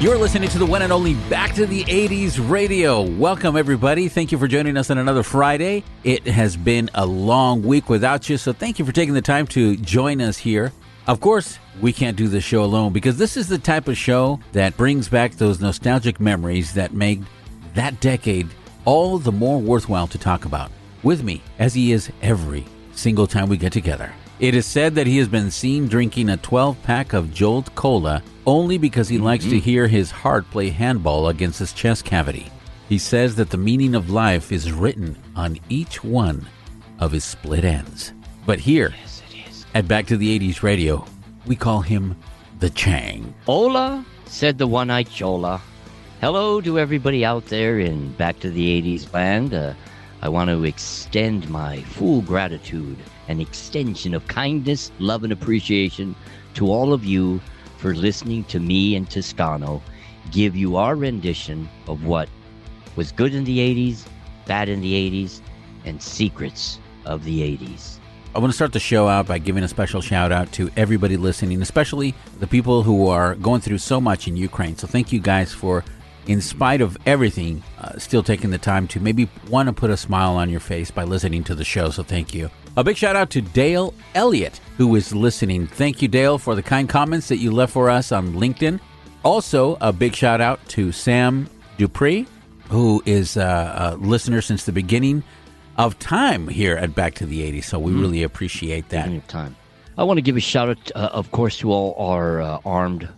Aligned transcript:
You're 0.00 0.16
listening 0.16 0.48
to 0.50 0.58
the 0.58 0.66
one 0.66 0.82
and 0.82 0.92
only 0.92 1.14
Back 1.28 1.54
to 1.54 1.66
the 1.66 1.82
80s 1.82 2.38
radio. 2.48 3.02
Welcome, 3.02 3.56
everybody. 3.56 4.06
Thank 4.06 4.30
you 4.30 4.38
for 4.38 4.46
joining 4.46 4.76
us 4.76 4.90
on 4.90 4.98
another 4.98 5.24
Friday. 5.24 5.82
It 6.04 6.24
has 6.28 6.56
been 6.56 6.88
a 6.94 7.04
long 7.04 7.64
week 7.64 7.88
without 7.88 8.28
you, 8.28 8.36
so 8.36 8.52
thank 8.52 8.78
you 8.78 8.84
for 8.84 8.92
taking 8.92 9.14
the 9.14 9.20
time 9.20 9.44
to 9.48 9.76
join 9.76 10.20
us 10.20 10.38
here. 10.38 10.72
Of 11.08 11.18
course, 11.18 11.58
we 11.80 11.92
can't 11.92 12.16
do 12.16 12.28
this 12.28 12.44
show 12.44 12.62
alone 12.62 12.92
because 12.92 13.18
this 13.18 13.36
is 13.36 13.48
the 13.48 13.58
type 13.58 13.88
of 13.88 13.96
show 13.96 14.38
that 14.52 14.76
brings 14.76 15.08
back 15.08 15.32
those 15.32 15.60
nostalgic 15.60 16.20
memories 16.20 16.74
that 16.74 16.94
make 16.94 17.18
that 17.74 18.00
decade 18.00 18.48
all 18.84 19.18
the 19.18 19.32
more 19.32 19.58
worthwhile 19.60 20.06
to 20.06 20.18
talk 20.18 20.44
about. 20.44 20.70
With 21.02 21.24
me, 21.24 21.42
as 21.58 21.74
he 21.74 21.90
is 21.90 22.08
every 22.22 22.66
single 22.92 23.26
time 23.26 23.48
we 23.48 23.56
get 23.56 23.72
together. 23.72 24.12
It 24.40 24.54
is 24.54 24.66
said 24.66 24.94
that 24.94 25.08
he 25.08 25.18
has 25.18 25.26
been 25.26 25.50
seen 25.50 25.88
drinking 25.88 26.28
a 26.28 26.36
12 26.36 26.80
pack 26.84 27.12
of 27.12 27.34
Jolt 27.34 27.74
Cola 27.74 28.22
only 28.46 28.78
because 28.78 29.08
he 29.08 29.18
likes 29.18 29.44
to 29.46 29.58
hear 29.58 29.88
his 29.88 30.12
heart 30.12 30.48
play 30.52 30.70
handball 30.70 31.26
against 31.26 31.58
his 31.58 31.72
chest 31.72 32.04
cavity. 32.04 32.46
He 32.88 32.98
says 32.98 33.34
that 33.34 33.50
the 33.50 33.56
meaning 33.56 33.96
of 33.96 34.10
life 34.10 34.52
is 34.52 34.70
written 34.70 35.20
on 35.34 35.58
each 35.68 36.04
one 36.04 36.46
of 37.00 37.10
his 37.10 37.24
split 37.24 37.64
ends. 37.64 38.12
But 38.46 38.60
here, 38.60 38.94
at 39.74 39.88
Back 39.88 40.06
to 40.06 40.16
the 40.16 40.38
80s 40.38 40.62
Radio, 40.62 41.04
we 41.44 41.56
call 41.56 41.80
him 41.80 42.14
the 42.60 42.70
Chang. 42.70 43.34
Hola, 43.44 44.06
said 44.26 44.56
the 44.56 44.68
one 44.68 44.88
eyed 44.88 45.10
Chola. 45.10 45.60
Hello 46.20 46.60
to 46.60 46.78
everybody 46.78 47.24
out 47.24 47.46
there 47.46 47.80
in 47.80 48.12
Back 48.12 48.38
to 48.38 48.50
the 48.50 48.80
80s 48.80 49.12
land. 49.12 49.52
Uh, 49.52 49.74
I 50.22 50.28
want 50.28 50.48
to 50.50 50.64
extend 50.64 51.50
my 51.50 51.82
full 51.82 52.22
gratitude 52.22 52.98
and 53.28 53.40
extension 53.40 54.14
of 54.14 54.26
kindness, 54.26 54.90
love, 54.98 55.22
and 55.24 55.32
appreciation 55.32 56.16
to 56.54 56.66
all 56.66 56.92
of 56.92 57.04
you 57.04 57.40
for 57.76 57.94
listening 57.94 58.44
to 58.44 58.58
me 58.58 58.96
and 58.96 59.08
Toscano 59.08 59.80
give 60.32 60.56
you 60.56 60.76
our 60.76 60.96
rendition 60.96 61.68
of 61.86 62.04
what 62.04 62.28
was 62.96 63.12
good 63.12 63.34
in 63.34 63.44
the 63.44 63.58
80s, 63.58 64.06
bad 64.46 64.68
in 64.68 64.80
the 64.80 64.92
80s, 64.92 65.40
and 65.84 66.02
secrets 66.02 66.80
of 67.04 67.24
the 67.24 67.40
80s. 67.56 67.98
I 68.34 68.40
want 68.40 68.52
to 68.52 68.56
start 68.56 68.72
the 68.72 68.80
show 68.80 69.08
out 69.08 69.26
by 69.26 69.38
giving 69.38 69.64
a 69.64 69.68
special 69.68 70.00
shout 70.00 70.32
out 70.32 70.52
to 70.52 70.70
everybody 70.76 71.16
listening, 71.16 71.62
especially 71.62 72.14
the 72.40 72.46
people 72.46 72.82
who 72.82 73.08
are 73.08 73.34
going 73.36 73.60
through 73.60 73.78
so 73.78 74.00
much 74.00 74.28
in 74.28 74.36
Ukraine. 74.36 74.76
So 74.76 74.86
thank 74.86 75.12
you 75.12 75.18
guys 75.18 75.52
for, 75.52 75.82
in 76.26 76.40
spite 76.40 76.80
of 76.80 76.96
everything, 77.06 77.62
uh, 77.80 77.98
still 77.98 78.22
taking 78.22 78.50
the 78.50 78.58
time 78.58 78.86
to 78.88 79.00
maybe 79.00 79.30
want 79.48 79.68
to 79.68 79.72
put 79.72 79.90
a 79.90 79.96
smile 79.96 80.36
on 80.36 80.50
your 80.50 80.60
face 80.60 80.90
by 80.90 81.04
listening 81.04 81.42
to 81.44 81.54
the 81.54 81.64
show. 81.64 81.90
So 81.90 82.02
thank 82.02 82.34
you. 82.34 82.50
A 82.78 82.84
big 82.84 82.96
shout 82.96 83.16
out 83.16 83.30
to 83.30 83.40
Dale 83.40 83.92
Elliott, 84.14 84.60
who 84.76 84.94
is 84.94 85.12
listening. 85.12 85.66
Thank 85.66 86.00
you, 86.00 86.06
Dale, 86.06 86.38
for 86.38 86.54
the 86.54 86.62
kind 86.62 86.88
comments 86.88 87.26
that 87.26 87.38
you 87.38 87.50
left 87.50 87.72
for 87.72 87.90
us 87.90 88.12
on 88.12 88.34
LinkedIn. 88.34 88.78
Also, 89.24 89.76
a 89.80 89.92
big 89.92 90.14
shout 90.14 90.40
out 90.40 90.60
to 90.68 90.92
Sam 90.92 91.50
Dupree, 91.76 92.28
who 92.68 93.02
is 93.04 93.36
uh, 93.36 93.96
a 93.96 93.96
listener 93.96 94.40
since 94.40 94.64
the 94.64 94.70
beginning 94.70 95.24
of 95.76 95.98
time 95.98 96.46
here 96.46 96.76
at 96.76 96.94
Back 96.94 97.14
to 97.14 97.26
the 97.26 97.40
80s. 97.50 97.64
So 97.64 97.80
we 97.80 97.92
really 97.92 98.22
appreciate 98.22 98.90
that. 98.90 99.26
Time. 99.26 99.56
I 99.96 100.04
want 100.04 100.18
to 100.18 100.22
give 100.22 100.36
a 100.36 100.40
shout 100.40 100.68
out, 100.68 100.92
uh, 100.94 101.10
of 101.12 101.32
course, 101.32 101.58
to 101.58 101.72
all 101.72 101.96
our 101.98 102.40
uh, 102.40 102.60
armed 102.64 103.08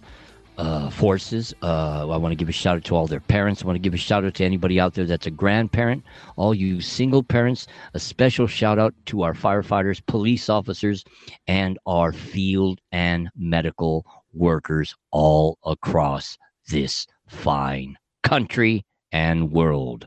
uh, 0.58 0.90
forces. 0.90 1.54
Uh, 1.62 2.08
I 2.08 2.16
want 2.16 2.32
to 2.32 2.36
give 2.36 2.48
a 2.48 2.52
shout 2.52 2.76
out 2.76 2.84
to 2.84 2.96
all 2.96 3.06
their 3.06 3.20
parents. 3.20 3.62
I 3.62 3.66
want 3.66 3.76
to 3.76 3.80
give 3.80 3.94
a 3.94 3.98
shout 3.98 4.24
out 4.24 4.34
to 4.34 4.44
anybody 4.44 4.78
out 4.78 4.94
there 4.94 5.06
that's 5.06 5.26
a 5.26 5.30
grandparent, 5.30 6.04
all 6.36 6.54
you 6.54 6.80
single 6.80 7.22
parents. 7.22 7.66
A 7.94 7.98
special 7.98 8.46
shout 8.46 8.78
out 8.78 8.94
to 9.06 9.22
our 9.22 9.34
firefighters, 9.34 10.04
police 10.06 10.48
officers, 10.48 11.04
and 11.46 11.78
our 11.86 12.12
field 12.12 12.80
and 12.92 13.30
medical 13.36 14.04
workers 14.32 14.94
all 15.10 15.58
across 15.64 16.36
this 16.68 17.06
fine 17.28 17.96
country 18.22 18.84
and 19.12 19.52
world. 19.52 20.06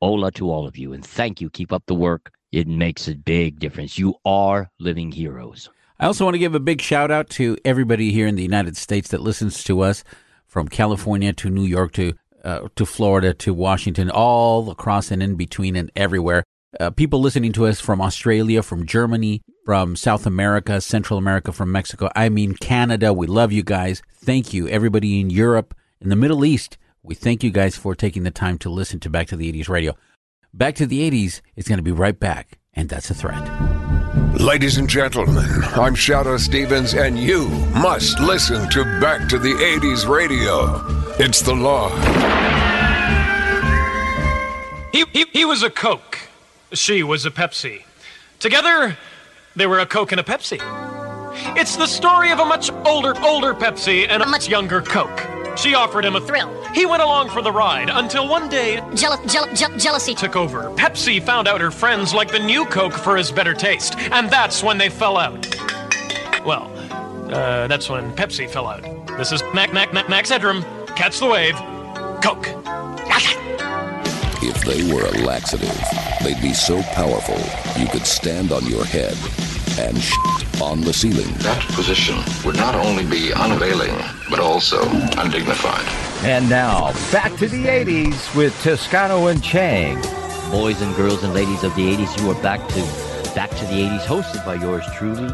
Hola 0.00 0.32
to 0.32 0.50
all 0.50 0.66
of 0.66 0.76
you, 0.76 0.92
and 0.92 1.06
thank 1.06 1.40
you. 1.40 1.48
Keep 1.48 1.72
up 1.72 1.84
the 1.86 1.94
work. 1.94 2.32
It 2.50 2.66
makes 2.66 3.08
a 3.08 3.14
big 3.14 3.58
difference. 3.60 3.98
You 3.98 4.14
are 4.24 4.68
living 4.78 5.12
heroes. 5.12 5.70
I 6.02 6.06
also 6.06 6.24
want 6.24 6.34
to 6.34 6.40
give 6.40 6.56
a 6.56 6.58
big 6.58 6.80
shout 6.80 7.12
out 7.12 7.30
to 7.30 7.56
everybody 7.64 8.10
here 8.10 8.26
in 8.26 8.34
the 8.34 8.42
United 8.42 8.76
States 8.76 9.10
that 9.10 9.20
listens 9.20 9.62
to 9.62 9.82
us 9.82 10.02
from 10.48 10.66
California 10.66 11.32
to 11.34 11.48
New 11.48 11.62
York 11.62 11.92
to 11.92 12.14
uh, 12.42 12.66
to 12.74 12.84
Florida 12.84 13.32
to 13.34 13.54
Washington, 13.54 14.10
all 14.10 14.68
across 14.68 15.12
and 15.12 15.22
in 15.22 15.36
between 15.36 15.76
and 15.76 15.92
everywhere. 15.94 16.42
Uh, 16.80 16.90
people 16.90 17.20
listening 17.20 17.52
to 17.52 17.66
us 17.66 17.78
from 17.78 18.00
Australia, 18.00 18.64
from 18.64 18.84
Germany, 18.84 19.42
from 19.64 19.94
South 19.94 20.26
America, 20.26 20.80
Central 20.80 21.20
America, 21.20 21.52
from 21.52 21.70
Mexico. 21.70 22.10
I 22.16 22.30
mean, 22.30 22.54
Canada. 22.54 23.12
We 23.12 23.28
love 23.28 23.52
you 23.52 23.62
guys. 23.62 24.02
Thank 24.12 24.52
you. 24.52 24.66
Everybody 24.66 25.20
in 25.20 25.30
Europe, 25.30 25.72
in 26.00 26.08
the 26.08 26.16
Middle 26.16 26.44
East, 26.44 26.78
we 27.04 27.14
thank 27.14 27.44
you 27.44 27.52
guys 27.52 27.76
for 27.76 27.94
taking 27.94 28.24
the 28.24 28.32
time 28.32 28.58
to 28.58 28.70
listen 28.70 28.98
to 28.98 29.08
Back 29.08 29.28
to 29.28 29.36
the 29.36 29.52
80s 29.52 29.68
radio. 29.68 29.94
Back 30.52 30.74
to 30.74 30.86
the 30.86 31.08
80s 31.08 31.42
is 31.54 31.68
going 31.68 31.78
to 31.78 31.84
be 31.84 31.92
right 31.92 32.18
back, 32.18 32.58
and 32.74 32.88
that's 32.88 33.08
a 33.08 33.14
threat. 33.14 33.91
Ladies 34.14 34.76
and 34.76 34.88
gentlemen, 34.90 35.48
I'm 35.72 35.94
Shadoe 35.94 36.38
Stevens, 36.38 36.92
and 36.92 37.18
you 37.18 37.48
must 37.74 38.20
listen 38.20 38.68
to 38.70 38.84
Back 39.00 39.26
to 39.30 39.38
the 39.38 39.54
80s 39.54 40.06
Radio. 40.06 40.84
It's 41.18 41.40
the 41.40 41.54
law. 41.54 41.88
He, 44.92 45.06
he, 45.14 45.24
he 45.32 45.44
was 45.46 45.62
a 45.62 45.70
Coke. 45.70 46.18
She 46.72 47.02
was 47.02 47.24
a 47.24 47.30
Pepsi. 47.30 47.84
Together, 48.38 48.98
they 49.56 49.66
were 49.66 49.78
a 49.78 49.86
Coke 49.86 50.12
and 50.12 50.20
a 50.20 50.24
Pepsi. 50.24 50.60
It's 51.56 51.76
the 51.76 51.86
story 51.86 52.32
of 52.32 52.38
a 52.38 52.44
much 52.44 52.70
older, 52.84 53.18
older 53.22 53.54
Pepsi 53.54 54.06
and 54.10 54.22
a 54.22 54.26
much 54.26 54.46
younger 54.46 54.82
Coke. 54.82 55.41
She 55.56 55.74
offered 55.74 56.04
him 56.04 56.16
a 56.16 56.20
Thrill. 56.20 56.50
He 56.72 56.86
went 56.86 57.02
along 57.02 57.28
for 57.30 57.42
the 57.42 57.52
ride 57.52 57.90
until 57.90 58.26
one 58.28 58.48
day 58.48 58.76
Jeal- 58.94 59.20
jeal- 59.26 59.52
jeal- 59.54 59.76
jealousy. 59.78 60.14
took 60.14 60.34
over. 60.36 60.70
Pepsi 60.76 61.22
found 61.22 61.46
out 61.46 61.60
her 61.60 61.70
friends 61.70 62.14
liked 62.14 62.32
the 62.32 62.38
new 62.38 62.64
Coke 62.66 62.94
for 62.94 63.16
his 63.16 63.30
better 63.30 63.54
taste, 63.54 63.96
and 63.98 64.30
that's 64.30 64.62
when 64.62 64.78
they 64.78 64.88
fell 64.88 65.16
out. 65.18 65.46
Well, 66.46 66.70
uh, 67.32 67.66
that's 67.68 67.88
when 67.88 68.12
Pepsi 68.16 68.48
fell 68.48 68.66
out. 68.66 68.82
This 69.18 69.30
is 69.32 69.42
Mac 69.54 69.72
Mac 69.72 69.92
Mac 69.92 70.08
Max 70.08 70.30
Headroom. 70.30 70.64
Catch 70.96 71.20
the 71.20 71.26
wave. 71.26 71.54
Coke. 72.22 72.48
If 74.44 74.64
they 74.64 74.92
were 74.92 75.04
a 75.04 75.24
laxative, 75.24 75.78
they'd 76.24 76.40
be 76.42 76.52
so 76.52 76.82
powerful 76.94 77.38
you 77.80 77.88
could 77.88 78.06
stand 78.06 78.50
on 78.52 78.66
your 78.66 78.84
head 78.84 79.16
and 79.78 80.00
shit 80.00 80.60
on 80.60 80.80
the 80.80 80.92
ceiling. 80.92 81.32
That 81.38 81.62
position 81.72 82.16
would 82.44 82.56
not 82.56 82.74
only 82.74 83.04
be 83.04 83.32
unavailing, 83.32 83.94
but 84.30 84.40
also 84.40 84.82
undignified. 85.18 85.86
And 86.24 86.48
now, 86.48 86.92
back 87.10 87.36
to 87.36 87.48
the 87.48 87.64
80s 87.66 88.34
with 88.34 88.58
Toscano 88.62 89.26
and 89.26 89.42
Chang. 89.42 90.00
Boys 90.50 90.82
and 90.82 90.94
girls 90.94 91.24
and 91.24 91.32
ladies 91.34 91.64
of 91.64 91.74
the 91.74 91.96
80s, 91.96 92.20
you 92.20 92.30
are 92.30 92.42
back 92.42 92.66
to 92.68 93.12
Back 93.34 93.48
to 93.48 93.64
the 93.64 93.88
80s, 93.88 94.00
hosted 94.00 94.44
by 94.44 94.56
yours 94.56 94.84
truly, 94.94 95.26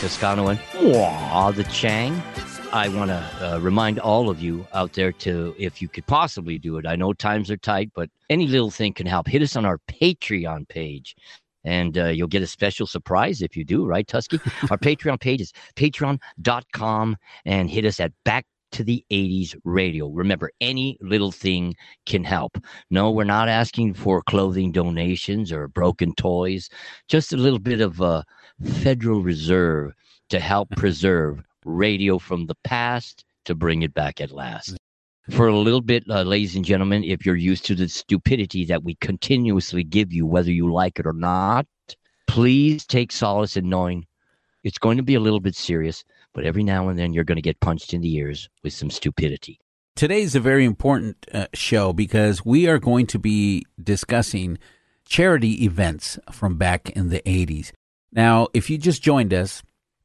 Toscano 0.00 0.48
and 0.48 0.58
Mwah, 0.72 1.54
the 1.54 1.62
Chang. 1.62 2.20
I 2.72 2.88
want 2.88 3.10
to 3.10 3.54
uh, 3.54 3.58
remind 3.60 4.00
all 4.00 4.28
of 4.28 4.42
you 4.42 4.66
out 4.74 4.94
there 4.94 5.12
to, 5.12 5.54
if 5.56 5.80
you 5.80 5.86
could 5.86 6.04
possibly 6.06 6.58
do 6.58 6.76
it, 6.78 6.86
I 6.86 6.96
know 6.96 7.12
times 7.12 7.48
are 7.52 7.56
tight, 7.56 7.92
but 7.94 8.10
any 8.28 8.48
little 8.48 8.72
thing 8.72 8.94
can 8.94 9.06
help. 9.06 9.28
Hit 9.28 9.42
us 9.42 9.54
on 9.54 9.64
our 9.64 9.78
Patreon 9.78 10.66
page. 10.66 11.14
And 11.66 11.98
uh, 11.98 12.06
you'll 12.06 12.28
get 12.28 12.42
a 12.42 12.46
special 12.46 12.86
surprise 12.86 13.42
if 13.42 13.56
you 13.56 13.64
do, 13.64 13.84
right, 13.84 14.06
Tusky? 14.06 14.40
Our 14.70 14.78
Patreon 14.78 15.20
page 15.20 15.40
is 15.40 15.52
patreon.com 15.74 17.16
and 17.44 17.68
hit 17.68 17.84
us 17.84 18.00
at 18.00 18.12
back 18.24 18.46
to 18.72 18.84
the 18.84 19.04
80s 19.10 19.56
radio. 19.64 20.08
Remember, 20.08 20.50
any 20.60 20.96
little 21.00 21.32
thing 21.32 21.74
can 22.04 22.24
help. 22.24 22.56
No, 22.90 23.10
we're 23.10 23.24
not 23.24 23.48
asking 23.48 23.94
for 23.94 24.22
clothing 24.22 24.72
donations 24.72 25.52
or 25.52 25.68
broken 25.68 26.14
toys, 26.14 26.68
just 27.08 27.32
a 27.32 27.36
little 27.36 27.58
bit 27.58 27.80
of 27.80 28.00
a 28.00 28.24
Federal 28.82 29.22
Reserve 29.22 29.92
to 30.30 30.40
help 30.40 30.70
preserve 30.70 31.42
radio 31.64 32.18
from 32.18 32.46
the 32.46 32.56
past 32.64 33.24
to 33.44 33.54
bring 33.54 33.82
it 33.82 33.92
back 33.92 34.20
at 34.20 34.30
last. 34.30 34.76
For 35.30 35.48
a 35.48 35.58
little 35.58 35.80
bit, 35.80 36.04
uh, 36.08 36.22
ladies 36.22 36.54
and 36.54 36.64
gentlemen, 36.64 37.02
if 37.02 37.26
you're 37.26 37.34
used 37.34 37.64
to 37.66 37.74
the 37.74 37.88
stupidity 37.88 38.64
that 38.66 38.84
we 38.84 38.94
continuously 38.96 39.82
give 39.82 40.12
you, 40.12 40.24
whether 40.24 40.52
you 40.52 40.72
like 40.72 41.00
it 41.00 41.06
or 41.06 41.12
not, 41.12 41.66
please 42.28 42.86
take 42.86 43.10
solace 43.10 43.56
in 43.56 43.68
knowing 43.68 44.06
it's 44.62 44.78
going 44.78 44.96
to 44.98 45.02
be 45.02 45.16
a 45.16 45.20
little 45.20 45.40
bit 45.40 45.56
serious, 45.56 46.04
but 46.32 46.44
every 46.44 46.62
now 46.62 46.88
and 46.88 46.96
then 46.96 47.12
you're 47.12 47.24
going 47.24 47.36
to 47.36 47.42
get 47.42 47.58
punched 47.58 47.92
in 47.92 48.02
the 48.02 48.14
ears 48.14 48.48
with 48.62 48.72
some 48.72 48.88
stupidity. 48.88 49.58
Today's 49.96 50.36
a 50.36 50.40
very 50.40 50.64
important 50.64 51.26
uh, 51.32 51.46
show 51.54 51.92
because 51.92 52.44
we 52.44 52.68
are 52.68 52.78
going 52.78 53.06
to 53.08 53.18
be 53.18 53.66
discussing 53.82 54.58
charity 55.08 55.64
events 55.64 56.20
from 56.30 56.56
back 56.56 56.90
in 56.90 57.08
the 57.08 57.20
80s. 57.22 57.72
Now, 58.12 58.46
if 58.54 58.70
you 58.70 58.78
just 58.78 59.02
joined 59.02 59.34
us, 59.34 59.64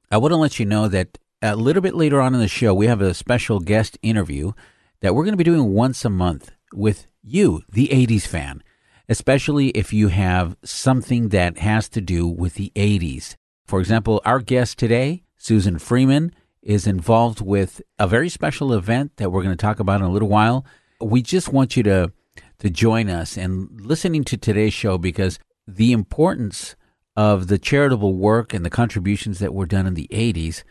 I 0.09 0.18
want 0.18 0.31
to 0.31 0.38
let 0.38 0.57
you 0.59 0.65
know 0.65 0.88
that 0.88 1.19
a 1.44 1.56
little 1.56 1.81
bit 1.81 1.95
later 1.95 2.21
on 2.21 2.33
in 2.33 2.39
the 2.39 2.47
show, 2.47 2.73
we 2.73 2.88
have 2.88 3.01
a 3.01 3.13
special 3.13 3.59
guest 3.59 4.00
interview 4.01 4.53
that 5.01 5.13
we're 5.13 5.24
going 5.24 5.33
to 5.33 5.38
be 5.38 5.44
doing 5.44 5.74
once 5.74 6.06
a 6.06 6.09
month 6.09 6.51
with 6.74 7.07
you, 7.21 7.63
the 7.71 7.88
80s 7.89 8.25
fan. 8.27 8.63
especially 9.09 9.69
if 9.71 9.92
you 9.92 10.07
have 10.07 10.56
something 10.63 11.30
that 11.30 11.57
has 11.57 11.89
to 11.89 12.00
do 12.00 12.25
with 12.25 12.53
the 12.53 12.71
80s. 12.75 13.36
For 13.65 13.81
example, 13.81 14.21
our 14.24 14.39
guest 14.39 14.80
today, 14.80 15.24
Suzan 15.38 15.81
Freeman, 15.81 16.33
is 16.62 16.88
involved 16.88 17.42
with 17.42 17.81
a 18.00 18.07
very 18.07 18.30
special 18.30 18.71
event 18.71 19.18
that 19.18 19.30
we're 19.30 19.44
going 19.44 19.57
to 19.57 19.62
talk 19.62 19.81
about 19.81 20.00
in 20.00 20.07
a 20.07 20.12
little 20.12 20.30
while. 20.30 20.65
We 21.01 21.21
just 21.21 21.51
want 21.51 21.75
you 21.75 21.83
to 21.83 22.13
to 22.59 22.69
join 22.69 23.09
us 23.09 23.38
and 23.38 23.81
listening 23.81 24.24
to 24.24 24.38
today's 24.38 24.74
show 24.74 24.97
because 24.97 25.39
the 25.68 25.92
importance 25.92 26.75
of 27.18 27.47
the 27.47 27.57
charitable 27.57 28.13
work 28.13 28.54
and 28.54 28.63
the 28.63 28.69
contributions 28.69 29.39
that 29.39 29.54
were 29.54 29.65
done 29.65 29.88
in 29.88 29.95
the 29.95 30.07
80s, 30.12 30.63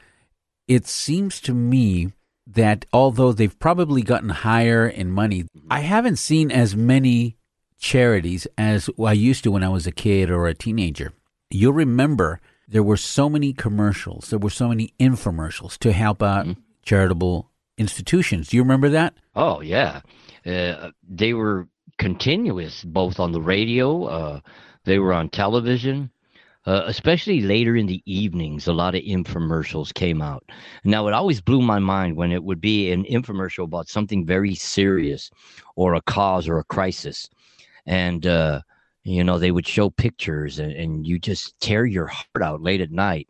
it 0.69 0.87
seems 0.87 1.41
to 1.41 1.53
me 1.53 2.13
that 2.55 2.85
although 2.93 3.33
they've 3.33 3.59
probably 3.59 4.03
gotten 4.03 4.31
higher 4.31 4.89
in 4.89 5.11
money, 5.11 5.47
I 5.71 5.81
haven't 5.81 6.17
seen 6.17 6.51
as 6.51 6.75
many 6.75 7.37
charities 7.79 8.47
as 8.59 8.91
I 9.03 9.13
used 9.13 9.45
to 9.45 9.51
when 9.51 9.63
I 9.63 9.69
was 9.69 9.87
a 9.87 9.93
kid 9.93 10.31
or 10.31 10.47
a 10.47 10.55
teenager. 10.55 11.13
You'll 11.51 11.73
remember 11.73 12.41
there 12.69 12.83
were 12.83 12.97
so 12.97 13.29
many 13.29 13.53
commercials, 13.53 14.31
there 14.31 14.39
were 14.39 14.51
so 14.51 14.69
many 14.69 14.95
infomercials 15.01 15.79
to 15.79 15.93
help 15.93 16.23
out 16.23 16.47
mm-hmm. 16.47 16.61
charitable 16.83 17.51
institutions. 17.79 18.49
Do 18.49 18.57
you 18.57 18.63
remember 18.63 18.89
that? 18.91 19.15
Oh, 19.35 19.61
yeah. 19.61 20.03
Uh, 20.47 20.91
they 21.09 21.33
were 21.33 21.69
continuous, 21.99 22.85
both 22.85 23.19
on 23.19 23.33
the 23.33 23.41
radio, 23.41 24.05
uh, 24.05 24.41
they 24.85 24.99
were 24.99 25.13
on 25.13 25.29
television. 25.29 26.11
Uh, 26.67 26.83
especially 26.87 27.41
later 27.41 27.75
in 27.75 27.87
the 27.87 28.03
evenings, 28.05 28.67
a 28.67 28.73
lot 28.73 28.95
of 28.95 29.03
infomercials 29.03 29.95
came 29.95 30.21
out. 30.21 30.45
Now, 30.85 31.09
it 31.09 31.15
always 31.15 31.41
blew 31.41 31.63
my 31.63 31.79
mind 31.79 32.17
when 32.17 32.33
it 32.33 32.45
would 32.45 32.61
be 32.61 32.93
an 32.93 33.05
infomercial 33.05 33.65
about 33.65 33.89
something 33.89 34.27
very 34.27 34.55
serious 34.55 35.31
or 35.75 35.95
a 35.95 36.03
cause 36.03 36.49
or 36.49 36.59
a 36.59 36.65
crisis. 36.65 37.31
And, 37.87 38.27
uh, 38.27 38.61
you 39.05 39.25
know, 39.25 39.39
they 39.39 39.53
would 39.53 39.67
show 39.67 39.89
pictures 39.89 40.59
and, 40.59 40.73
and 40.73 41.07
you 41.07 41.19
just 41.19 41.59
tear 41.61 41.87
your 41.87 42.07
heart 42.07 42.43
out 42.43 42.61
late 42.61 42.83
at 42.83 42.91
night. 42.91 43.29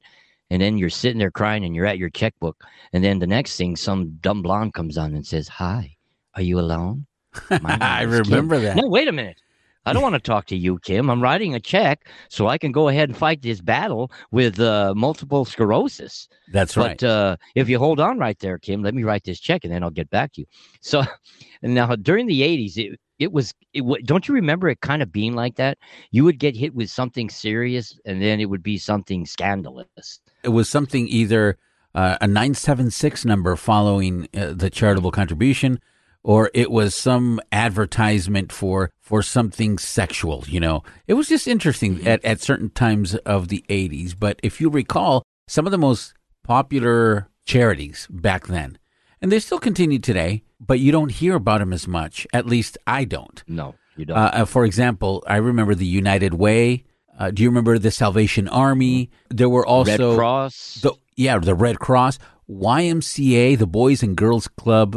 And 0.51 0.61
then 0.61 0.77
you're 0.77 0.91
sitting 0.91 1.19
there 1.19 1.31
crying 1.31 1.65
and 1.65 1.77
you're 1.77 1.87
at 1.87 1.99
your 1.99 2.11
checkbook. 2.11 2.65
And 2.93 3.05
then 3.05 3.21
the 3.21 3.27
next 3.29 3.57
thing, 3.57 3.77
some 3.77 4.19
dumb 4.21 4.43
blonde 4.43 4.75
comes 4.75 4.99
on 4.99 5.15
and 5.15 5.25
says, 5.25 5.47
Hi, 5.47 5.97
are 6.35 6.43
you 6.43 6.59
alone? 6.59 7.07
I 7.65 8.03
remember 8.03 8.57
Kim. 8.57 8.65
that. 8.65 8.77
No, 8.77 8.89
wait 8.89 9.07
a 9.07 9.13
minute. 9.13 9.41
I 9.87 9.93
don't 9.93 10.03
want 10.03 10.15
to 10.15 10.21
talk 10.21 10.47
to 10.47 10.57
you, 10.57 10.79
Kim. 10.81 11.09
I'm 11.09 11.23
writing 11.23 11.55
a 11.55 11.61
check 11.61 12.07
so 12.29 12.49
I 12.49 12.59
can 12.59 12.71
go 12.71 12.89
ahead 12.89 13.09
and 13.09 13.17
fight 13.17 13.41
this 13.41 13.61
battle 13.61 14.13
with 14.31 14.61
uh, 14.61 14.95
multiple 14.95 15.45
sclerosis. 15.45 16.29
That's 16.53 16.77
right. 16.77 16.99
But 17.01 17.07
uh, 17.07 17.37
if 17.55 17.69
you 17.69 17.79
hold 17.79 17.99
on 17.99 18.19
right 18.19 18.39
there, 18.41 18.59
Kim, 18.59 18.83
let 18.83 18.95
me 18.95 19.05
write 19.05 19.25
this 19.25 19.41
check 19.41 19.65
and 19.65 19.73
then 19.73 19.83
I'll 19.83 19.91
get 19.91 20.11
back 20.11 20.33
to 20.35 20.43
you. 20.43 20.47
So 20.83 21.03
now 21.63 21.97
during 21.97 22.27
the 22.27 22.43
80s, 22.43 22.77
it, 22.77 23.01
it 23.19 23.33
was, 23.33 23.55
it, 23.73 23.85
don't 24.07 24.29
you 24.29 24.35
remember 24.35 24.69
it 24.69 24.81
kind 24.81 25.03
of 25.03 25.13
being 25.13 25.35
like 25.35 25.57
that? 25.57 25.79
You 26.11 26.25
would 26.25 26.39
get 26.39 26.57
hit 26.57 26.75
with 26.75 26.91
something 26.91 27.31
serious 27.31 27.99
and 28.05 28.21
then 28.21 28.39
it 28.41 28.47
would 28.47 28.63
be 28.63 28.77
something 28.77 29.25
scandalous. 29.25 30.21
It 30.43 30.51
was 30.51 30.69
something 30.69 31.09
either 31.09 31.57
uh, 31.95 32.19
a 32.21 32.27
976 32.27 33.25
number 33.25 33.57
following 33.57 34.29
uh, 34.37 34.53
the 34.55 34.71
charitable 34.71 35.11
contribution 35.11 35.81
or 36.23 36.51
it 36.55 36.71
was 36.71 36.95
some 36.95 37.41
advertisement 37.53 38.53
for 38.53 38.91
for 39.01 39.23
something 39.23 39.79
sexual 39.79 40.45
you 40.47 40.61
know? 40.61 40.83
It 41.07 41.15
was 41.15 41.29
just 41.29 41.49
interesting 41.49 41.97
mm-hmm. 41.97 42.09
at, 42.09 42.25
at 42.25 42.41
certain 42.41 42.71
times 42.71 43.15
of 43.17 43.49
the 43.49 43.65
80s 43.69 44.15
but 44.19 44.39
if 44.43 44.61
you 44.61 44.71
recall 44.71 45.23
some 45.49 45.67
of 45.67 45.73
the 45.73 45.79
most 45.79 46.15
popular 46.45 47.29
charities 47.45 48.07
back 48.11 48.47
then 48.47 48.79
and 49.21 49.31
they 49.31 49.41
still 49.41 49.59
continue 49.59 49.99
today 49.99 50.43
but 50.61 50.79
you 50.79 50.93
don't 50.93 51.13
hear 51.13 51.35
about 51.35 51.59
them 51.59 51.73
as 51.73 51.89
much 51.89 52.27
at 52.33 52.47
least 52.47 52.79
i 52.87 53.05
don't. 53.05 53.43
No 53.47 53.75
you 53.97 54.05
don't. 54.05 54.17
Uh, 54.17 54.31
uh 54.33 54.45
for 54.45 54.65
example 54.65 55.25
i 55.27 55.37
remember 55.37 55.75
the 55.75 55.87
united 55.87 56.35
way. 56.35 56.85
Uh, 57.19 57.31
do 57.31 57.43
you 57.43 57.51
remember 57.51 57.79
the 57.79 57.91
salvation 57.91 58.49
army? 58.49 59.07
Mm-hmm. 59.07 59.37
there 59.37 59.49
were 59.49 59.67
also 59.67 60.13
red 60.13 60.19
cross. 60.19 60.79
the, 60.83 60.93
yeah 61.17 61.39
the 61.39 61.55
red 61.55 61.79
cross 61.79 62.19
ymca 62.49 63.59
the 63.59 63.67
boys 63.67 64.03
and 64.03 64.17
girls 64.17 64.49
club 64.49 64.97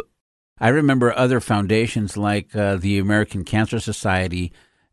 I 0.59 0.69
remember 0.69 1.13
other 1.17 1.39
foundations 1.39 2.15
like 2.15 2.55
uh, 2.55 2.77
the 2.77 2.99
American 2.99 3.43
Cancer 3.43 3.79
Society, 3.79 4.51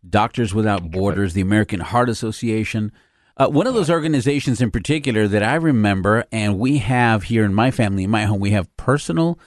Doctors 0.08 0.54
Without 0.54 0.90
Borders, 0.90 1.34
the 1.34 1.40
American 1.42 1.80
Heart 1.80 2.08
Association. 2.08 2.92
Uh, 3.36 3.48
one 3.48 3.66
of 3.66 3.74
those 3.74 3.90
organizations 3.90 4.60
in 4.60 4.70
particular 4.70 5.28
that 5.28 5.42
I 5.42 5.54
remember, 5.54 6.24
and 6.32 6.58
we 6.58 6.78
have 6.78 7.24
here 7.24 7.44
in 7.44 7.54
my 7.54 7.70
family, 7.70 8.04
in 8.04 8.10
my 8.10 8.24
home, 8.24 8.40
we 8.40 8.50
have 8.50 8.74
personal 8.76 9.38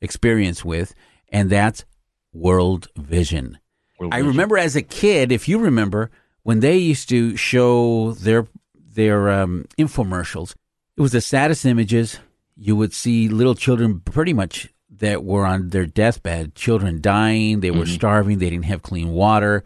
experience 0.00 0.64
with, 0.64 0.94
and 1.30 1.50
that's 1.50 1.84
World 2.32 2.88
Vision. 2.96 3.58
World 3.98 4.14
I 4.14 4.18
Vision. 4.18 4.28
remember 4.30 4.58
as 4.58 4.76
a 4.76 4.82
kid, 4.82 5.32
if 5.32 5.48
you 5.48 5.58
remember, 5.58 6.10
when 6.42 6.60
they 6.60 6.76
used 6.76 7.08
to 7.08 7.36
show 7.36 8.12
their 8.12 8.46
their 8.74 9.30
um, 9.30 9.64
infomercials, 9.78 10.54
it 10.96 11.00
was 11.00 11.12
the 11.12 11.20
saddest 11.20 11.64
images. 11.64 12.18
You 12.56 12.76
would 12.76 12.92
see 12.92 13.28
little 13.28 13.54
children 13.54 14.00
pretty 14.00 14.34
much 14.34 14.68
that 15.02 15.24
were 15.24 15.44
on 15.44 15.70
their 15.70 15.84
deathbed, 15.84 16.54
children 16.54 17.00
dying, 17.00 17.58
they 17.58 17.72
were 17.72 17.78
mm-hmm. 17.78 17.94
starving, 17.94 18.38
they 18.38 18.48
didn't 18.48 18.66
have 18.66 18.82
clean 18.82 19.08
water, 19.08 19.64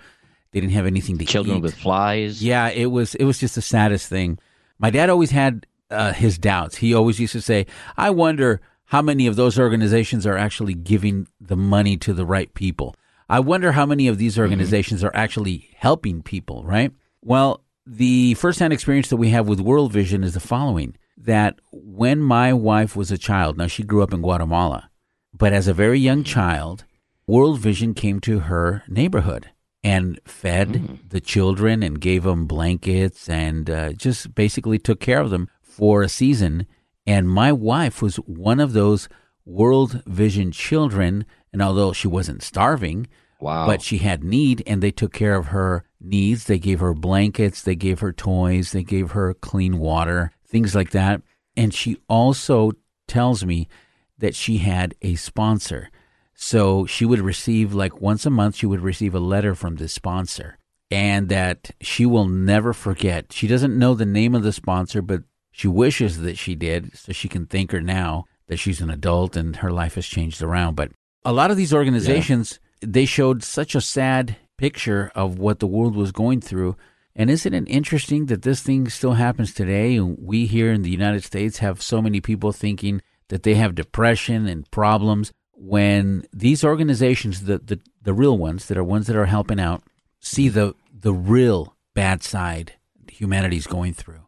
they 0.50 0.60
didn't 0.60 0.72
have 0.72 0.86
anything 0.86 1.18
to 1.18 1.26
children 1.26 1.58
eat. 1.58 1.60
Children 1.60 1.62
with 1.62 1.74
flies. 1.74 2.42
Yeah, 2.42 2.70
it 2.70 2.86
was 2.86 3.14
it 3.16 3.24
was 3.24 3.38
just 3.38 3.54
the 3.54 3.60
saddest 3.60 4.08
thing. 4.08 4.38
My 4.78 4.88
dad 4.88 5.10
always 5.10 5.32
had 5.32 5.66
uh, 5.90 6.14
his 6.14 6.38
doubts. 6.38 6.76
He 6.76 6.94
always 6.94 7.20
used 7.20 7.34
to 7.34 7.42
say, 7.42 7.66
"I 7.98 8.08
wonder 8.08 8.62
how 8.86 9.02
many 9.02 9.26
of 9.26 9.36
those 9.36 9.58
organizations 9.58 10.26
are 10.26 10.38
actually 10.38 10.72
giving 10.72 11.28
the 11.38 11.56
money 11.56 11.98
to 11.98 12.14
the 12.14 12.24
right 12.24 12.52
people. 12.54 12.96
I 13.28 13.40
wonder 13.40 13.72
how 13.72 13.84
many 13.84 14.08
of 14.08 14.16
these 14.16 14.34
mm-hmm. 14.34 14.42
organizations 14.42 15.00
mm-hmm. 15.00 15.08
are 15.08 15.16
actually 15.16 15.68
helping 15.76 16.22
people." 16.22 16.64
Right. 16.64 16.92
Well, 17.22 17.62
the 17.86 18.32
firsthand 18.34 18.72
experience 18.72 19.10
that 19.10 19.18
we 19.18 19.28
have 19.30 19.46
with 19.46 19.60
World 19.60 19.92
Vision 19.92 20.24
is 20.24 20.32
the 20.32 20.40
following: 20.40 20.96
that 21.18 21.58
when 21.72 22.22
my 22.22 22.54
wife 22.54 22.96
was 22.96 23.10
a 23.10 23.18
child, 23.18 23.58
now 23.58 23.66
she 23.66 23.82
grew 23.82 24.02
up 24.02 24.14
in 24.14 24.22
Guatemala 24.22 24.88
but 25.36 25.52
as 25.52 25.68
a 25.68 25.74
very 25.74 25.98
young 25.98 26.24
child, 26.24 26.84
World 27.26 27.58
Vision 27.58 27.94
came 27.94 28.20
to 28.20 28.40
her 28.40 28.82
neighborhood 28.88 29.50
and 29.82 30.20
fed 30.24 30.68
mm. 30.68 30.98
the 31.08 31.20
children 31.20 31.82
and 31.82 32.00
gave 32.00 32.22
them 32.22 32.46
blankets 32.46 33.28
and 33.28 33.68
uh, 33.68 33.92
just 33.92 34.34
basically 34.34 34.78
took 34.78 35.00
care 35.00 35.20
of 35.20 35.30
them 35.30 35.48
for 35.60 36.02
a 36.02 36.08
season. 36.08 36.66
And 37.06 37.28
my 37.28 37.52
wife 37.52 38.02
was 38.02 38.16
one 38.16 38.60
of 38.60 38.72
those 38.72 39.08
World 39.44 40.02
Vision 40.06 40.52
children. 40.52 41.24
And 41.52 41.62
although 41.62 41.92
she 41.92 42.08
wasn't 42.08 42.42
starving, 42.42 43.06
wow. 43.40 43.66
but 43.66 43.82
she 43.82 43.98
had 43.98 44.24
need, 44.24 44.62
and 44.66 44.82
they 44.82 44.90
took 44.90 45.12
care 45.12 45.36
of 45.36 45.46
her 45.46 45.84
needs. 46.00 46.44
They 46.44 46.58
gave 46.58 46.80
her 46.80 46.94
blankets, 46.94 47.62
they 47.62 47.76
gave 47.76 48.00
her 48.00 48.12
toys, 48.12 48.72
they 48.72 48.82
gave 48.82 49.12
her 49.12 49.34
clean 49.34 49.78
water, 49.78 50.32
things 50.46 50.74
like 50.74 50.90
that. 50.90 51.22
And 51.56 51.72
she 51.72 51.98
also 52.08 52.72
tells 53.06 53.44
me 53.44 53.68
that 54.18 54.34
she 54.34 54.58
had 54.58 54.94
a 55.02 55.14
sponsor. 55.14 55.90
So 56.34 56.86
she 56.86 57.04
would 57.04 57.20
receive, 57.20 57.72
like 57.72 58.00
once 58.00 58.26
a 58.26 58.30
month, 58.30 58.56
she 58.56 58.66
would 58.66 58.80
receive 58.80 59.14
a 59.14 59.20
letter 59.20 59.54
from 59.54 59.76
this 59.76 59.92
sponsor 59.92 60.58
and 60.90 61.28
that 61.28 61.70
she 61.80 62.06
will 62.06 62.28
never 62.28 62.72
forget. 62.72 63.32
She 63.32 63.46
doesn't 63.46 63.76
know 63.76 63.94
the 63.94 64.06
name 64.06 64.34
of 64.34 64.42
the 64.42 64.52
sponsor, 64.52 65.02
but 65.02 65.22
she 65.50 65.68
wishes 65.68 66.20
that 66.20 66.38
she 66.38 66.54
did 66.54 66.96
so 66.96 67.12
she 67.12 67.28
can 67.28 67.46
thank 67.46 67.72
her 67.72 67.80
now 67.80 68.26
that 68.48 68.58
she's 68.58 68.80
an 68.80 68.90
adult 68.90 69.36
and 69.36 69.56
her 69.56 69.72
life 69.72 69.94
has 69.94 70.06
changed 70.06 70.42
around. 70.42 70.74
But 70.76 70.92
a 71.24 71.32
lot 71.32 71.50
of 71.50 71.56
these 71.56 71.74
organizations, 71.74 72.60
yeah. 72.80 72.88
they 72.90 73.06
showed 73.06 73.42
such 73.42 73.74
a 73.74 73.80
sad 73.80 74.36
picture 74.56 75.10
of 75.14 75.38
what 75.38 75.58
the 75.58 75.66
world 75.66 75.96
was 75.96 76.12
going 76.12 76.40
through. 76.40 76.76
And 77.14 77.30
isn't 77.30 77.54
it 77.54 77.64
interesting 77.66 78.26
that 78.26 78.42
this 78.42 78.62
thing 78.62 78.88
still 78.88 79.14
happens 79.14 79.54
today? 79.54 79.96
And 79.96 80.18
we 80.20 80.46
here 80.46 80.70
in 80.70 80.82
the 80.82 80.90
United 80.90 81.24
States 81.24 81.58
have 81.58 81.82
so 81.82 82.02
many 82.02 82.20
people 82.20 82.52
thinking 82.52 83.00
that 83.28 83.42
they 83.42 83.54
have 83.54 83.74
depression 83.74 84.46
and 84.46 84.70
problems 84.70 85.32
when 85.52 86.26
these 86.32 86.62
organizations 86.64 87.42
the, 87.42 87.58
the, 87.58 87.80
the 88.02 88.12
real 88.12 88.36
ones 88.36 88.66
that 88.66 88.76
are 88.76 88.84
ones 88.84 89.06
that 89.06 89.16
are 89.16 89.26
helping 89.26 89.60
out 89.60 89.82
see 90.20 90.48
the 90.48 90.74
the 90.92 91.12
real 91.12 91.76
bad 91.94 92.22
side 92.22 92.74
humanity's 93.10 93.66
going 93.66 93.94
through. 93.94 94.20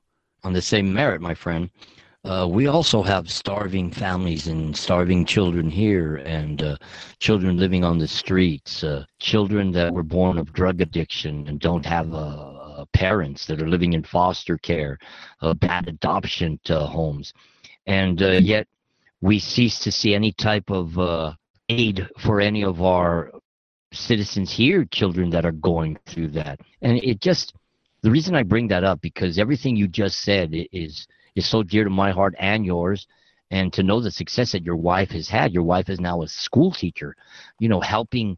On 0.45 0.52
the 0.52 0.62
same 0.62 0.93
merit 0.93 1.21
my 1.21 1.35
friend 1.35 1.71
uh, 2.25 2.47
we 2.50 2.67
also 2.67 3.02
have 3.02 3.31
starving 3.31 3.90
families 3.90 4.49
and 4.49 4.76
starving 4.76 5.25
children 5.25 5.71
here 5.71 6.17
and 6.17 6.62
uh, 6.62 6.76
children 7.21 7.57
living 7.57 7.85
on 7.85 7.99
the 7.99 8.09
streets 8.09 8.83
uh, 8.83 9.05
children 9.19 9.71
that 9.71 9.93
were 9.93 10.02
born 10.02 10.38
of 10.38 10.52
drug 10.52 10.81
addiction 10.81 11.47
and 11.47 11.61
don't 11.61 11.87
have 11.87 12.12
uh, 12.14 12.85
parents 12.93 13.47
that 13.47 13.61
are 13.61 13.69
living 13.69 13.93
in 13.93 14.02
foster 14.02 14.59
care 14.59 14.99
uh, 15.43 15.55
bad 15.55 15.88
adoption 15.88 16.59
homes. 16.69 17.33
And 17.87 18.23
uh, 18.23 18.33
yet 18.33 18.67
we 19.21 19.39
cease 19.39 19.79
to 19.81 19.93
see 19.93 20.15
any 20.15 20.33
type 20.33 20.71
of 20.71 20.99
uh, 20.99 21.33
aid 21.69 22.09
for 22.19 22.41
any 22.41 22.65
of 22.65 22.83
our 22.83 23.31
citizens 23.93 24.53
here, 24.53 24.85
children 24.85 25.31
that 25.31 25.45
are 25.45 25.53
going 25.53 25.99
through 26.07 26.29
that. 26.29 26.61
And 26.83 26.99
it 26.99 27.21
just, 27.21 27.55
the 28.03 28.11
reason 28.11 28.35
I 28.35 28.43
bring 28.43 28.69
that 28.69 28.85
up 28.85 29.01
because 29.01 29.39
everything 29.39 29.77
you 29.77 29.89
just 29.89 30.21
said 30.21 30.51
is 30.73 31.07
is 31.35 31.47
so 31.47 31.63
dear 31.63 31.85
to 31.85 31.91
my 31.91 32.11
heart 32.11 32.35
and 32.39 32.67
yours. 32.67 33.07
And 33.51 33.73
to 33.73 33.83
know 33.83 34.01
the 34.01 34.11
success 34.11 34.53
that 34.53 34.63
your 34.63 34.77
wife 34.77 35.11
has 35.13 35.27
had, 35.27 35.55
your 35.55 35.63
wife 35.63 35.89
is 35.89 36.01
now 36.01 36.21
a 36.21 36.29
school 36.29 36.71
teacher, 36.71 37.17
you 37.59 37.69
know, 37.71 37.81
helping 37.81 38.37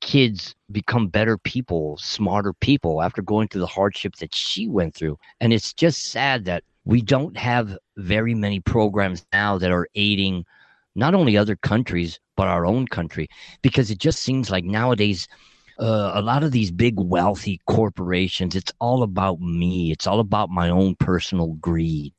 kids 0.00 0.54
become 0.70 1.08
better 1.08 1.36
people, 1.36 1.96
smarter 1.96 2.52
people 2.52 3.02
after 3.02 3.22
going 3.22 3.48
through 3.48 3.62
the 3.62 3.66
hardship 3.66 4.14
that 4.16 4.32
she 4.32 4.68
went 4.68 4.94
through. 4.94 5.18
And 5.40 5.52
it's 5.52 5.72
just 5.72 6.10
sad 6.10 6.44
that 6.44 6.62
we 6.84 7.00
don't 7.00 7.36
have 7.36 7.76
very 7.96 8.34
many 8.34 8.60
programs 8.60 9.24
now 9.32 9.58
that 9.58 9.70
are 9.70 9.88
aiding 9.94 10.44
not 10.94 11.14
only 11.14 11.36
other 11.36 11.56
countries 11.56 12.18
but 12.36 12.48
our 12.48 12.66
own 12.66 12.86
country 12.86 13.28
because 13.62 13.90
it 13.90 13.98
just 13.98 14.20
seems 14.20 14.50
like 14.50 14.64
nowadays 14.64 15.28
uh, 15.78 16.12
a 16.14 16.22
lot 16.22 16.42
of 16.42 16.52
these 16.52 16.70
big 16.70 16.98
wealthy 16.98 17.60
corporations 17.66 18.54
it's 18.54 18.72
all 18.78 19.02
about 19.02 19.40
me. 19.40 19.90
It's 19.90 20.06
all 20.06 20.20
about 20.20 20.50
my 20.50 20.68
own 20.68 20.94
personal 20.96 21.54
greed. 21.54 22.14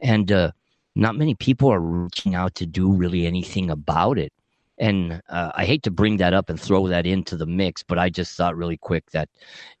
And 0.00 0.30
uh, 0.32 0.52
not 0.96 1.16
many 1.16 1.34
people 1.34 1.72
are 1.72 1.80
reaching 1.80 2.34
out 2.34 2.54
to 2.56 2.66
do 2.66 2.92
really 2.92 3.26
anything 3.26 3.70
about 3.70 4.18
it. 4.18 4.32
And 4.78 5.20
uh, 5.28 5.52
i 5.54 5.66
hate 5.66 5.82
to 5.84 5.90
bring 5.90 6.16
that 6.16 6.32
up 6.32 6.48
and 6.48 6.58
throw 6.58 6.88
that 6.88 7.04
into 7.06 7.36
the 7.36 7.44
mix 7.46 7.82
but 7.82 7.98
i 7.98 8.08
just 8.08 8.34
thought 8.34 8.56
really 8.56 8.78
quick 8.78 9.10
that 9.10 9.28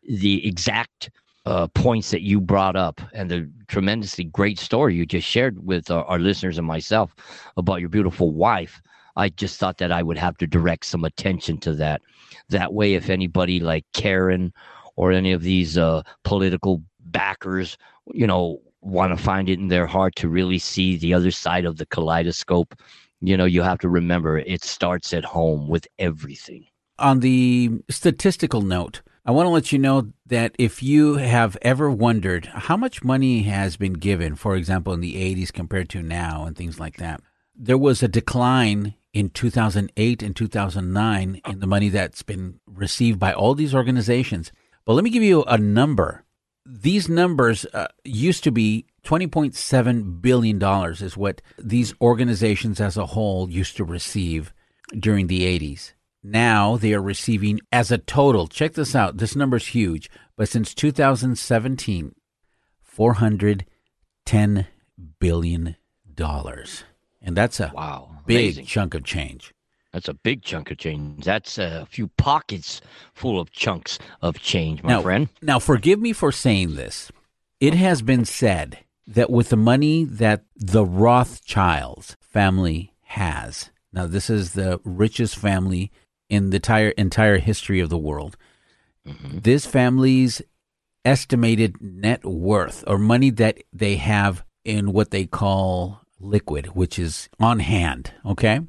the 0.06 0.46
exact 0.46 1.10
uh, 1.46 1.66
points 1.68 2.10
that 2.10 2.22
you 2.22 2.40
brought 2.40 2.76
up 2.76 3.00
and 3.14 3.30
the 3.30 3.50
tremendously 3.68 4.24
great 4.24 4.58
story 4.58 4.94
you 4.94 5.06
just 5.06 5.26
shared 5.26 5.64
with 5.64 5.90
our, 5.90 6.04
our 6.04 6.18
listeners 6.18 6.58
and 6.58 6.66
myself 6.66 7.14
about 7.56 7.80
your 7.80 7.88
beautiful 7.88 8.30
wife 8.32 8.82
I 9.16 9.28
just 9.28 9.58
thought 9.58 9.78
that 9.78 9.92
I 9.92 10.02
would 10.02 10.18
have 10.18 10.36
to 10.38 10.46
direct 10.46 10.86
some 10.86 11.04
attention 11.04 11.58
to 11.58 11.74
that. 11.74 12.00
That 12.48 12.72
way, 12.72 12.94
if 12.94 13.10
anybody 13.10 13.60
like 13.60 13.84
Karen 13.92 14.52
or 14.96 15.12
any 15.12 15.32
of 15.32 15.42
these 15.42 15.76
uh, 15.76 16.02
political 16.24 16.82
backers, 17.00 17.76
you 18.12 18.26
know, 18.26 18.60
want 18.80 19.16
to 19.16 19.22
find 19.22 19.48
it 19.48 19.58
in 19.58 19.68
their 19.68 19.86
heart 19.86 20.16
to 20.16 20.28
really 20.28 20.58
see 20.58 20.96
the 20.96 21.12
other 21.12 21.30
side 21.30 21.64
of 21.64 21.76
the 21.76 21.86
kaleidoscope, 21.86 22.74
you 23.20 23.36
know, 23.36 23.44
you 23.44 23.62
have 23.62 23.78
to 23.80 23.88
remember 23.88 24.38
it 24.38 24.64
starts 24.64 25.12
at 25.12 25.24
home 25.24 25.68
with 25.68 25.86
everything. 25.98 26.66
On 26.98 27.20
the 27.20 27.70
statistical 27.88 28.62
note, 28.62 29.02
I 29.24 29.32
want 29.32 29.46
to 29.46 29.50
let 29.50 29.70
you 29.70 29.78
know 29.78 30.12
that 30.26 30.54
if 30.58 30.82
you 30.82 31.16
have 31.16 31.58
ever 31.60 31.90
wondered 31.90 32.46
how 32.46 32.76
much 32.76 33.04
money 33.04 33.42
has 33.42 33.76
been 33.76 33.92
given, 33.92 34.34
for 34.34 34.56
example, 34.56 34.94
in 34.94 35.00
the 35.00 35.14
80s 35.14 35.52
compared 35.52 35.90
to 35.90 36.02
now 36.02 36.46
and 36.46 36.56
things 36.56 36.80
like 36.80 36.96
that, 36.96 37.20
there 37.54 37.76
was 37.76 38.02
a 38.02 38.08
decline 38.08 38.94
in 39.12 39.28
2008 39.28 40.22
and 40.22 40.34
2009 40.34 41.40
in 41.46 41.60
the 41.60 41.66
money 41.66 41.90
that's 41.90 42.22
been 42.22 42.60
received 42.66 43.18
by 43.18 43.34
all 43.34 43.54
these 43.54 43.74
organizations. 43.74 44.52
But 44.86 44.94
let 44.94 45.04
me 45.04 45.10
give 45.10 45.22
you 45.22 45.42
a 45.44 45.58
number. 45.58 46.24
These 46.64 47.10
numbers 47.10 47.66
uh, 47.74 47.88
used 48.04 48.42
to 48.44 48.50
be 48.50 48.86
$20.7 49.04 50.22
billion, 50.22 50.62
is 50.92 51.16
what 51.16 51.42
these 51.58 51.92
organizations 52.00 52.80
as 52.80 52.96
a 52.96 53.06
whole 53.06 53.50
used 53.50 53.76
to 53.76 53.84
receive 53.84 54.54
during 54.98 55.26
the 55.26 55.42
80s. 55.42 55.92
Now 56.22 56.76
they 56.76 56.92
are 56.92 57.02
receiving 57.02 57.60
as 57.72 57.90
a 57.90 57.98
total, 57.98 58.46
check 58.46 58.74
this 58.74 58.94
out, 58.94 59.16
this 59.16 59.34
number 59.34 59.56
is 59.56 59.68
huge, 59.68 60.10
but 60.36 60.48
since 60.48 60.74
2017, 60.74 62.14
$410 62.96 64.66
billion. 65.18 65.76
And 67.22 67.36
that's 67.36 67.60
a 67.60 67.72
wow, 67.74 68.10
big 68.26 68.36
amazing. 68.36 68.66
chunk 68.66 68.94
of 68.94 69.04
change. 69.04 69.54
That's 69.92 70.08
a 70.08 70.14
big 70.14 70.42
chunk 70.42 70.70
of 70.70 70.78
change. 70.78 71.24
That's 71.24 71.58
a 71.58 71.86
few 71.90 72.08
pockets 72.08 72.80
full 73.14 73.40
of 73.40 73.50
chunks 73.50 73.98
of 74.20 74.38
change, 74.38 74.82
my 74.82 74.90
now, 74.90 75.02
friend. 75.02 75.28
Now, 75.42 75.58
forgive 75.58 75.98
me 75.98 76.12
for 76.12 76.30
saying 76.30 76.76
this. 76.76 77.10
It 77.58 77.74
has 77.74 78.02
been 78.02 78.24
said 78.24 78.78
that 79.06 79.30
with 79.30 79.48
the 79.48 79.56
money 79.56 80.04
that 80.04 80.44
the 80.54 80.84
Rothschilds 80.84 82.16
family 82.20 82.92
has, 83.04 83.70
now 83.92 84.06
this 84.06 84.30
is 84.30 84.52
the 84.52 84.80
richest 84.84 85.36
family 85.36 85.90
in 86.30 86.50
the 86.50 86.56
entire 86.56 86.90
entire 86.90 87.38
history 87.38 87.80
of 87.80 87.90
the 87.90 87.98
world. 87.98 88.36
Mm-hmm. 89.06 89.40
This 89.40 89.66
family's 89.66 90.40
estimated 91.04 91.80
net 91.80 92.24
worth 92.24 92.84
or 92.86 92.98
money 92.98 93.30
that 93.30 93.58
they 93.72 93.96
have 93.96 94.44
in 94.64 94.92
what 94.92 95.10
they 95.10 95.26
call 95.26 96.00
liquid, 96.18 96.66
which 96.68 96.98
is 96.98 97.28
on 97.38 97.58
hand, 97.60 98.12
okay, 98.24 98.60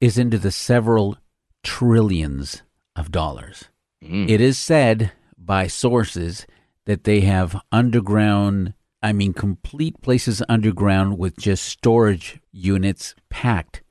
is 0.00 0.18
into 0.18 0.38
the 0.38 0.52
several 0.52 1.18
trillions 1.62 2.62
of 2.96 3.10
dollars. 3.10 3.68
Mm. 4.02 4.28
It 4.28 4.40
is 4.40 4.58
said 4.58 5.12
by 5.36 5.66
sources 5.66 6.46
that 6.84 7.04
they 7.04 7.20
have 7.20 7.60
underground, 7.70 8.74
I 9.02 9.12
mean, 9.12 9.32
complete 9.32 10.00
places 10.02 10.42
underground 10.48 11.18
with 11.18 11.36
just 11.36 11.64
storage 11.64 12.40
units 12.52 13.14
packed 13.30 13.82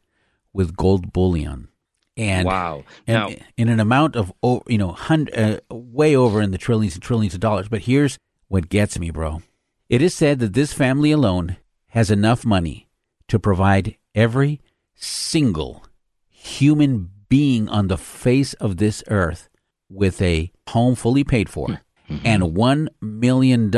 with 0.53 0.75
gold 0.75 1.13
bullion. 1.13 1.67
And 2.17 2.45
wow, 2.45 2.83
and 3.07 3.15
now, 3.15 3.45
in 3.57 3.69
an 3.69 3.79
amount 3.79 4.15
of 4.15 4.33
you 4.67 4.77
know, 4.77 4.91
hundred, 4.91 5.35
uh, 5.37 5.59
way 5.73 6.15
over 6.15 6.41
in 6.41 6.51
the 6.51 6.57
trillions 6.57 6.95
and 6.95 7.03
trillions 7.03 7.33
of 7.33 7.39
dollars. 7.39 7.69
But 7.69 7.83
here's 7.83 8.17
what 8.47 8.69
gets 8.69 8.99
me, 8.99 9.11
bro. 9.11 9.41
It 9.87 10.01
is 10.01 10.13
said 10.13 10.39
that 10.39 10.53
this 10.53 10.73
family 10.73 11.11
alone 11.11 11.57
has 11.87 12.11
enough 12.11 12.45
money 12.45 12.89
to 13.27 13.39
provide 13.39 13.95
every 14.13 14.61
single 14.93 15.85
human 16.29 17.09
being 17.29 17.69
on 17.69 17.87
the 17.87 17.97
face 17.97 18.53
of 18.55 18.77
this 18.77 19.03
earth 19.07 19.49
with 19.89 20.21
a 20.21 20.51
home 20.69 20.95
fully 20.95 21.23
paid 21.23 21.49
for 21.49 21.67
mm-hmm. 21.67 22.17
and 22.25 22.43
$1 22.43 22.87
million 23.01 23.71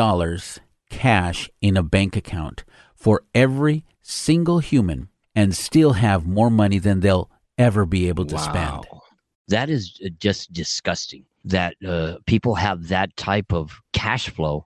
cash 0.90 1.50
in 1.62 1.78
a 1.78 1.84
bank 1.84 2.16
account 2.16 2.63
for 2.96 3.24
every 3.34 3.86
single 4.02 4.60
human 4.60 5.10
and 5.36 5.56
still 5.56 5.94
have 5.94 6.25
more 6.25 6.50
money 6.50 6.80
than 6.80 7.00
they'll 7.00 7.30
ever 7.57 7.86
be 7.86 8.07
able 8.07 8.25
to 8.25 8.36
wow. 8.36 8.41
spend. 8.41 9.01
That 9.48 9.69
is 9.69 10.00
uh, 10.03 10.10
just 10.19 10.53
disgusting 10.53 11.25
that 11.45 11.75
uh, 11.86 12.17
people 12.25 12.55
have 12.55 12.88
that 12.88 13.15
type 13.17 13.51
of 13.53 13.81
cash 13.91 14.29
flow 14.29 14.65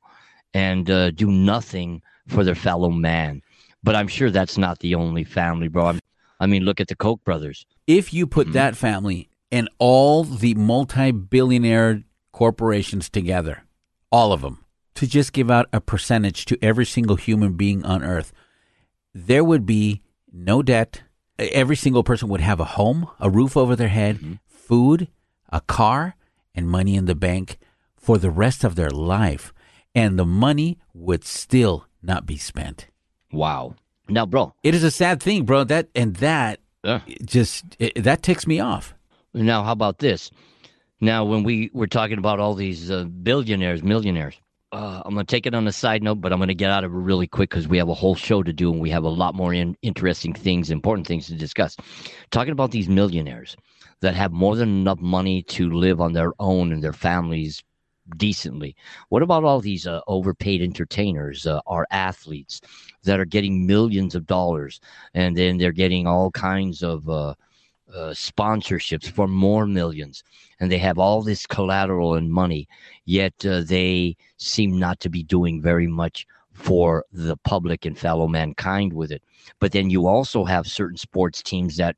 and 0.53 0.89
uh, 0.89 1.11
do 1.11 1.31
nothing 1.31 2.01
for 2.27 2.43
their 2.43 2.55
fellow 2.55 2.89
man. 2.89 3.41
But 3.83 3.95
I'm 3.95 4.07
sure 4.07 4.29
that's 4.29 4.57
not 4.57 4.79
the 4.79 4.95
only 4.95 5.23
family, 5.23 5.67
bro. 5.67 5.87
I'm, 5.87 5.99
i 6.39 6.45
mean, 6.45 6.63
look 6.63 6.79
at 6.79 6.87
the 6.87 6.95
Koch 6.95 7.23
brothers. 7.23 7.65
If 7.87 8.13
you 8.13 8.27
put 8.27 8.47
mm-hmm. 8.47 8.53
that 8.53 8.75
family 8.75 9.29
and 9.51 9.69
all 9.79 10.23
the 10.23 10.53
multi 10.55 11.11
billionaire 11.11 12.03
corporations 12.31 13.09
together, 13.09 13.63
all 14.11 14.33
of 14.33 14.41
them, 14.41 14.63
to 14.95 15.07
just 15.07 15.33
give 15.33 15.49
out 15.51 15.67
a 15.71 15.79
percentage 15.79 16.45
to 16.45 16.57
every 16.61 16.85
single 16.85 17.15
human 17.15 17.53
being 17.53 17.85
on 17.85 18.03
earth, 18.03 18.33
there 19.13 19.43
would 19.43 19.65
be 19.65 20.01
no 20.31 20.61
debt. 20.61 21.03
Every 21.39 21.75
single 21.75 22.03
person 22.03 22.29
would 22.29 22.41
have 22.41 22.59
a 22.59 22.65
home, 22.65 23.07
a 23.19 23.29
roof 23.29 23.55
over 23.55 23.75
their 23.75 23.89
head, 23.89 24.17
mm-hmm. 24.17 24.33
food, 24.47 25.07
a 25.49 25.61
car, 25.61 26.15
and 26.55 26.67
money 26.67 26.95
in 26.95 27.05
the 27.05 27.15
bank 27.15 27.57
for 27.95 28.17
the 28.17 28.31
rest 28.31 28.63
of 28.63 28.75
their 28.75 28.89
life. 28.89 29.53
And 29.93 30.17
the 30.17 30.25
money 30.25 30.77
would 30.93 31.23
still 31.23 31.87
not 32.01 32.25
be 32.25 32.37
spent. 32.37 32.87
Wow. 33.31 33.75
Now, 34.09 34.25
bro, 34.25 34.53
it 34.63 34.73
is 34.73 34.83
a 34.83 34.91
sad 34.91 35.21
thing, 35.21 35.43
bro. 35.43 35.63
That 35.63 35.89
and 35.93 36.15
that 36.17 36.59
uh, 36.83 36.99
just 37.25 37.65
it, 37.77 38.03
that 38.03 38.23
ticks 38.23 38.47
me 38.47 38.59
off. 38.59 38.93
Now, 39.33 39.63
how 39.63 39.73
about 39.73 39.99
this? 39.99 40.31
Now, 40.99 41.25
when 41.25 41.43
we 41.43 41.69
were 41.73 41.87
talking 41.87 42.17
about 42.17 42.39
all 42.39 42.55
these 42.55 42.89
uh, 42.89 43.03
billionaires, 43.03 43.83
millionaires, 43.83 44.39
uh, 44.71 45.01
I'm 45.05 45.13
going 45.13 45.25
to 45.25 45.31
take 45.31 45.45
it 45.45 45.53
on 45.53 45.67
a 45.67 45.71
side 45.71 46.03
note, 46.03 46.19
but 46.21 46.33
I'm 46.33 46.39
going 46.39 46.49
to 46.49 46.55
get 46.55 46.71
out 46.71 46.83
of 46.83 46.91
it 46.91 46.97
really 46.97 47.27
quick 47.27 47.49
because 47.49 47.67
we 47.67 47.77
have 47.77 47.89
a 47.89 47.93
whole 47.93 48.15
show 48.15 48.43
to 48.43 48.51
do 48.51 48.71
and 48.71 48.81
we 48.81 48.89
have 48.89 49.03
a 49.03 49.09
lot 49.09 49.33
more 49.33 49.53
in- 49.53 49.77
interesting 49.81 50.33
things, 50.33 50.71
important 50.71 51.07
things 51.07 51.27
to 51.27 51.35
discuss. 51.35 51.77
Talking 52.31 52.51
about 52.51 52.71
these 52.71 52.89
millionaires 52.89 53.55
that 54.01 54.13
have 54.15 54.31
more 54.31 54.55
than 54.55 54.69
enough 54.69 54.99
money 54.99 55.41
to 55.43 55.71
live 55.71 56.01
on 56.01 56.13
their 56.13 56.33
own 56.39 56.71
and 56.71 56.83
their 56.83 56.93
families 56.93 57.63
decently. 58.17 58.75
What 59.09 59.23
about 59.23 59.43
all 59.43 59.59
these 59.59 59.87
uh, 59.87 60.01
overpaid 60.07 60.61
entertainers, 60.61 61.45
uh, 61.45 61.61
our 61.65 61.87
athletes 61.91 62.61
that 63.03 63.19
are 63.19 63.25
getting 63.25 63.65
millions 63.65 64.15
of 64.15 64.25
dollars 64.25 64.79
and 65.13 65.35
then 65.35 65.57
they're 65.57 65.71
getting 65.71 66.07
all 66.07 66.31
kinds 66.31 66.83
of 66.83 67.09
uh, 67.93 68.09
sponsorships 68.09 69.09
for 69.09 69.27
more 69.27 69.65
millions 69.65 70.23
and 70.59 70.71
they 70.71 70.77
have 70.77 70.97
all 70.97 71.21
this 71.21 71.45
collateral 71.45 72.15
and 72.15 72.31
money, 72.31 72.67
yet 73.05 73.33
uh, 73.45 73.61
they 73.61 74.15
seem 74.37 74.77
not 74.77 74.99
to 74.99 75.09
be 75.09 75.23
doing 75.23 75.61
very 75.61 75.87
much 75.87 76.25
for 76.53 77.05
the 77.11 77.37
public 77.37 77.85
and 77.85 77.97
fellow 77.97 78.27
mankind 78.27 78.91
with 78.91 79.11
it. 79.11 79.21
But 79.59 79.71
then 79.71 79.89
you 79.89 80.07
also 80.07 80.43
have 80.45 80.67
certain 80.67 80.97
sports 80.97 81.43
teams 81.43 81.77
that 81.77 81.95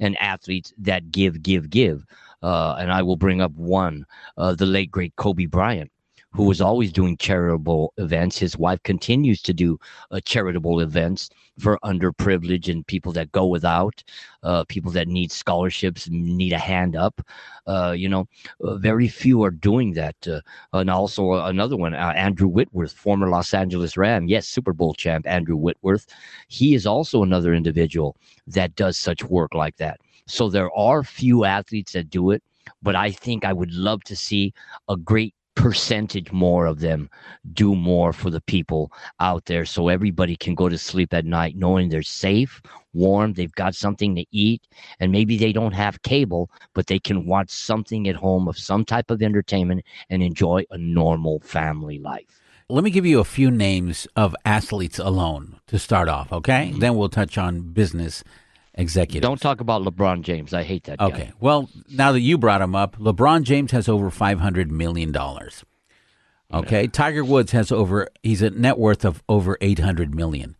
and 0.00 0.16
athletes 0.20 0.72
that 0.78 1.10
give, 1.10 1.42
give, 1.42 1.70
give 1.70 2.04
uh, 2.42 2.76
and 2.78 2.92
I 2.92 3.02
will 3.02 3.16
bring 3.16 3.40
up 3.40 3.52
one, 3.52 4.06
uh, 4.36 4.54
the 4.54 4.66
late 4.66 4.90
great 4.90 5.16
Kobe 5.16 5.46
Bryant, 5.46 5.90
who 6.32 6.44
was 6.44 6.60
always 6.60 6.92
doing 6.92 7.16
charitable 7.16 7.92
events. 7.96 8.38
His 8.38 8.56
wife 8.56 8.82
continues 8.82 9.40
to 9.42 9.52
do 9.52 9.78
uh, 10.10 10.20
charitable 10.24 10.80
events 10.80 11.30
for 11.58 11.78
underprivileged 11.82 12.70
and 12.70 12.86
people 12.86 13.12
that 13.12 13.32
go 13.32 13.46
without, 13.46 14.04
uh, 14.42 14.64
people 14.68 14.92
that 14.92 15.08
need 15.08 15.32
scholarships, 15.32 16.08
need 16.10 16.52
a 16.52 16.58
hand 16.58 16.94
up. 16.94 17.20
Uh, 17.66 17.94
you 17.96 18.08
know, 18.08 18.28
uh, 18.62 18.76
very 18.76 19.08
few 19.08 19.42
are 19.42 19.50
doing 19.50 19.94
that. 19.94 20.16
Uh, 20.28 20.40
and 20.74 20.90
also 20.90 21.32
another 21.32 21.76
one, 21.76 21.94
uh, 21.94 22.12
Andrew 22.14 22.48
Whitworth, 22.48 22.92
former 22.92 23.28
Los 23.28 23.54
Angeles 23.54 23.96
Ram, 23.96 24.28
yes, 24.28 24.46
Super 24.46 24.72
Bowl 24.72 24.94
champ 24.94 25.26
Andrew 25.26 25.56
Whitworth. 25.56 26.06
He 26.48 26.74
is 26.74 26.86
also 26.86 27.22
another 27.22 27.54
individual 27.54 28.16
that 28.46 28.76
does 28.76 28.98
such 28.98 29.24
work 29.24 29.54
like 29.54 29.76
that. 29.78 29.98
So 30.26 30.50
there 30.50 30.70
are 30.76 31.02
few 31.02 31.44
athletes 31.44 31.92
that 31.92 32.10
do 32.10 32.30
it. 32.30 32.42
but 32.82 32.94
I 32.94 33.10
think 33.10 33.44
I 33.44 33.52
would 33.52 33.72
love 33.72 34.02
to 34.04 34.16
see 34.16 34.52
a 34.88 34.96
great 34.96 35.34
percentage 35.58 36.30
more 36.30 36.66
of 36.66 36.78
them 36.78 37.10
do 37.52 37.74
more 37.74 38.12
for 38.12 38.30
the 38.30 38.40
people 38.40 38.92
out 39.18 39.44
there 39.46 39.64
so 39.64 39.88
everybody 39.88 40.36
can 40.36 40.54
go 40.54 40.68
to 40.68 40.78
sleep 40.78 41.12
at 41.12 41.24
night 41.24 41.56
knowing 41.56 41.88
they're 41.88 42.00
safe, 42.00 42.62
warm, 42.94 43.32
they've 43.32 43.52
got 43.52 43.74
something 43.74 44.14
to 44.14 44.24
eat, 44.30 44.62
and 45.00 45.10
maybe 45.10 45.36
they 45.36 45.52
don't 45.52 45.72
have 45.72 46.00
cable, 46.02 46.48
but 46.74 46.86
they 46.86 47.00
can 47.00 47.26
watch 47.26 47.50
something 47.50 48.08
at 48.08 48.14
home 48.14 48.46
of 48.46 48.56
some 48.56 48.84
type 48.84 49.10
of 49.10 49.20
entertainment 49.20 49.84
and 50.10 50.22
enjoy 50.22 50.64
a 50.70 50.78
normal 50.78 51.40
family 51.40 51.98
life. 51.98 52.40
Let 52.68 52.84
me 52.84 52.90
give 52.90 53.06
you 53.06 53.18
a 53.18 53.24
few 53.24 53.50
names 53.50 54.06
of 54.14 54.36
athletes 54.44 55.00
alone 55.00 55.58
to 55.66 55.78
start 55.78 56.08
off, 56.08 56.32
okay? 56.32 56.68
Mm-hmm. 56.68 56.78
Then 56.78 56.96
we'll 56.96 57.08
touch 57.08 57.36
on 57.36 57.62
business 57.72 58.22
executives. 58.78 59.20
Don't 59.22 59.40
talk 59.40 59.60
about 59.60 59.82
LeBron 59.82 60.22
James. 60.22 60.54
I 60.54 60.62
hate 60.62 60.84
that 60.84 60.98
Okay. 61.00 61.18
guy. 61.26 61.32
Well, 61.40 61.68
now 61.90 62.12
that 62.12 62.20
you 62.20 62.38
brought 62.38 62.62
him 62.62 62.74
up, 62.74 62.96
LeBron 62.96 63.42
James 63.42 63.72
has 63.72 63.88
over 63.88 64.08
five 64.10 64.40
hundred 64.40 64.72
million 64.72 65.12
dollars. 65.12 65.64
Okay. 66.52 66.86
Tiger 66.86 67.22
Woods 67.24 67.52
has 67.52 67.70
over. 67.70 68.08
He's 68.22 68.40
a 68.40 68.48
net 68.48 68.78
worth 68.78 69.04
of 69.04 69.22
over 69.28 69.58
eight 69.60 69.80
hundred 69.80 70.14
million. 70.14 70.56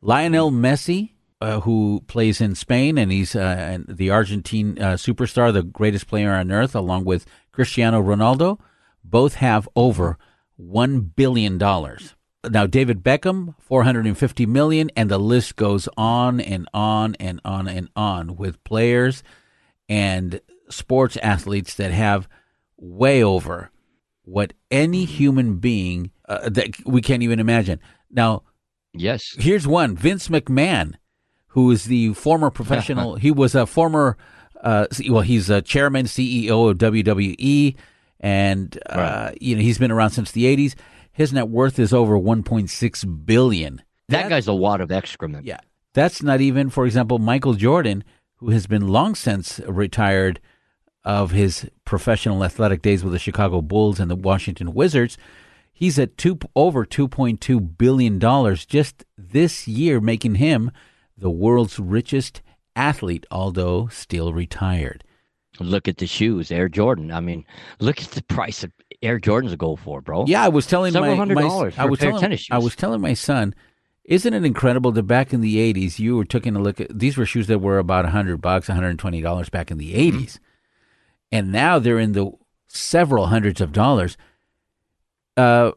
Lionel 0.00 0.52
Messi, 0.52 1.10
uh, 1.40 1.60
who 1.60 2.02
plays 2.06 2.40
in 2.40 2.54
Spain, 2.54 2.96
and 2.96 3.10
he's 3.10 3.34
uh, 3.34 3.40
and 3.40 3.86
the 3.88 4.10
Argentine 4.10 4.78
uh, 4.78 4.92
superstar, 4.94 5.52
the 5.52 5.62
greatest 5.64 6.06
player 6.06 6.32
on 6.32 6.52
earth, 6.52 6.74
along 6.76 7.04
with 7.04 7.26
Cristiano 7.50 8.00
Ronaldo, 8.00 8.60
both 9.02 9.34
have 9.34 9.68
over 9.74 10.16
one 10.56 11.00
billion 11.00 11.58
dollars. 11.58 12.14
Now, 12.48 12.66
David 12.66 13.02
Beckham, 13.02 13.54
four 13.58 13.82
hundred 13.82 14.06
and 14.06 14.16
fifty 14.16 14.46
million, 14.46 14.90
and 14.96 15.10
the 15.10 15.18
list 15.18 15.56
goes 15.56 15.88
on 15.96 16.40
and 16.40 16.66
on 16.72 17.14
and 17.20 17.40
on 17.44 17.68
and 17.68 17.88
on 17.94 18.36
with 18.36 18.62
players 18.64 19.22
and 19.88 20.40
sports 20.70 21.16
athletes 21.22 21.74
that 21.74 21.90
have 21.92 22.28
way 22.78 23.22
over 23.22 23.70
what 24.24 24.52
any 24.70 25.04
human 25.04 25.56
being 25.58 26.12
uh, 26.28 26.48
that 26.48 26.70
we 26.86 27.02
can't 27.02 27.22
even 27.22 27.40
imagine. 27.40 27.78
Now, 28.10 28.44
Yes. 28.94 29.22
here's 29.38 29.66
one 29.66 29.96
Vince 29.96 30.28
McMahon, 30.28 30.94
who 31.48 31.70
is 31.70 31.84
the 31.84 32.14
former 32.14 32.50
professional, 32.50 33.14
he 33.16 33.30
was 33.30 33.54
a 33.54 33.66
former, 33.66 34.16
uh, 34.62 34.86
well, 35.08 35.22
he's 35.22 35.50
a 35.50 35.60
chairman, 35.60 36.06
CEO 36.06 36.70
of 36.70 36.78
WWE, 36.78 37.76
and, 38.20 38.78
uh, 38.88 38.96
Right. 39.30 39.38
you 39.42 39.56
know, 39.56 39.62
he's 39.62 39.78
been 39.78 39.90
around 39.90 40.10
since 40.10 40.30
the 40.30 40.44
80s. 40.44 40.74
His 41.12 41.32
net 41.32 41.48
worth 41.48 41.78
is 41.78 41.92
over 41.92 42.18
1.6 42.18 43.26
billion. 43.26 43.82
That 44.08 44.28
guy's 44.28 44.48
a 44.48 44.54
wad 44.54 44.80
of 44.80 44.90
excrement. 44.90 45.46
Yeah. 45.46 45.60
That's 45.92 46.22
not 46.22 46.40
even, 46.40 46.70
for 46.70 46.86
example, 46.86 47.18
Michael 47.18 47.54
Jordan, 47.54 48.04
who 48.36 48.50
has 48.50 48.66
been 48.66 48.88
long 48.88 49.14
since 49.14 49.60
retired 49.60 50.40
of 51.04 51.30
his 51.30 51.68
professional 51.84 52.44
athletic 52.44 52.82
days 52.82 53.02
with 53.02 53.12
the 53.12 53.18
Chicago 53.18 53.60
Bulls 53.60 53.98
and 53.98 54.10
the 54.10 54.16
Washington 54.16 54.72
Wizards. 54.72 55.16
He's 55.72 55.98
at 55.98 56.16
two 56.18 56.38
over 56.54 56.84
two 56.84 57.08
point 57.08 57.40
two 57.40 57.58
billion 57.60 58.18
dollars 58.18 58.66
just 58.66 59.04
this 59.16 59.66
year, 59.66 60.00
making 60.00 60.36
him 60.36 60.70
the 61.16 61.30
world's 61.30 61.78
richest 61.78 62.42
athlete, 62.76 63.26
although 63.30 63.88
still 63.88 64.32
retired. 64.32 65.04
Look 65.60 65.88
at 65.88 65.98
the 65.98 66.06
shoes, 66.06 66.50
Air 66.50 66.68
Jordan. 66.68 67.12
I 67.12 67.20
mean, 67.20 67.44
look 67.80 68.00
at 68.00 68.10
the 68.12 68.22
price 68.22 68.64
of 68.64 68.72
Air 69.02 69.20
Jordans 69.20 69.56
go 69.58 69.76
for, 69.76 70.00
bro. 70.00 70.24
Yeah, 70.26 70.42
I 70.44 70.48
was 70.48 70.66
telling 70.66 70.92
Several 70.92 71.12
my, 71.12 71.16
hundred 71.16 71.34
my 71.34 71.42
dollars 71.42 71.74
I 71.76 71.84
was 71.84 71.98
telling 72.00 72.38
I 72.50 72.58
was 72.58 72.74
telling 72.76 73.00
my 73.00 73.14
son, 73.14 73.54
isn't 74.04 74.32
it 74.34 74.44
incredible 74.44 74.90
that 74.92 75.02
back 75.04 75.32
in 75.32 75.40
the 75.42 75.56
'80s 75.72 75.98
you 75.98 76.16
were 76.16 76.24
taking 76.24 76.56
a 76.56 76.60
look 76.60 76.80
at 76.80 76.98
these 76.98 77.16
were 77.16 77.26
shoes 77.26 77.46
that 77.48 77.58
were 77.60 77.78
about 77.78 78.06
hundred 78.06 78.38
bucks, 78.40 78.68
one 78.68 78.76
hundred 78.76 78.98
twenty 78.98 79.20
dollars 79.20 79.48
back 79.50 79.70
in 79.70 79.78
the 79.78 79.94
'80s, 79.94 80.12
Mm-hmm. 80.12 80.36
and 81.32 81.52
now 81.52 81.78
they're 81.78 81.98
in 81.98 82.12
the 82.12 82.30
several 82.68 83.26
hundreds 83.26 83.60
of 83.60 83.72
dollars. 83.72 84.16
Uh, 85.36 85.72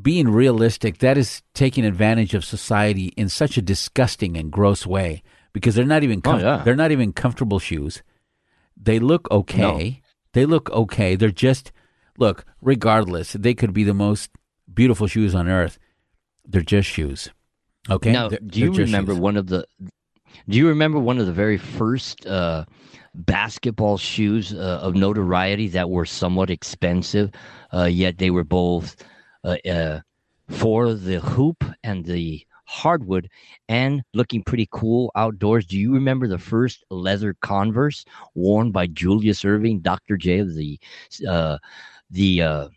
being 0.00 0.28
realistic, 0.30 0.98
that 0.98 1.18
is 1.18 1.42
taking 1.54 1.84
advantage 1.84 2.32
of 2.34 2.44
society 2.44 3.06
in 3.16 3.28
such 3.28 3.58
a 3.58 3.62
disgusting 3.62 4.36
and 4.38 4.50
gross 4.50 4.86
way 4.86 5.22
because 5.52 5.74
they're 5.74 5.84
not 5.84 6.02
even 6.02 6.22
Oh, 6.24 6.38
yeah. 6.38 6.62
they're 6.64 6.74
not 6.76 6.92
even 6.92 7.12
comfortable 7.12 7.58
shoes. 7.58 8.02
They 8.82 8.98
look 8.98 9.30
okay. 9.30 10.02
They 10.32 10.46
look 10.46 10.70
okay. 10.70 11.14
They're 11.16 11.30
just 11.30 11.72
look, 12.18 12.44
regardless, 12.60 13.32
they 13.32 13.54
could 13.54 13.72
be 13.72 13.84
the 13.84 13.94
most 13.94 14.30
beautiful 14.72 15.06
shoes 15.06 15.34
on 15.34 15.48
earth. 15.48 15.78
They're 16.44 16.62
just 16.62 16.88
shoes. 16.88 17.30
Okay. 17.88 18.12
Now, 18.12 18.28
They're- 18.28 18.40
do 18.40 18.60
you 18.60 18.72
remember 18.72 19.12
shoes. 19.12 19.20
one 19.20 19.36
of 19.36 19.46
the? 19.46 19.66
Do 20.48 20.56
you 20.56 20.68
remember 20.68 20.98
one 20.98 21.18
of 21.18 21.26
the 21.26 21.32
very 21.32 21.58
first 21.58 22.26
uh, 22.26 22.64
basketball 23.14 23.98
shoes 23.98 24.54
uh, 24.54 24.80
of 24.82 24.94
notoriety 24.94 25.68
that 25.68 25.90
were 25.90 26.06
somewhat 26.06 26.50
expensive, 26.50 27.30
uh, 27.72 27.84
yet 27.84 28.18
they 28.18 28.30
were 28.30 28.44
both 28.44 28.96
uh, 29.44 29.56
uh, 29.68 30.00
for 30.48 30.94
the 30.94 31.20
hoop 31.20 31.64
and 31.84 32.04
the 32.06 32.46
hardwood 32.72 33.28
and 33.68 34.02
looking 34.14 34.42
pretty 34.42 34.66
cool 34.72 35.12
outdoors. 35.14 35.66
Do 35.66 35.78
you 35.78 35.92
remember 35.92 36.26
the 36.26 36.38
first 36.38 36.84
leather 36.90 37.34
Converse 37.42 38.04
worn 38.34 38.72
by 38.72 38.86
Julius 38.86 39.42
Erving, 39.44 39.82
Dr. 39.82 40.16
J 40.16 40.38
of 40.38 40.54
the 40.54 40.78
uh, 41.28 41.58
the 42.10 42.42
uh, 42.42 42.68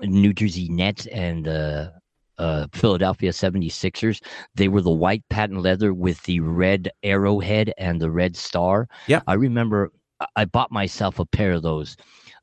New 0.00 0.32
Jersey 0.32 0.68
Nets 0.70 1.06
and 1.06 1.46
uh, 1.46 1.90
uh, 2.38 2.66
Philadelphia 2.72 3.30
76ers? 3.30 4.22
They 4.54 4.68
were 4.68 4.80
the 4.82 4.90
white 4.90 5.22
patent 5.28 5.60
leather 5.60 5.92
with 5.92 6.22
the 6.22 6.40
red 6.40 6.90
arrowhead 7.02 7.72
and 7.76 8.00
the 8.00 8.10
red 8.10 8.36
star. 8.36 8.88
Yeah. 9.06 9.20
I 9.26 9.34
remember 9.34 9.90
I- 10.20 10.26
I 10.36 10.44
bought 10.46 10.72
myself 10.72 11.18
a 11.18 11.26
pair 11.26 11.52
of 11.52 11.62
those 11.62 11.96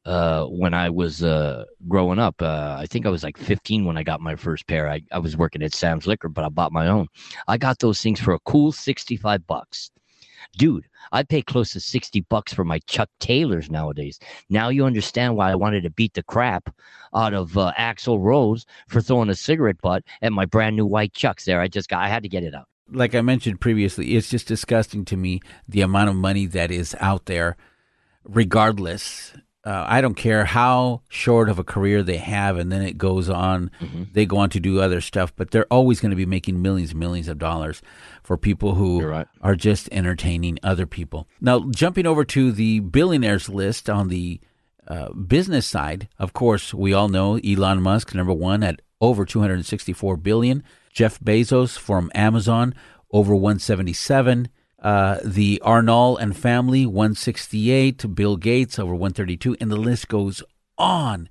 uh, 0.06 0.46
when 0.46 0.74
I 0.74 0.90
was 0.90 1.24
uh, 1.24 1.66
growing 1.88 2.20
up. 2.20 2.42
Uh, 2.42 2.76
I 2.80 2.86
think 2.86 3.06
I 3.06 3.10
was 3.10 3.24
like 3.24 3.38
15 3.38 3.86
when 3.86 3.98
I 3.98 4.04
got 4.04 4.22
my 4.22 4.36
first 4.36 4.68
pair. 4.68 4.90
I, 4.90 5.02
I 5.12 5.20
was 5.20 5.38
working 5.38 5.62
at 5.62 5.74
Sam's 5.74 6.08
Liquor, 6.08 6.30
but 6.30 6.46
I 6.46 6.50
bought 6.50 6.72
my 6.72 6.88
own. 6.88 7.08
I 7.48 7.58
got 7.58 7.80
those 7.80 8.02
things 8.02 8.20
for 8.20 8.34
a 8.34 8.40
cool 8.40 8.72
65 8.72 9.46
bucks. 9.46 9.92
Dude, 10.58 10.86
I 11.12 11.24
pay 11.24 11.42
close 11.42 11.74
to 11.74 11.80
60 11.80 12.22
bucks 12.22 12.54
for 12.54 12.64
my 12.64 12.80
Chuck 12.80 13.10
Taylors 13.20 13.70
nowadays. 13.70 14.20
Now 14.50 14.70
you 14.70 14.86
understand 14.86 15.36
why 15.36 15.52
I 15.52 15.56
wanted 15.56 15.84
to 15.84 15.90
beat 15.92 16.14
the 16.14 16.24
crap 16.24 16.74
out 17.14 17.34
of 17.34 17.58
uh, 17.58 17.72
Axl 17.78 18.20
Rose 18.20 18.66
for 18.88 19.02
throwing 19.02 19.30
a 19.30 19.36
cigarette 19.36 19.82
butt 19.82 20.04
at 20.22 20.32
my 20.32 20.46
brand 20.46 20.76
new 20.76 20.86
white 20.86 21.14
Chucks 21.14 21.46
there. 21.46 21.62
I 21.62 21.68
just 21.68 21.90
got, 21.90 22.04
I 22.04 22.08
had 22.08 22.24
to 22.24 22.30
get 22.30 22.44
it 22.44 22.56
out. 22.56 22.68
like 22.92 23.14
I 23.14 23.22
mentioned 23.22 23.62
previously, 23.62 24.16
it's 24.16 24.30
just 24.30 24.48
disgusting 24.48 25.06
to 25.06 25.18
me 25.18 25.42
the 25.68 25.82
amount 25.82 26.10
of 26.10 26.16
money 26.16 26.46
that 26.48 26.72
is 26.72 26.96
out 27.00 27.26
there, 27.26 27.56
regardless. 28.24 29.34
Uh, 29.66 29.86
I 29.88 30.00
don't 30.00 30.16
care 30.16 30.46
how 30.46 31.02
short 31.10 31.50
of 31.50 31.60
a 31.60 31.66
career 31.66 32.02
they 32.02 32.18
have, 32.18 32.58
and 32.58 32.72
then 32.72 32.82
it 32.82 32.98
goes 32.98 33.30
on. 33.30 33.72
Mm-hmm. 33.82 34.04
They 34.14 34.26
go 34.26 34.38
on 34.38 34.50
to 34.52 34.60
do 34.60 34.80
other 34.80 35.02
stuff, 35.02 35.34
but 35.36 35.52
they're 35.52 35.66
always 35.66 36.00
going 36.00 36.12
to 36.12 36.16
be 36.16 36.26
making 36.26 36.62
millions 36.62 36.92
and 36.92 37.00
millions 37.00 37.28
of 37.28 37.38
dollars 37.38 37.82
for 38.24 38.38
people 38.38 38.76
who 38.76 39.06
right. 39.06 39.28
are 39.42 39.56
just 39.56 39.90
entertaining 39.92 40.60
other 40.64 40.86
people. 40.86 41.28
Now, 41.42 41.70
jumping 41.72 42.06
over 42.06 42.24
to 42.26 42.54
the 42.54 42.80
billionaires 42.80 43.50
list 43.50 43.90
on 43.90 44.08
the 44.08 44.40
uh, 44.88 45.12
business 45.12 45.68
side, 45.68 46.08
of 46.18 46.32
course, 46.32 46.74
we 46.74 46.94
all 46.94 47.10
know 47.10 47.36
Elon 47.38 47.82
Musk, 47.82 48.16
number 48.16 48.34
one 48.34 48.64
at 48.64 48.82
over 49.02 49.26
264 49.26 50.16
billion. 50.18 50.64
Jeff 50.94 51.20
Bezos 51.20 51.78
from 51.78 52.10
Amazon, 52.16 52.74
over 53.12 53.36
177. 53.36 54.50
Uh, 54.82 55.20
the 55.24 55.62
Arnault 55.64 56.18
and 56.18 56.36
family, 56.38 56.86
168. 56.86 58.16
Bill 58.16 58.38
Gates, 58.38 58.80
over 58.80 58.94
132. 58.94 59.58
And 59.60 59.70
the 59.70 59.76
list 59.76 60.08
goes 60.08 60.42
on. 60.78 61.30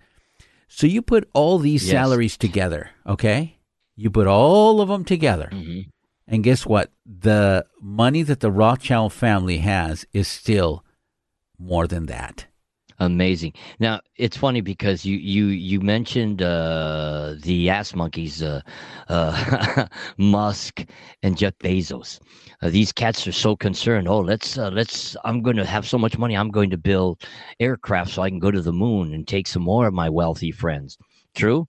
So 0.69 0.87
you 0.87 1.01
put 1.03 1.29
all 1.33 1.59
these 1.59 1.85
Yes. 1.85 1.93
salaries 1.93 2.37
together, 2.37 2.91
okay? 3.07 3.57
You 3.97 4.11
put 4.11 4.27
all 4.27 4.81
of 4.81 4.89
them 4.89 5.05
together. 5.05 5.49
Mm-hmm. 5.51 5.89
And 6.27 6.45
guess 6.45 6.67
what? 6.67 6.93
The 7.07 7.65
money 7.81 8.23
that 8.23 8.41
the 8.41 8.51
Rothschild 8.51 9.15
family 9.15 9.59
has 9.59 10.05
is 10.13 10.29
still 10.29 10.85
more 11.59 11.87
than 11.87 12.07
that. 12.07 12.47
Amazing. 13.01 13.53
Now 13.79 14.01
it's 14.17 14.37
funny 14.37 14.61
because 14.61 15.05
you 15.05 15.17
you 15.19 15.47
you 15.47 15.81
mentioned 15.81 16.43
uh, 16.43 17.37
the 17.41 17.71
ass 17.71 17.95
monkeys, 17.95 18.43
uh, 18.43 18.61
uh, 19.09 19.87
Musk 20.19 20.85
and 21.23 21.37
Jeff 21.39 21.57
Bezos. 21.61 22.19
Uh, 22.61 22.71
these 22.71 22.91
cats 22.91 23.25
are 23.29 23.33
so 23.33 23.55
concerned. 23.55 24.09
Oh, 24.09 24.19
let's 24.19 24.59
uh, 24.59 24.71
let's. 24.71 25.17
I'm 25.25 25.43
going 25.43 25.57
to 25.57 25.65
have 25.65 25.87
so 25.87 25.97
much 25.97 26.19
money. 26.19 26.37
I'm 26.37 26.51
going 26.51 26.71
to 26.71 26.79
build 26.79 27.23
aircraft 27.61 28.11
so 28.11 28.23
I 28.23 28.31
can 28.31 28.41
go 28.41 28.51
to 28.51 28.61
the 28.63 28.73
moon 28.73 29.15
and 29.15 29.29
take 29.29 29.47
some 29.47 29.63
more 29.63 29.87
of 29.87 29.95
my 29.95 30.09
wealthy 30.09 30.51
friends. 30.51 30.99
True. 31.37 31.69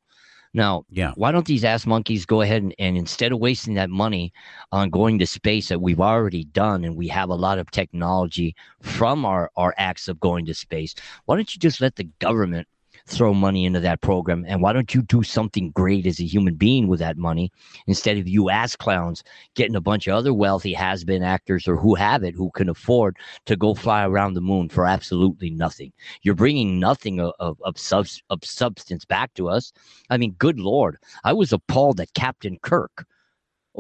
Now, 0.54 0.84
Yeah. 0.90 1.14
why 1.16 1.32
don't 1.32 1.46
these 1.46 1.64
ass 1.64 1.86
monkeys 1.86 2.26
go 2.26 2.42
ahead 2.42 2.64
and, 2.64 2.74
and 2.80 2.98
instead 2.98 3.32
of 3.32 3.40
wasting 3.40 3.76
that 3.76 3.90
money 3.90 4.34
on 4.72 4.90
going 4.90 5.20
to 5.20 5.28
space 5.28 5.70
that 5.70 5.82
we've 5.82 6.00
already 6.00 6.44
done 6.46 6.84
and 6.84 6.96
we 6.96 7.08
have 7.10 7.30
a 7.30 7.36
lot 7.36 7.60
of 7.60 7.70
technology 7.72 8.56
from 8.82 9.26
our, 9.26 9.52
our 9.56 9.74
acts 9.78 10.08
of 10.08 10.20
going 10.20 10.46
to 10.48 10.54
space, 10.54 10.96
why 11.26 11.36
don't 11.36 11.54
you 11.54 11.60
just 11.60 11.82
let 11.82 11.96
the 11.96 12.06
government 12.20 12.68
throw 13.10 13.34
money 13.34 13.66
into 13.66 13.80
that 13.80 14.02
program? 14.02 14.46
And 14.48 14.62
why 14.62 14.74
don't 14.74 14.94
you 14.94 15.02
do 15.02 15.24
something 15.24 15.72
great 15.72 16.06
as 16.06 16.20
a 16.20 16.26
human 16.26 16.56
being 16.56 16.88
with 16.88 17.00
that 17.00 17.18
money 17.18 17.52
instead 17.88 18.18
of 18.18 18.28
you 18.28 18.50
ass 18.50 18.76
clowns 18.76 19.24
getting 19.56 19.76
a 19.76 19.82
bunch 19.82 20.08
of 20.08 20.16
other 20.16 20.34
wealthy 20.34 20.74
has 20.74 21.04
been 21.04 21.24
actors 21.24 21.68
or 21.68 21.76
who 21.76 21.96
have 21.96 22.24
it 22.24 22.36
who 22.36 22.52
can 22.52 22.70
afford 22.70 23.18
to 23.46 23.56
go 23.56 23.74
fly 23.74 24.06
around 24.06 24.34
the 24.34 24.42
moon 24.42 24.70
for 24.70 24.86
absolutely 24.86 25.50
nothing? 25.50 25.92
You're 26.22 26.36
bringing 26.36 26.80
nothing 26.80 27.20
of, 27.20 27.34
of, 27.40 27.58
of, 27.64 27.78
subs, 27.78 28.22
of 28.30 28.46
substance 28.46 29.06
back 29.06 29.34
to 29.34 29.50
us. 29.50 29.74
I 30.10 30.18
mean, 30.18 30.36
good 30.38 30.60
Lord, 30.60 30.98
I 31.24 31.34
was 31.34 31.52
appalled 31.52 31.98
that 31.98 32.14
Captain 32.14 32.58
Kirk 32.62 33.06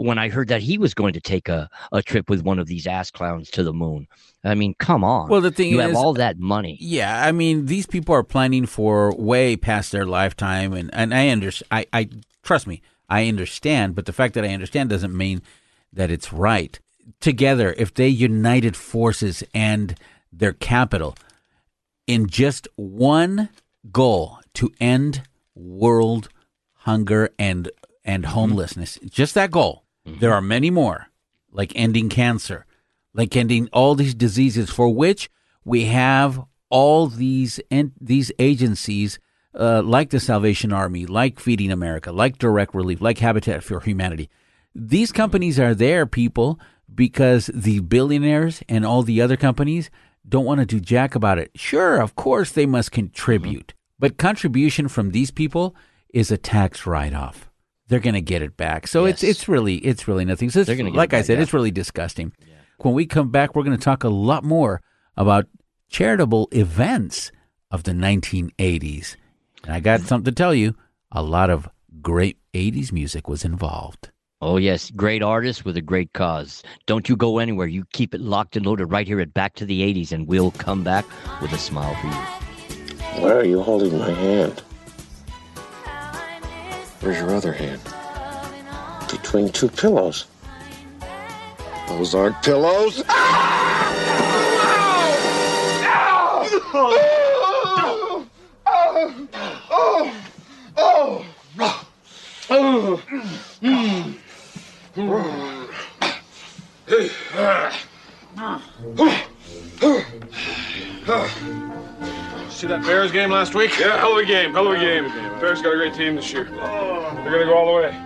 when 0.03 0.17
I 0.17 0.29
heard 0.29 0.47
that 0.49 0.61
he 0.61 0.77
was 0.77 0.93
going 0.93 1.13
to 1.13 1.21
take 1.21 1.49
a, 1.49 1.69
a 1.91 2.01
trip 2.01 2.29
with 2.29 2.43
one 2.43 2.59
of 2.59 2.67
these 2.67 2.87
ass 2.87 3.11
clowns 3.11 3.49
to 3.51 3.63
the 3.63 3.73
moon. 3.73 4.07
I 4.43 4.55
mean, 4.55 4.73
come 4.79 5.03
on. 5.03 5.29
Well, 5.29 5.41
the 5.41 5.51
thing 5.51 5.69
you 5.69 5.79
is, 5.79 5.87
have 5.87 5.95
all 5.95 6.13
that 6.13 6.39
money. 6.39 6.77
Yeah, 6.79 7.25
I 7.25 7.31
mean, 7.31 7.65
these 7.65 7.85
people 7.85 8.15
are 8.15 8.23
planning 8.23 8.65
for 8.65 9.13
way 9.15 9.57
past 9.57 9.91
their 9.91 10.05
lifetime, 10.05 10.73
and 10.73 10.89
and 10.93 11.13
I 11.13 11.29
understand. 11.29 11.67
I, 11.71 11.85
I 11.91 12.09
trust 12.43 12.65
me, 12.65 12.81
I 13.09 13.27
understand. 13.27 13.95
But 13.95 14.05
the 14.05 14.13
fact 14.13 14.33
that 14.35 14.45
I 14.45 14.49
understand 14.49 14.89
doesn't 14.89 15.15
mean 15.15 15.41
that 15.91 16.11
it's 16.11 16.31
right. 16.31 16.79
Together, 17.19 17.73
if 17.77 17.93
they 17.93 18.07
united 18.07 18.77
forces 18.77 19.43
and 19.53 19.95
their 20.31 20.53
capital 20.53 21.15
in 22.07 22.27
just 22.27 22.67
one 22.75 23.49
goal 23.91 24.39
to 24.53 24.71
end 24.79 25.23
world 25.55 26.29
hunger 26.79 27.29
and 27.37 27.69
and 28.05 28.27
homelessness, 28.27 28.97
mm-hmm. 28.97 29.07
just 29.07 29.33
that 29.35 29.51
goal. 29.51 29.83
There 30.19 30.33
are 30.33 30.41
many 30.41 30.69
more, 30.69 31.07
like 31.51 31.71
ending 31.75 32.09
cancer, 32.09 32.65
like 33.13 33.35
ending 33.35 33.69
all 33.73 33.95
these 33.95 34.15
diseases 34.15 34.69
for 34.69 34.93
which 34.93 35.29
we 35.63 35.85
have 35.85 36.43
all 36.69 37.07
these 37.07 37.59
en- 37.71 37.93
these 37.99 38.31
agencies 38.39 39.19
uh, 39.55 39.81
like 39.81 40.11
the 40.11 40.19
Salvation 40.19 40.71
Army, 40.71 41.05
like 41.05 41.39
Feeding 41.39 41.71
America, 41.71 42.11
like 42.11 42.37
Direct 42.37 42.73
Relief, 42.75 43.01
like 43.01 43.17
Habitat 43.17 43.63
for 43.63 43.79
Humanity. 43.79 44.29
These 44.75 45.11
companies 45.11 45.59
are 45.59 45.73
there, 45.73 46.05
people, 46.05 46.59
because 46.93 47.49
the 47.53 47.79
billionaires 47.79 48.61
and 48.69 48.85
all 48.85 49.03
the 49.03 49.21
other 49.21 49.37
companies 49.37 49.89
don't 50.27 50.45
want 50.45 50.59
to 50.59 50.65
do 50.65 50.79
jack 50.79 51.15
about 51.15 51.39
it. 51.39 51.51
Sure, 51.55 51.99
of 51.99 52.15
course 52.15 52.51
they 52.51 52.65
must 52.65 52.91
contribute, 52.91 53.67
mm-hmm. 53.67 53.95
but 53.97 54.17
contribution 54.17 54.87
from 54.87 55.11
these 55.11 55.31
people 55.31 55.75
is 56.13 56.31
a 56.31 56.37
tax 56.37 56.85
write 56.85 57.13
off 57.13 57.48
they're 57.89 57.99
going 57.99 58.13
to 58.13 58.21
get 58.21 58.41
it 58.41 58.55
back. 58.55 58.87
So 58.87 59.05
yes. 59.05 59.15
it's 59.15 59.23
it's 59.23 59.47
really 59.49 59.75
it's 59.75 60.07
really 60.07 60.23
nothing. 60.23 60.49
So 60.49 60.61
it's, 60.61 60.69
like 60.69 61.13
I 61.13 61.21
said, 61.21 61.37
yeah. 61.37 61.43
it's 61.43 61.53
really 61.53 61.71
disgusting. 61.71 62.31
Yeah. 62.39 62.55
When 62.77 62.93
we 62.93 63.05
come 63.05 63.29
back, 63.29 63.55
we're 63.55 63.63
going 63.63 63.77
to 63.77 63.83
talk 63.83 64.03
a 64.03 64.09
lot 64.09 64.43
more 64.45 64.81
about 65.17 65.47
charitable 65.89 66.47
events 66.51 67.31
of 67.71 67.83
the 67.83 67.91
1980s. 67.91 69.15
And 69.63 69.73
I 69.73 69.79
got 69.81 70.01
something 70.01 70.31
to 70.31 70.35
tell 70.35 70.53
you. 70.53 70.75
A 71.11 71.23
lot 71.23 71.49
of 71.49 71.67
great 72.01 72.37
80s 72.53 72.91
music 72.91 73.27
was 73.27 73.43
involved. 73.43 74.11
Oh, 74.41 74.57
yes. 74.57 74.91
Great 74.91 75.23
artists 75.23 75.65
with 75.65 75.75
a 75.75 75.81
great 75.81 76.13
cause. 76.13 76.63
Don't 76.85 77.09
you 77.09 77.17
go 77.17 77.39
anywhere. 77.39 77.67
You 77.67 77.83
keep 77.91 78.13
it 78.13 78.21
locked 78.21 78.55
and 78.55 78.65
loaded 78.65 78.85
right 78.85 79.07
here 79.07 79.19
at 79.19 79.33
Back 79.33 79.55
to 79.55 79.65
the 79.65 79.81
80s, 79.81 80.11
and 80.11 80.27
we'll 80.27 80.51
come 80.51 80.83
back 80.83 81.05
with 81.41 81.51
a 81.51 81.57
smile 81.57 81.95
for 81.95 82.07
you. 82.07 83.23
Why 83.23 83.31
are 83.31 83.43
you 83.43 83.61
holding 83.61 83.97
my 83.97 84.11
hand? 84.11 84.63
Where's 87.01 87.17
your 87.17 87.33
other 87.33 87.53
hand? 87.53 87.81
Between 89.09 89.49
two 89.49 89.69
pillows. 89.69 90.25
Those 91.87 92.13
aren't 92.13 92.41
pillows. 92.43 93.03
See 112.59 112.67
that 112.67 112.81
Bears 112.81 113.13
game 113.13 113.31
last 113.31 113.55
week? 113.55 113.79
Yeah, 113.79 113.97
hell 113.97 114.11
of 114.11 114.17
a 114.17 114.25
game, 114.25 114.51
hell 114.51 114.67
of 114.67 114.73
a 114.73 114.79
game. 114.79 115.07
Bears 115.39 115.61
got 115.61 115.73
a 115.73 115.77
great 115.77 115.93
team 115.93 116.17
this 116.17 116.33
year. 116.33 116.49
Oh. 116.51 117.09
They're 117.23 117.31
gonna 117.31 117.45
go 117.45 117.57
all 117.57 117.67
the 117.67 117.81
way. 117.83 117.97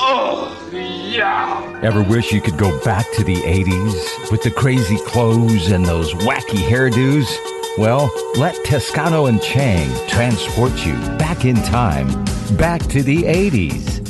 Oh, 0.00 0.70
yeah. 0.72 1.80
Ever 1.84 2.02
wish 2.02 2.32
you 2.32 2.40
could 2.40 2.58
go 2.58 2.76
back 2.82 3.06
to 3.12 3.22
the 3.22 3.36
80s 3.36 4.28
with 4.32 4.42
the 4.42 4.50
crazy 4.50 4.96
clothes 5.06 5.70
and 5.70 5.86
those 5.86 6.12
wacky 6.14 6.66
hairdos? 6.66 7.32
Well, 7.78 8.10
let 8.34 8.56
Toscano 8.64 9.26
and 9.26 9.40
Chang 9.40 9.88
transport 10.08 10.72
you 10.84 10.94
back 11.16 11.44
in 11.44 11.54
time, 11.54 12.08
back 12.56 12.82
to 12.88 13.04
the 13.04 13.22
80s. 13.22 14.00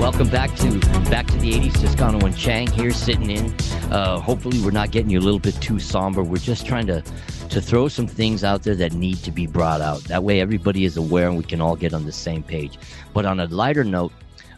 Welcome 0.00 0.30
back 0.30 0.52
to 0.56 0.80
back 1.10 1.28
to 1.28 1.36
the 1.38 1.52
80s. 1.52 1.80
Toscano 1.80 2.26
and 2.26 2.36
Chang 2.36 2.66
here 2.66 2.90
sitting 2.90 3.30
in. 3.30 3.54
Uh, 3.90 4.18
hopefully, 4.20 4.60
we're 4.62 4.70
not 4.70 4.90
getting 4.90 5.10
you 5.10 5.18
a 5.18 5.22
little 5.22 5.38
bit 5.38 5.54
too 5.60 5.78
somber. 5.78 6.22
We're 6.22 6.38
just 6.38 6.66
trying 6.66 6.86
to 6.88 7.02
to 7.48 7.60
throw 7.60 7.88
some 7.88 8.06
things 8.06 8.42
out 8.44 8.64
there 8.64 8.74
that 8.74 8.92
need 8.92 9.18
to 9.18 9.30
be 9.30 9.46
brought 9.46 9.80
out. 9.80 10.02
That 10.04 10.24
way, 10.24 10.40
everybody 10.40 10.84
is 10.84 10.96
aware 10.96 11.28
and 11.28 11.38
we 11.38 11.44
can 11.44 11.60
all 11.60 11.76
get 11.76 11.94
on 11.94 12.04
the 12.04 12.12
same 12.12 12.42
page. 12.42 12.78
But 13.14 13.24
on 13.24 13.40
a 13.40 13.46
lighter 13.46 13.84
note, 13.84 14.12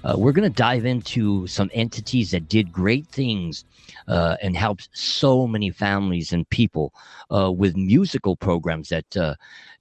uh, 0.04 0.14
we're 0.16 0.32
going 0.32 0.50
to 0.50 0.56
dive 0.56 0.86
into 0.86 1.46
some 1.46 1.70
entities 1.74 2.30
that 2.30 2.48
did 2.48 2.72
great 2.72 3.06
things 3.08 3.64
uh, 4.06 4.36
and 4.42 4.56
helped 4.56 4.88
so 4.92 5.46
many 5.46 5.70
families 5.70 6.32
and 6.32 6.48
people 6.50 6.94
uh, 7.34 7.50
with 7.50 7.76
musical 7.76 8.36
programs 8.36 8.88
that 8.88 9.16
uh, 9.16 9.34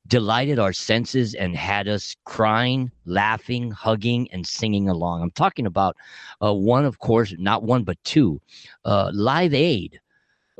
delighted 0.08 0.60
our 0.60 0.74
senses 0.74 1.34
and 1.34 1.56
had 1.56 1.88
us 1.88 2.16
crying, 2.26 2.92
laughing, 3.06 3.72
hugging, 3.72 4.30
and 4.32 4.46
singing 4.46 4.90
along. 4.90 5.22
I'm 5.22 5.32
talking 5.32 5.66
about 5.66 5.98
uh, 6.42 6.54
one, 6.54 6.86
of 6.86 7.00
course, 7.00 7.34
not 7.38 7.64
one, 7.64 7.84
but 7.84 8.02
two 8.04 8.42
uh, 8.86 9.12
Live 9.14 9.54
Aid 9.54 10.00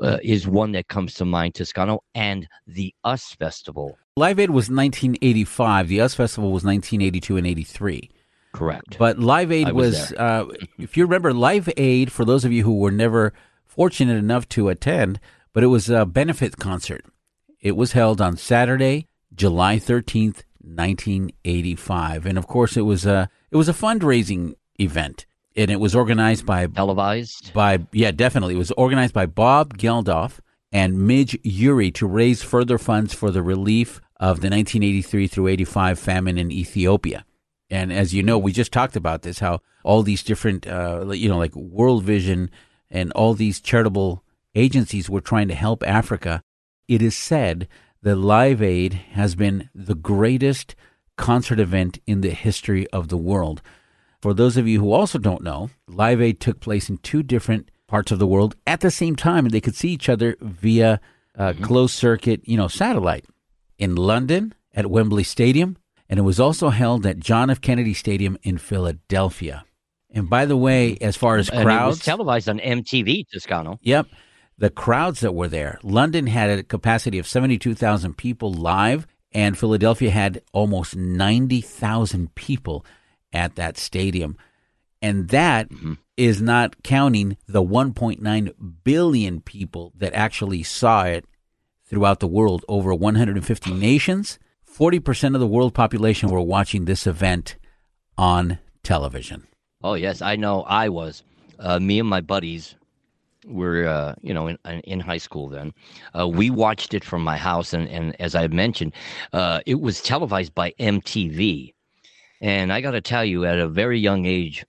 uh, 0.00 0.18
is 0.22 0.46
one 0.46 0.72
that 0.72 0.88
comes 0.88 1.14
to 1.14 1.24
mind, 1.24 1.54
Toscano, 1.54 2.02
and 2.14 2.46
the 2.66 2.94
US 3.04 3.34
Festival. 3.34 3.98
Live 4.16 4.38
Aid 4.38 4.50
was 4.50 4.68
1985. 4.68 5.88
The 5.88 6.00
US 6.02 6.14
Festival 6.14 6.50
was 6.50 6.64
1982 6.64 7.36
and 7.36 7.46
83. 7.46 8.10
Correct. 8.52 8.96
But 8.98 9.18
Live 9.18 9.52
Aid 9.52 9.72
was, 9.72 9.94
was 9.94 10.12
uh, 10.12 10.46
if 10.78 10.96
you 10.96 11.04
remember, 11.04 11.32
Live 11.32 11.68
Aid, 11.76 12.10
for 12.10 12.24
those 12.24 12.44
of 12.44 12.52
you 12.52 12.64
who 12.64 12.78
were 12.78 12.90
never 12.90 13.32
fortunate 13.66 14.16
enough 14.16 14.48
to 14.50 14.68
attend, 14.68 15.20
but 15.52 15.62
it 15.62 15.68
was 15.68 15.88
a 15.88 16.06
benefit 16.06 16.56
concert. 16.56 17.04
It 17.60 17.76
was 17.76 17.92
held 17.92 18.20
on 18.20 18.36
Saturday, 18.36 19.06
July 19.38 19.76
13th, 19.76 20.42
1985. 20.60 22.26
And 22.26 22.36
of 22.36 22.46
course, 22.46 22.76
it 22.76 22.82
was 22.82 23.06
a, 23.06 23.30
it 23.50 23.56
was 23.56 23.68
a 23.68 23.72
fundraising 23.72 24.54
event 24.78 25.24
and 25.58 25.70
it 25.70 25.80
was 25.80 25.94
organized 25.94 26.46
by 26.46 26.66
televised 26.68 27.52
by 27.52 27.80
yeah 27.92 28.12
definitely 28.12 28.54
it 28.54 28.58
was 28.58 28.70
organized 28.72 29.12
by 29.12 29.26
Bob 29.26 29.76
Geldof 29.76 30.38
and 30.70 31.06
Midge 31.06 31.36
Ure 31.42 31.90
to 31.90 32.06
raise 32.06 32.42
further 32.42 32.78
funds 32.78 33.12
for 33.12 33.30
the 33.30 33.42
relief 33.42 34.00
of 34.20 34.40
the 34.40 34.50
1983 34.50 35.26
through 35.26 35.48
85 35.48 35.98
famine 35.98 36.38
in 36.38 36.52
Ethiopia. 36.52 37.24
And 37.70 37.92
as 37.92 38.14
you 38.14 38.22
know, 38.22 38.38
we 38.38 38.52
just 38.52 38.72
talked 38.72 38.96
about 38.96 39.22
this 39.22 39.40
how 39.40 39.60
all 39.84 40.02
these 40.02 40.22
different 40.22 40.66
uh, 40.66 41.10
you 41.10 41.28
know 41.28 41.38
like 41.38 41.54
World 41.56 42.04
Vision 42.04 42.50
and 42.90 43.12
all 43.12 43.34
these 43.34 43.60
charitable 43.60 44.24
agencies 44.54 45.10
were 45.10 45.20
trying 45.20 45.48
to 45.48 45.54
help 45.54 45.82
Africa. 45.86 46.42
It 46.86 47.02
is 47.02 47.16
said 47.16 47.68
that 48.02 48.16
Live 48.16 48.62
Aid 48.62 48.94
has 49.12 49.34
been 49.34 49.70
the 49.74 49.94
greatest 49.94 50.74
concert 51.16 51.58
event 51.58 51.98
in 52.06 52.20
the 52.20 52.30
history 52.30 52.86
of 52.88 53.08
the 53.08 53.16
world. 53.16 53.60
For 54.20 54.34
those 54.34 54.56
of 54.56 54.66
you 54.66 54.80
who 54.80 54.92
also 54.92 55.18
don't 55.18 55.42
know, 55.42 55.70
Live 55.86 56.20
Aid 56.20 56.40
took 56.40 56.60
place 56.60 56.88
in 56.88 56.98
two 56.98 57.22
different 57.22 57.70
parts 57.86 58.12
of 58.12 58.18
the 58.18 58.26
world 58.26 58.54
at 58.66 58.80
the 58.80 58.90
same 58.90 59.16
time, 59.16 59.44
and 59.44 59.52
they 59.52 59.60
could 59.60 59.74
see 59.74 59.90
each 59.90 60.08
other 60.08 60.36
via 60.40 61.00
uh, 61.36 61.52
mm-hmm. 61.52 61.64
closed 61.64 61.94
circuit, 61.94 62.40
you 62.44 62.56
know, 62.56 62.68
satellite. 62.68 63.24
In 63.78 63.94
London 63.94 64.54
at 64.74 64.90
Wembley 64.90 65.22
Stadium, 65.22 65.76
and 66.08 66.18
it 66.18 66.22
was 66.22 66.40
also 66.40 66.70
held 66.70 67.06
at 67.06 67.20
John 67.20 67.50
F. 67.50 67.60
Kennedy 67.60 67.94
Stadium 67.94 68.36
in 68.42 68.58
Philadelphia. 68.58 69.64
And 70.10 70.28
by 70.28 70.46
the 70.46 70.56
way, 70.56 70.96
as 71.00 71.16
far 71.16 71.36
as 71.36 71.50
crowds, 71.50 71.66
and 71.66 71.80
it 71.80 71.86
was 71.86 71.98
televised 72.00 72.48
on 72.48 72.58
MTV, 72.58 73.24
Toscano. 73.32 73.78
Yep, 73.82 74.06
the 74.58 74.70
crowds 74.70 75.20
that 75.20 75.34
were 75.34 75.48
there. 75.48 75.78
London 75.82 76.26
had 76.26 76.50
a 76.50 76.62
capacity 76.62 77.18
of 77.18 77.26
seventy-two 77.26 77.74
thousand 77.74 78.16
people 78.16 78.52
live, 78.52 79.06
and 79.32 79.58
Philadelphia 79.58 80.10
had 80.10 80.42
almost 80.52 80.96
ninety 80.96 81.60
thousand 81.60 82.34
people 82.34 82.84
at 83.32 83.56
that 83.56 83.76
stadium. 83.78 84.36
And 85.00 85.28
that 85.28 85.68
mm-hmm. 85.70 85.94
is 86.16 86.42
not 86.42 86.82
counting 86.82 87.36
the 87.46 87.62
1.9 87.62 88.52
billion 88.82 89.40
people 89.40 89.92
that 89.96 90.12
actually 90.14 90.62
saw 90.62 91.04
it 91.04 91.24
throughout 91.84 92.20
the 92.20 92.26
world, 92.26 92.64
over 92.68 92.92
150 92.92 93.72
nations. 93.72 94.38
40% 94.68 95.34
of 95.34 95.40
the 95.40 95.46
world 95.46 95.74
population 95.74 96.28
were 96.28 96.40
watching 96.40 96.84
this 96.84 97.06
event 97.06 97.56
on 98.16 98.58
television. 98.82 99.46
Oh, 99.82 99.94
yes, 99.94 100.20
I 100.20 100.36
know 100.36 100.62
I 100.62 100.88
was. 100.88 101.22
Uh, 101.58 101.78
me 101.78 102.00
and 102.00 102.08
my 102.08 102.20
buddies 102.20 102.74
were 103.48 103.86
uh, 103.86 104.14
you 104.22 104.34
know 104.34 104.48
in 104.48 104.58
in 104.84 105.00
high 105.00 105.18
school 105.18 105.48
then. 105.48 105.72
Uh, 106.18 106.28
we 106.28 106.50
watched 106.50 106.94
it 106.94 107.04
from 107.04 107.22
my 107.22 107.36
house, 107.36 107.72
and 107.72 107.88
and 107.88 108.20
as 108.20 108.34
I 108.34 108.46
mentioned, 108.48 108.94
uh, 109.32 109.60
it 109.66 109.80
was 109.80 110.02
televised 110.02 110.54
by 110.54 110.72
MTV, 110.78 111.74
and 112.40 112.72
I 112.72 112.80
got 112.80 112.92
to 112.92 113.00
tell 113.00 113.24
you, 113.24 113.44
at 113.44 113.58
a 113.58 113.68
very 113.68 113.98
young 113.98 114.26
age, 114.26 114.64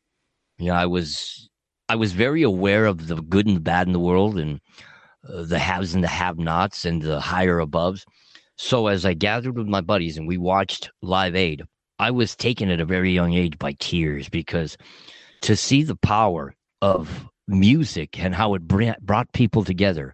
you 0.57 0.67
know, 0.67 0.73
I 0.73 0.85
was 0.85 1.49
I 1.87 1.95
was 1.95 2.13
very 2.13 2.43
aware 2.43 2.85
of 2.85 3.07
the 3.07 3.21
good 3.21 3.47
and 3.47 3.55
the 3.55 3.61
bad 3.61 3.87
in 3.87 3.93
the 3.93 3.99
world, 3.99 4.37
and 4.37 4.59
uh, 5.27 5.43
the 5.43 5.59
haves 5.59 5.93
and 5.93 6.03
the 6.03 6.07
have-nots, 6.07 6.85
and 6.85 7.01
the 7.01 7.19
higher 7.19 7.59
aboves. 7.59 8.05
So 8.57 8.87
as 8.87 9.05
I 9.05 9.13
gathered 9.13 9.57
with 9.57 9.67
my 9.67 9.79
buddies 9.79 10.17
and 10.17 10.27
we 10.27 10.37
watched 10.37 10.91
Live 11.01 11.33
Aid, 11.33 11.63
I 11.97 12.11
was 12.11 12.35
taken 12.35 12.69
at 12.69 12.81
a 12.81 12.85
very 12.85 13.11
young 13.11 13.33
age 13.33 13.57
by 13.57 13.73
tears 13.79 14.27
because 14.27 14.77
to 15.41 15.55
see 15.55 15.83
the 15.83 15.95
power 15.95 16.53
of 16.81 17.29
music 17.49 18.19
and 18.19 18.35
how 18.35 18.53
it 18.53 18.61
brought 18.67 19.31
people 19.33 19.63
together 19.63 20.13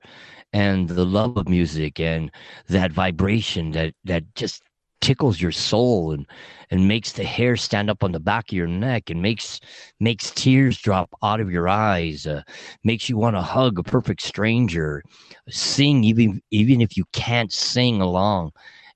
and 0.54 0.88
the 0.89 1.06
love 1.06 1.38
of 1.38 1.50
music 1.50 2.00
and 2.00 2.32
that 2.67 2.91
vibration 2.91 3.71
that 3.71 3.93
that 4.04 4.24
just 4.36 4.63
tickles 5.02 5.39
your 5.39 5.52
soul 5.52 6.12
and 6.12 6.26
and 6.71 6.88
makes 6.88 7.12
the 7.12 7.24
hair 7.24 7.56
stand 7.56 7.89
up 7.89 8.04
on 8.04 8.12
the 8.12 8.19
back 8.19 8.45
of 8.50 8.58
your 8.58 8.67
neck 8.67 9.10
and 9.10 9.21
makes 9.21 9.60
makes 10.00 10.32
tears 10.32 10.80
drop 10.80 11.10
out 11.21 11.39
of 11.39 11.52
your 11.52 11.67
eyes 11.67 12.26
uh, 12.26 12.41
makes 12.84 13.08
you 13.10 13.17
want 13.17 13.36
to 13.36 13.41
hug 13.41 13.78
a 13.78 13.84
perfect 13.84 14.21
stranger 14.21 15.04
sing 15.50 16.04
even 16.04 16.41
even 16.52 16.82
if 16.82 16.98
you 16.98 17.06
can't 17.12 17.52
sing 17.52 18.02
along. 18.02 18.52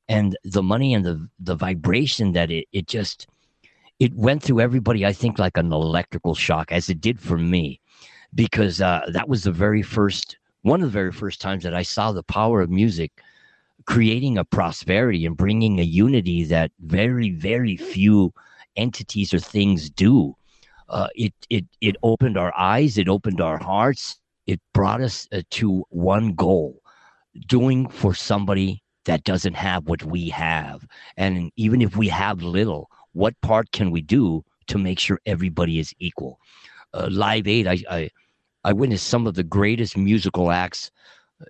And 0.08 0.36
the 0.44 0.64
money 0.64 0.96
and 0.96 1.06
the 1.06 1.30
the 1.40 1.56
vibration 1.56 2.32
that 2.32 2.50
it 2.50 2.68
it 2.72 2.88
just 2.88 3.28
it 4.00 4.14
went 4.16 4.42
through 4.42 4.62
everybody 4.62 5.06
i 5.06 5.14
think 5.14 5.38
like 5.38 5.58
an 5.58 5.72
electrical 5.72 6.34
shock 6.34 6.72
as 6.72 6.90
it 6.90 7.02
did 7.02 7.20
for 7.20 7.38
me 7.38 7.80
because 8.36 8.82
uh, 8.82 9.02
that 9.12 9.28
was 9.28 9.44
the 9.44 9.52
very 9.52 9.82
first 9.82 10.38
one 10.62 10.82
of 10.82 10.88
the 10.88 10.94
very 10.94 11.12
first 11.12 11.40
times 11.42 11.64
that 11.64 11.74
i 11.74 11.82
saw 11.82 12.12
the 12.12 12.24
power 12.24 12.62
of 12.62 12.70
music 12.70 13.12
creating 13.86 14.38
a 14.38 14.46
prosperity 14.46 15.26
and 15.26 15.38
bringing 15.38 15.80
a 15.80 15.84
unity 15.84 16.44
that 16.44 16.72
very 16.82 17.32
very 17.32 17.76
few 17.76 18.32
entities 18.76 19.34
or 19.34 19.40
things 19.40 19.90
do. 19.90 20.36
Uh, 20.90 21.08
it 21.16 21.34
it 21.50 21.66
it 21.82 21.96
opened 22.02 22.38
our 22.38 22.54
eyes 22.58 22.98
it 22.98 23.08
opened 23.08 23.40
our 23.40 23.58
hearts 23.60 24.20
it 24.48 24.60
brought 24.74 25.02
us 25.02 25.28
uh, 25.32 25.42
to 25.52 25.84
one 25.90 26.34
goal 26.34 26.82
doing 27.48 27.88
for 27.88 28.16
somebody 28.16 28.82
that 29.06 29.24
doesn't 29.24 29.54
have 29.54 29.88
what 29.88 30.04
we 30.04 30.30
have. 30.30 30.86
And 31.18 31.52
even 31.56 31.82
if 31.82 31.96
we 31.96 32.08
have 32.10 32.42
little 32.42 32.90
what 33.14 33.40
part 33.42 33.72
can 33.72 33.92
we 33.92 34.02
do 34.02 34.44
to 34.68 34.78
make 34.78 35.00
sure 35.00 35.20
everybody 35.26 35.80
is 35.80 35.94
equal 36.00 36.40
uh, 36.94 37.08
live 37.12 37.48
aid 37.48 37.68
I, 37.68 37.78
I 37.90 38.10
i 38.64 38.74
witnessed 38.74 39.08
some 39.08 39.28
of 39.28 39.36
the 39.36 39.44
greatest 39.44 39.98
musical 39.98 40.52
acts 40.52 40.92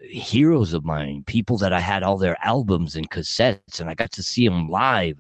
heroes 0.02 0.73
of 0.73 0.86
mine, 0.86 1.23
people 1.25 1.58
that 1.58 1.73
I 1.73 1.80
had 1.80 2.04
all 2.04 2.17
their 2.17 2.38
albums 2.43 2.95
and 2.95 3.10
cassettes, 3.10 3.80
and 3.80 3.89
I 3.89 3.93
got 3.93 4.12
to 4.13 4.23
see 4.23 4.47
them 4.47 4.69
live. 4.69 5.19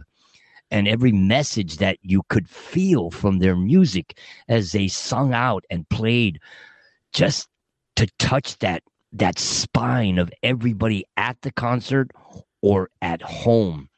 And 0.71 0.87
every 0.87 1.11
message 1.11 1.77
that 1.77 1.97
you 2.01 2.21
could 2.29 2.47
feel 2.47 3.09
from 3.09 3.39
their 3.39 3.55
music 3.55 4.19
as 4.47 4.71
they 4.71 4.87
sung 4.87 5.33
out 5.33 5.65
and 5.69 5.89
played, 5.89 6.39
just 7.11 7.47
to 7.95 8.07
touch 8.19 8.57
that 8.59 8.83
that 9.11 9.39
spine 9.39 10.19
of 10.19 10.31
everybody 10.43 11.03
at 11.17 11.41
the 11.41 11.51
concert 11.51 12.11
or 12.61 12.91
at 13.01 13.23
home 13.23 13.89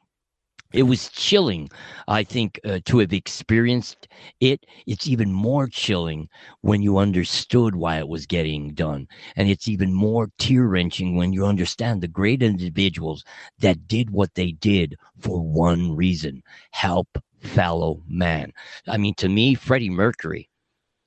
it 0.73 0.83
was 0.83 1.09
chilling 1.09 1.69
i 2.07 2.23
think 2.23 2.59
uh, 2.65 2.79
to 2.85 2.99
have 2.99 3.13
experienced 3.13 4.07
it. 4.39 4.65
It's 4.87 5.07
even 5.07 5.31
more 5.31 5.67
chilling 5.67 6.29
when 6.61 6.81
you 6.81 6.97
understood 6.97 7.75
why 7.75 7.97
it 7.97 8.07
was 8.07 8.25
getting 8.25 8.73
done 8.73 9.07
and 9.35 9.49
it's 9.49 9.67
even 9.67 9.93
more 9.93 10.29
tear-wrenching 10.37 11.15
when 11.15 11.33
you 11.33 11.45
understand 11.45 12.01
the 12.01 12.07
great 12.07 12.43
individuals 12.43 13.23
that 13.59 13.87
did 13.87 14.09
what 14.09 14.33
they 14.35 14.51
did 14.51 14.95
for 15.19 15.41
one 15.41 15.95
reason 15.95 16.43
help 16.71 17.07
fellow 17.41 18.01
man. 18.07 18.51
I 18.87 18.97
mean 18.97 19.15
to 19.15 19.29
me 19.29 19.55
freddie 19.55 19.89
mercury 19.89 20.49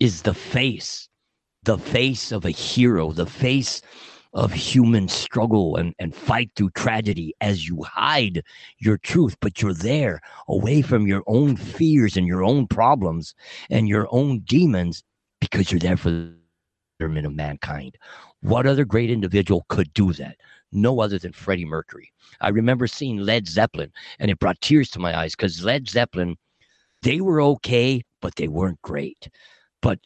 is 0.00 0.22
the 0.22 0.34
face 0.34 1.08
the 1.62 1.78
face 1.78 2.32
of 2.32 2.44
a 2.44 2.50
hero 2.50 3.12
the 3.12 3.26
face 3.26 3.80
of 4.34 4.52
human 4.52 5.06
struggle 5.08 5.76
and, 5.76 5.94
and 5.98 6.14
fight 6.14 6.50
through 6.56 6.70
tragedy 6.70 7.32
as 7.40 7.68
you 7.68 7.82
hide 7.84 8.42
your 8.78 8.98
truth, 8.98 9.36
but 9.40 9.62
you're 9.62 9.72
there 9.72 10.20
away 10.48 10.82
from 10.82 11.06
your 11.06 11.22
own 11.26 11.56
fears 11.56 12.16
and 12.16 12.26
your 12.26 12.42
own 12.42 12.66
problems 12.66 13.34
and 13.70 13.88
your 13.88 14.08
own 14.10 14.40
demons 14.40 15.04
because 15.40 15.70
you're 15.70 15.78
there 15.78 15.96
for 15.96 16.10
the 16.10 16.34
betterment 16.98 17.26
of 17.26 17.34
mankind. 17.34 17.96
What 18.40 18.66
other 18.66 18.84
great 18.84 19.10
individual 19.10 19.64
could 19.68 19.92
do 19.94 20.12
that? 20.14 20.36
No 20.72 21.00
other 21.00 21.18
than 21.18 21.32
Freddie 21.32 21.64
Mercury. 21.64 22.12
I 22.40 22.48
remember 22.48 22.88
seeing 22.88 23.18
Led 23.18 23.46
Zeppelin 23.46 23.92
and 24.18 24.30
it 24.30 24.40
brought 24.40 24.60
tears 24.60 24.90
to 24.90 24.98
my 24.98 25.16
eyes 25.16 25.36
because 25.36 25.62
Led 25.62 25.88
Zeppelin, 25.88 26.36
they 27.02 27.20
were 27.20 27.40
okay, 27.40 28.02
but 28.20 28.34
they 28.34 28.48
weren't 28.48 28.82
great. 28.82 29.28
But 29.80 30.00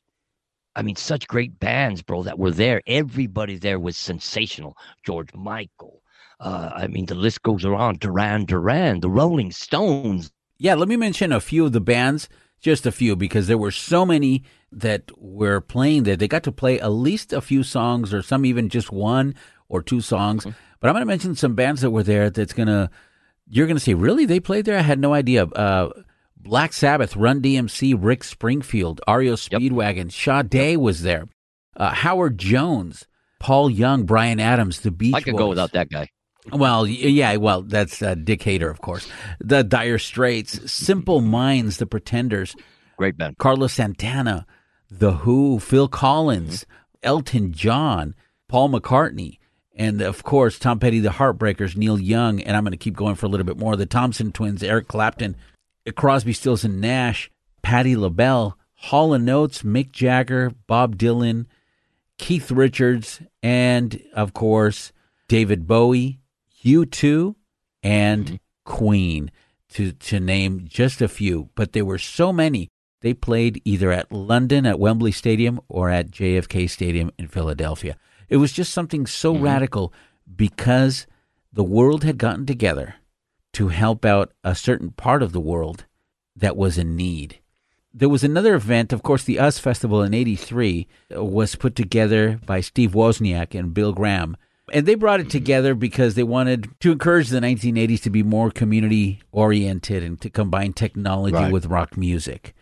I 0.79 0.83
mean, 0.83 0.95
such 0.95 1.27
great 1.27 1.59
bands, 1.59 2.03
bro, 2.03 2.23
that 2.23 2.38
were 2.38 2.53
there. 2.53 2.81
Everybody 2.87 3.59
there 3.59 3.81
was 3.81 3.97
sensational. 3.97 4.77
George 5.05 5.35
Michael. 5.35 6.03
Uh, 6.38 6.71
I 6.73 6.87
mean, 6.87 7.07
the 7.07 7.17
list 7.17 7.43
goes 7.43 7.64
around. 7.64 7.99
Duran 7.99 8.45
Duran, 8.45 9.01
the 9.01 9.11
Rolling 9.11 9.51
Stones. 9.51 10.31
Yeah, 10.57 10.77
let 10.77 10.88
me 10.88 10.97
mention 10.97 11.33
a 11.33 11.41
few 11.41 11.67
of 11.67 11.73
the 11.73 11.81
bands, 11.81 12.29
just 12.61 12.87
a 12.87 12.93
few, 12.93 13.17
because 13.17 13.49
there 13.49 13.59
were 13.59 13.73
so 13.73 14.07
many 14.07 14.45
that 14.71 15.11
were 15.19 15.61
playing 15.61 16.05
there. 16.05 16.14
They 16.17 16.29
got 16.29 16.45
to 16.45 16.53
play 16.53 16.79
at 16.79 16.93
least 16.93 17.33
a 17.33 17.41
few 17.41 17.64
songs, 17.64 18.14
or 18.14 18.23
some 18.23 18.45
even 18.47 18.69
just 18.69 18.93
one 18.93 19.35
or 19.69 19.83
two 19.83 20.01
songs. 20.01 20.45
Mm-hmm. 20.45 20.57
But 20.79 20.88
I'm 20.88 20.95
going 20.95 21.03
to 21.03 21.07
mention 21.07 21.35
some 21.35 21.57
bands 21.57 21.81
that 21.81 21.91
were 21.91 22.05
there. 22.05 22.31
That's 22.31 22.53
gonna, 22.53 22.88
you're 23.49 23.67
gonna 23.67 23.81
say, 23.81 23.95
really? 23.95 24.27
They 24.27 24.38
played 24.38 24.64
there? 24.64 24.79
I 24.79 24.83
had 24.83 25.01
no 25.01 25.12
idea. 25.12 25.45
Uh, 25.45 25.91
Black 26.40 26.72
Sabbath, 26.72 27.16
Run 27.16 27.42
DMC, 27.42 27.96
Rick 27.98 28.24
Springfield, 28.24 29.01
REO 29.07 29.35
Speedwagon, 29.35 30.27
yep. 30.27 30.51
Sade 30.51 30.79
was 30.79 31.03
there, 31.03 31.29
uh, 31.77 31.90
Howard 31.90 32.38
Jones, 32.38 33.07
Paul 33.40 33.70
Young, 33.70 34.05
Bryan 34.05 34.40
Adams, 34.40 34.81
the 34.81 34.90
Beach 34.90 35.14
I 35.14 35.20
could 35.20 35.33
Boys. 35.33 35.38
go 35.38 35.48
without 35.48 35.72
that 35.72 35.90
guy. 35.90 36.09
Well, 36.53 36.87
yeah, 36.87 37.37
well, 37.37 37.62
that's 37.62 38.01
uh, 38.01 38.14
Dick 38.14 38.42
Hater, 38.42 38.70
of 38.70 38.81
course. 38.81 39.09
The 39.40 39.62
Dire 39.62 39.98
Straits, 39.98 40.72
Simple 40.72 41.20
Minds, 41.20 41.77
The 41.77 41.87
Pretenders, 41.87 42.57
great 42.96 43.18
band. 43.18 43.37
Carlos 43.38 43.74
Santana, 43.74 44.46
The 44.90 45.12
Who, 45.12 45.59
Phil 45.59 45.88
Collins, 45.88 46.61
mm-hmm. 46.61 46.74
Elton 47.03 47.53
John, 47.53 48.14
Paul 48.48 48.70
McCartney, 48.70 49.38
and 49.74 50.01
of 50.01 50.24
course 50.24 50.59
Tom 50.59 50.79
Petty, 50.79 51.01
The 51.01 51.11
Heartbreakers, 51.11 51.77
Neil 51.77 51.98
Young, 51.98 52.40
and 52.40 52.57
I'm 52.57 52.64
going 52.64 52.72
to 52.72 52.79
keep 52.79 52.96
going 52.96 53.14
for 53.14 53.27
a 53.27 53.29
little 53.29 53.46
bit 53.46 53.59
more. 53.59 53.77
The 53.77 53.87
Thompson 53.87 54.33
Twins, 54.33 54.62
Eric 54.62 54.88
Clapton, 54.88 55.37
Crosby, 55.94 56.33
Stills, 56.33 56.64
and 56.64 56.81
Nash, 56.81 57.31
Patti 57.62 57.96
LaBelle, 57.96 58.59
Hall 58.74 59.12
& 59.14 59.31
Oates, 59.31 59.62
Mick 59.62 59.92
Jagger, 59.92 60.53
Bob 60.66 60.96
Dylan, 60.96 61.46
Keith 62.18 62.51
Richards, 62.51 63.20
and 63.42 64.03
of 64.14 64.33
course 64.33 64.92
David 65.29 65.66
Bowie, 65.66 66.20
U2, 66.64 67.35
and 67.83 68.24
mm-hmm. 68.24 68.37
Queen, 68.64 69.31
to 69.70 69.92
to 69.92 70.20
name 70.20 70.64
just 70.68 71.01
a 71.01 71.09
few. 71.09 71.51
But 71.55 71.72
there 71.72 71.85
were 71.85 71.98
so 71.98 72.33
many. 72.33 72.68
They 73.01 73.14
played 73.14 73.62
either 73.64 73.92
at 73.92 74.11
London 74.11 74.66
at 74.66 74.81
Wembley 74.81 75.12
Stadium 75.12 75.61
or 75.68 75.88
at 75.88 76.11
JFK 76.11 76.68
Stadium 76.68 77.11
in 77.18 77.29
Philadelphia. 77.29 77.96
It 78.29 78.38
was 78.38 78.53
just 78.53 78.72
something 78.72 79.07
so 79.07 79.33
mm-hmm. 79.33 79.44
radical 79.44 79.92
because 80.37 81.07
the 81.53 81.64
world 81.64 82.05
had 82.05 82.18
gotten 82.18 82.44
together 82.44 82.96
to 83.59 83.68
help 83.68 84.05
out 84.05 84.31
a 84.44 84.55
certain 84.55 84.92
part 84.92 85.21
of 85.21 85.33
the 85.33 85.40
world 85.40 85.85
that 86.37 86.57
was 86.57 86.79
in 86.79 86.94
need. 86.94 87.40
There 87.92 88.09
was 88.09 88.23
another 88.23 88.55
event, 88.55 88.92
of 88.92 89.03
course, 89.03 89.25
the 89.25 89.40
US 89.40 89.59
Festival 89.59 90.01
in 90.01 90.14
83 90.14 90.87
was 91.11 91.57
put 91.57 91.75
together 91.75 92.38
by 92.47 92.61
Steve 92.61 92.92
Wozniak 92.92 93.59
and 93.59 93.75
Bill 93.75 93.92
Graham. 93.92 94.37
And 94.73 94.87
they 94.87 94.94
brought 94.94 95.18
it 95.18 95.29
together 95.29 95.75
because 95.75 96.14
they 96.14 96.23
wanted 96.23 96.68
to 96.79 96.92
encourage 96.92 97.31
the 97.31 97.40
1980s 97.40 98.01
to 98.03 98.11
be 98.11 98.23
more 98.23 98.53
community 98.53 99.23
oriented 99.33 100.05
and 100.05 100.21
to 100.21 100.31
combine 100.31 100.73
technology 100.73 101.35
right. 101.35 101.53
with 101.53 101.66
rock 101.66 101.97
music. 101.97 102.55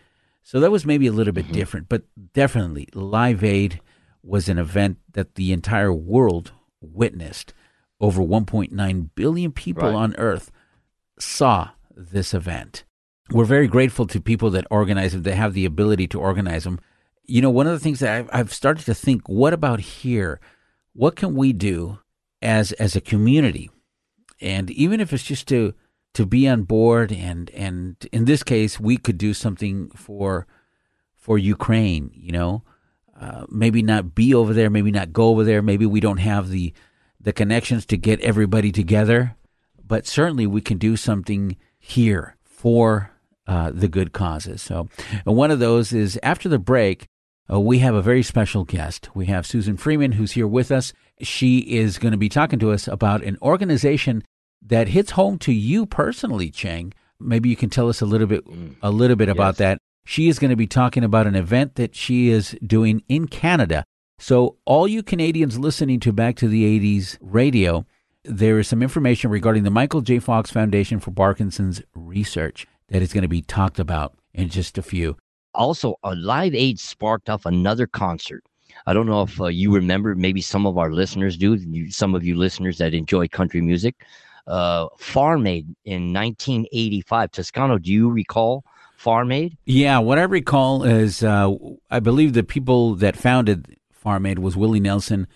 So 0.43 0.61
that 0.61 0.71
was 0.71 0.87
maybe 0.87 1.07
a 1.07 1.13
little 1.13 1.35
bit 1.35 1.45
mm-hmm. 1.45 1.57
different, 1.57 1.89
but 1.91 2.05
definitely 2.33 2.89
Live 2.95 3.45
Aid 3.45 3.83
was 4.23 4.49
an 4.49 4.57
event 4.57 4.97
that 5.13 5.35
the 5.35 5.53
entire 5.53 5.93
world 5.93 6.53
witnessed. 6.81 7.53
Over 8.01 8.23
1.9 8.23 9.11
billion 9.15 9.53
people 9.53 9.89
right. 9.89 9.95
on 9.95 10.17
earth 10.17 10.51
saw 11.19 11.71
this 11.97 12.35
event. 12.35 12.85
We're 13.31 13.45
very 13.45 13.67
grateful 13.67 14.07
to 14.07 14.21
people 14.21 14.51
that 14.51 14.67
organize 14.71 15.13
them, 15.13 15.23
that 15.23 15.35
have 15.35 15.55
the 15.55 15.65
ability 15.65 16.07
to 16.09 16.21
organize 16.21 16.65
them. 16.65 16.79
You 17.25 17.43
know, 17.43 17.51
one 17.51 17.67
of 17.67 17.73
the 17.73 17.81
things 17.81 17.99
that 18.01 18.15
I've, 18.17 18.31
I've 18.33 18.53
started 18.53 18.85
to 18.87 18.95
think, 18.95 19.29
what 19.29 19.53
about 19.53 19.81
here? 19.81 20.41
What 20.93 21.17
can 21.17 21.35
we 21.35 21.53
do 21.53 21.99
as 22.41 22.73
as 22.73 22.95
a 22.97 23.01
community? 23.01 23.71
And 24.41 24.71
even 24.71 25.01
if 25.01 25.13
it's 25.13 25.25
just 25.25 25.49
to 25.49 25.75
to 26.15 26.25
be 26.25 26.47
on 26.49 26.63
board 26.63 27.13
and 27.13 27.51
and 27.51 27.97
in 28.13 28.25
this 28.27 28.43
case 28.43 28.79
we 28.79 28.97
could 28.97 29.19
do 29.19 29.35
something 29.35 29.91
for 29.91 30.47
for 31.15 31.37
Ukraine, 31.39 32.11
you 32.15 32.33
know. 32.33 32.63
uh, 33.21 33.47
maybe 33.49 33.83
not 33.83 34.15
be 34.15 34.35
over 34.35 34.53
there, 34.53 34.71
maybe 34.71 34.91
not 34.91 35.13
go 35.13 35.29
over 35.29 35.45
there, 35.45 35.63
maybe 35.63 35.87
we 35.87 36.01
don't 36.01 36.19
have 36.19 36.51
the 36.51 36.73
the 37.21 37.33
connections 37.33 37.87
to 37.87 37.97
get 37.97 38.21
everybody 38.21 38.71
together, 38.71 39.35
but 39.87 40.07
certainly 40.07 40.47
we 40.47 40.61
can 40.61 40.79
do 40.79 40.97
something 40.97 41.57
here 41.79 42.37
for 42.43 43.11
uh, 43.47 43.71
the 43.73 43.89
good 43.89 44.13
causes. 44.13 44.63
So, 44.63 44.89
one 45.25 45.51
of 45.51 45.59
those 45.59 45.93
is 45.93 46.19
after 46.23 46.49
the 46.49 46.59
break. 46.59 47.07
Uh, 47.49 47.61
we 47.61 47.79
have 47.79 47.95
a 47.95 48.03
very 48.03 48.25
special 48.25 48.65
guest. 48.65 49.09
We 49.15 49.27
have 49.27 49.45
Suzan 49.45 49.79
Freeman, 49.79 50.13
who's 50.13 50.33
here 50.33 50.49
with 50.49 50.73
us. 50.73 50.93
She 51.21 51.59
is 51.59 51.97
going 51.97 52.11
to 52.11 52.19
be 52.19 52.29
talking 52.29 52.59
to 52.59 52.73
us 52.73 52.89
about 52.89 53.23
an 53.23 53.39
organization 53.41 54.25
that 54.61 54.89
hits 54.89 55.13
home 55.13 55.39
to 55.39 55.53
you 55.53 55.87
personally, 55.87 56.51
Chang. 56.51 56.93
Maybe 57.21 57.49
you 57.49 57.55
can 57.55 57.71
tell 57.71 57.89
us 57.89 58.01
a 58.01 58.07
little 58.07 58.27
bit, 58.27 58.45
a 58.83 58.91
little 58.91 59.15
bit 59.15 59.29
about 59.29 59.59
that. 59.59 59.79
She 60.05 60.29
is 60.29 60.41
going 60.41 60.51
to 60.51 60.57
be 60.57 60.67
talking 60.67 61.05
about 61.05 61.29
an 61.29 61.37
event 61.37 61.77
that 61.77 61.95
she 61.95 62.31
is 62.31 62.57
doing 62.67 63.03
in 63.09 63.29
Canada. 63.29 63.85
So, 64.19 64.57
all 64.65 64.89
you 64.89 65.03
Canadians 65.03 65.59
listening 65.59 66.01
to 66.01 66.13
Back 66.13 66.37
to 66.37 66.49
the 66.49 66.65
80s 66.81 67.17
radio, 67.21 67.87
there 68.29 68.59
is 68.59 68.69
some 68.69 68.83
information 68.83 69.31
regarding 69.31 69.63
the 69.63 69.71
Michael 69.71 70.01
J. 70.01 70.19
Fox 70.19 70.51
Foundation 70.51 71.01
for 71.01 71.11
Parkinson's 71.11 71.83
research 71.95 72.67
that 72.89 73.03
is 73.03 73.13
going 73.13 73.23
to 73.23 73.29
be 73.29 73.43
talked 73.43 73.79
about 73.79 74.15
in 74.35 74.49
just 74.49 74.79
a 74.79 74.83
few. 74.83 75.17
Also, 75.55 75.97
a 76.03 76.15
Live 76.15 76.55
Aid 76.55 76.79
sparked 76.79 77.31
off 77.31 77.47
another 77.47 77.87
concert. 77.87 78.45
I 78.87 78.93
don't 78.93 79.07
know 79.07 79.23
if 79.23 79.41
uh, 79.41 79.47
you 79.47 79.75
remember, 79.75 80.15
maybe 80.15 80.43
some 80.43 80.67
of 80.67 80.77
our 80.79 80.93
listeners 80.93 81.37
do, 81.37 81.55
you, 81.55 81.91
some 81.91 82.15
of 82.15 82.25
you 82.25 82.37
listeners 82.37 82.79
that 82.79 82.95
enjoy 82.95 83.29
country 83.29 83.61
music. 83.61 83.97
Uh, 84.47 84.87
Farm 84.99 85.47
Aid 85.47 85.67
in 85.85 86.13
1985. 86.13 87.33
Toscano, 87.33 87.79
do 87.79 87.91
you 87.91 88.11
recall 88.11 88.65
Farm 88.97 89.33
Aid? 89.33 89.57
Yeah, 89.65 89.99
what 89.99 90.19
I 90.19 90.23
recall 90.23 90.85
is 90.85 91.23
uh, 91.23 91.53
I 91.91 92.01
believe 92.01 92.35
the 92.35 92.45
people 92.45 92.95
that 92.97 93.17
founded 93.17 93.77
Farm 93.91 94.27
Aid 94.27 94.39
was 94.39 94.57
Willie 94.57 94.79
Nelson, 94.79 95.27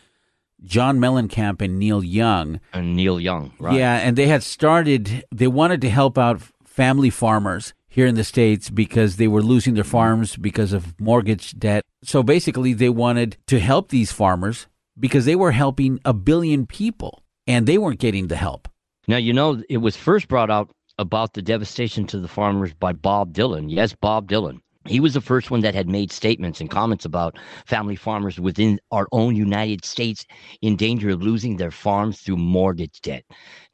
John 0.65 0.99
Mellencamp, 0.99 1.61
and 1.63 1.79
Neil 1.79 2.05
Young. 2.05 2.61
And 2.73 2.97
Neil 2.97 3.21
Young, 3.21 3.53
right? 3.59 3.77
Yeah, 3.79 3.97
and 3.97 4.17
they 4.17 4.27
had 4.27 4.43
started, 4.43 5.25
they 5.33 5.47
wanted 5.47 5.81
to 5.83 5.91
help 5.91 6.19
out 6.19 6.43
family 6.65 7.11
farmers 7.11 7.75
here 7.89 8.07
in 8.07 8.15
the 8.15 8.25
States 8.25 8.71
because 8.71 9.17
they 9.17 9.29
were 9.29 9.43
losing 9.43 9.75
their 9.75 9.85
farms 9.85 10.37
because 10.37 10.73
of 10.73 10.99
mortgage 11.01 11.59
debt. 11.59 11.85
So 12.03 12.23
basically, 12.23 12.73
they 12.73 12.89
wanted 12.89 13.37
to 13.49 13.59
help 13.59 13.89
these 13.89 14.13
farmers 14.13 14.67
because 14.99 15.25
they 15.25 15.37
were 15.37 15.53
helping 15.53 16.01
a 16.05 16.13
billion 16.13 16.67
people 16.67 17.23
and 17.47 17.67
they 17.67 17.79
weren't 17.79 18.01
getting 18.01 18.29
the 18.29 18.37
help. 18.37 18.69
Now, 19.09 19.17
you 19.17 19.33
know, 19.33 19.63
it 19.69 19.79
was 19.79 19.97
first 19.97 20.29
brought 20.29 20.51
out 20.51 20.71
about 20.99 21.33
the 21.33 21.43
devastation 21.43 22.07
to 22.07 22.21
the 22.21 22.29
farmers 22.29 22.73
by 22.75 22.93
Bob 22.93 23.33
Dylan. 23.33 23.67
Yes, 23.69 23.95
Bob 23.95 24.29
Dylan. 24.29 24.61
He 24.87 25.01
was 25.01 25.15
the 25.15 25.21
first 25.21 25.51
one 25.51 25.61
that 25.61 25.75
had 25.75 25.89
made 25.89 26.11
statements 26.11 26.61
and 26.61 26.71
comments 26.71 27.05
about 27.05 27.39
family 27.67 27.97
farmers 27.97 28.41
within 28.41 28.81
our 28.91 29.09
own 29.13 29.37
United 29.37 29.85
States 29.85 30.27
in 30.63 30.77
danger 30.77 31.11
of 31.11 31.23
losing 31.23 31.57
their 31.57 31.71
farms 31.71 32.21
through 32.21 32.39
mortgage 32.39 33.01
debt. 33.03 33.25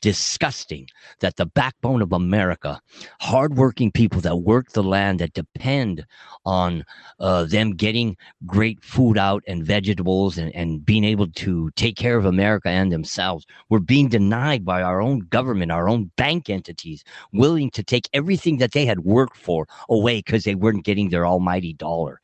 Disgusting 0.02 0.88
that 1.20 1.36
the 1.36 1.46
backbone 1.46 2.02
of 2.02 2.12
America, 2.12 2.80
hardworking 3.20 3.90
people 3.90 4.20
that 4.20 4.36
work 4.36 4.70
the 4.70 4.82
land, 4.82 5.20
that 5.20 5.32
depend 5.32 6.04
on 6.44 6.84
uh, 7.18 7.44
them 7.44 7.74
getting 7.74 8.16
great 8.44 8.82
food 8.84 9.18
out 9.18 9.42
and 9.48 9.64
vegetables 9.64 10.38
and, 10.38 10.54
and 10.54 10.84
being 10.84 11.02
able 11.02 11.26
to 11.28 11.70
take 11.76 11.96
care 11.96 12.16
of 12.16 12.26
America 12.26 12.68
and 12.68 12.92
themselves, 12.92 13.46
were 13.68 13.80
being 13.80 14.08
denied 14.08 14.64
by 14.64 14.82
our 14.82 15.00
own 15.00 15.20
government, 15.30 15.72
our 15.72 15.88
own 15.88 16.10
bank 16.16 16.50
entities, 16.50 17.02
willing 17.32 17.70
to 17.70 17.82
take 17.82 18.08
everything 18.12 18.58
that 18.58 18.72
they 18.72 18.84
had 18.84 19.00
worked 19.00 19.36
for 19.36 19.66
away 19.88 20.18
because 20.18 20.44
they 20.44 20.54
weren't 20.54 20.84
getting 20.84 21.08
their 21.08 21.26
almighty 21.26 21.72
dollar. 21.72 22.20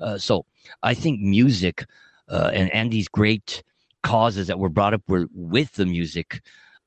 Uh, 0.00 0.18
so 0.18 0.44
I 0.82 0.94
think 0.94 1.20
music 1.20 1.86
uh, 2.28 2.50
and, 2.52 2.70
and 2.72 2.90
these 2.90 3.08
great 3.08 3.62
causes 4.02 4.46
that 4.46 4.58
were 4.58 4.68
brought 4.68 4.94
up 4.94 5.02
were 5.08 5.26
with 5.32 5.72
the 5.72 5.86
music 5.86 6.42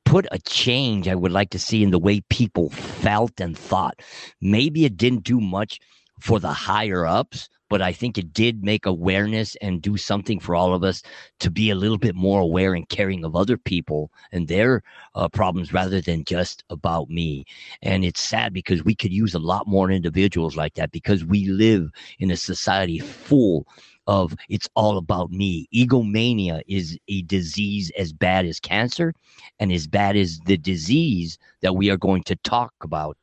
put 0.07 0.25
a 0.31 0.39
change 0.39 1.09
I 1.09 1.15
would 1.15 1.33
like 1.33 1.49
to 1.49 1.59
see 1.59 1.83
in 1.83 1.91
the 1.91 1.99
way 1.99 2.21
people 2.29 2.69
felt 2.69 3.41
and 3.41 3.57
thought. 3.57 4.01
Maybe 4.39 4.85
it 4.85 4.95
didn't 4.95 5.25
do 5.25 5.41
much 5.41 5.81
for 6.21 6.39
the 6.39 6.53
higher 6.53 7.05
ups, 7.05 7.49
but 7.69 7.81
I 7.81 7.91
think 7.91 8.17
it 8.17 8.31
did 8.31 8.63
make 8.63 8.85
awareness 8.85 9.57
and 9.57 9.81
do 9.81 9.97
something 9.97 10.39
for 10.39 10.55
all 10.55 10.73
of 10.73 10.81
us 10.81 11.03
to 11.41 11.51
be 11.51 11.69
a 11.69 11.75
little 11.75 11.97
bit 11.97 12.15
more 12.15 12.39
aware 12.39 12.73
and 12.73 12.87
caring 12.87 13.25
of 13.25 13.35
other 13.35 13.57
people 13.57 14.09
and 14.31 14.47
their 14.47 14.81
uh, 15.13 15.27
problems 15.27 15.73
rather 15.73 15.99
than 15.99 16.23
just 16.23 16.63
about 16.69 17.09
me. 17.09 17.43
And 17.81 18.05
it's 18.05 18.21
sad 18.21 18.53
because 18.53 18.85
we 18.85 18.95
could 18.95 19.11
use 19.11 19.33
a 19.33 19.39
lot 19.39 19.67
more 19.67 19.91
individuals 19.91 20.55
like 20.55 20.75
that 20.75 20.91
because 20.93 21.25
we 21.25 21.47
live 21.47 21.91
in 22.17 22.31
a 22.31 22.37
society 22.37 22.99
full 22.99 23.67
of 24.07 24.35
it's 24.49 24.69
all 24.75 24.97
about 24.97 25.31
me. 25.31 25.67
Egomania 25.73 26.61
is 26.67 26.97
a 27.07 27.21
disease 27.23 27.91
as 27.97 28.13
bad 28.13 28.45
as 28.45 28.59
cancer 28.59 29.13
and 29.59 29.71
as 29.71 29.85
bad 29.85 30.15
as 30.15 30.39
the 30.45 30.57
disease 30.57 31.37
that 31.61 31.75
we 31.75 31.89
are 31.89 31.97
going 31.97 32.23
to 32.23 32.35
talk 32.37 32.73
about 32.81 33.17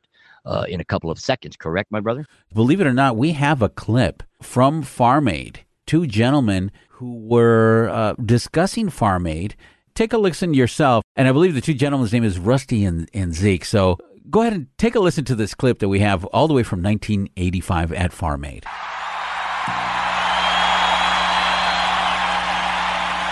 uh, 0.44 0.66
in 0.68 0.80
a 0.80 0.84
couple 0.84 1.10
of 1.10 1.18
seconds. 1.18 1.56
Correct, 1.56 1.90
my 1.90 2.00
brother? 2.00 2.26
Believe 2.52 2.80
it 2.80 2.86
or 2.86 2.92
not, 2.92 3.16
we 3.16 3.32
have 3.32 3.62
a 3.62 3.68
clip 3.68 4.22
from 4.42 4.82
Farm 4.82 5.28
Aid. 5.28 5.64
Two 5.86 6.06
gentlemen 6.06 6.70
who 6.88 7.16
were 7.16 7.88
uh, 7.90 8.14
discussing 8.24 8.90
Farm 8.90 9.26
Aid. 9.26 9.56
Take 9.94 10.12
a 10.12 10.18
listen 10.18 10.54
yourself. 10.54 11.04
And 11.16 11.28
I 11.28 11.32
believe 11.32 11.54
the 11.54 11.60
two 11.60 11.74
gentlemen's 11.74 12.12
name 12.12 12.24
is 12.24 12.38
Rusty 12.38 12.84
and, 12.84 13.08
and 13.14 13.34
Zeke. 13.34 13.64
So 13.64 13.98
go 14.30 14.40
ahead 14.42 14.52
and 14.52 14.66
take 14.78 14.94
a 14.94 15.00
listen 15.00 15.24
to 15.26 15.34
this 15.34 15.54
clip 15.54 15.78
that 15.78 15.88
we 15.88 16.00
have 16.00 16.24
all 16.26 16.48
the 16.48 16.54
way 16.54 16.62
from 16.62 16.82
1985 16.82 17.92
at 17.92 18.12
Farm 18.12 18.44
Aid. 18.44 18.64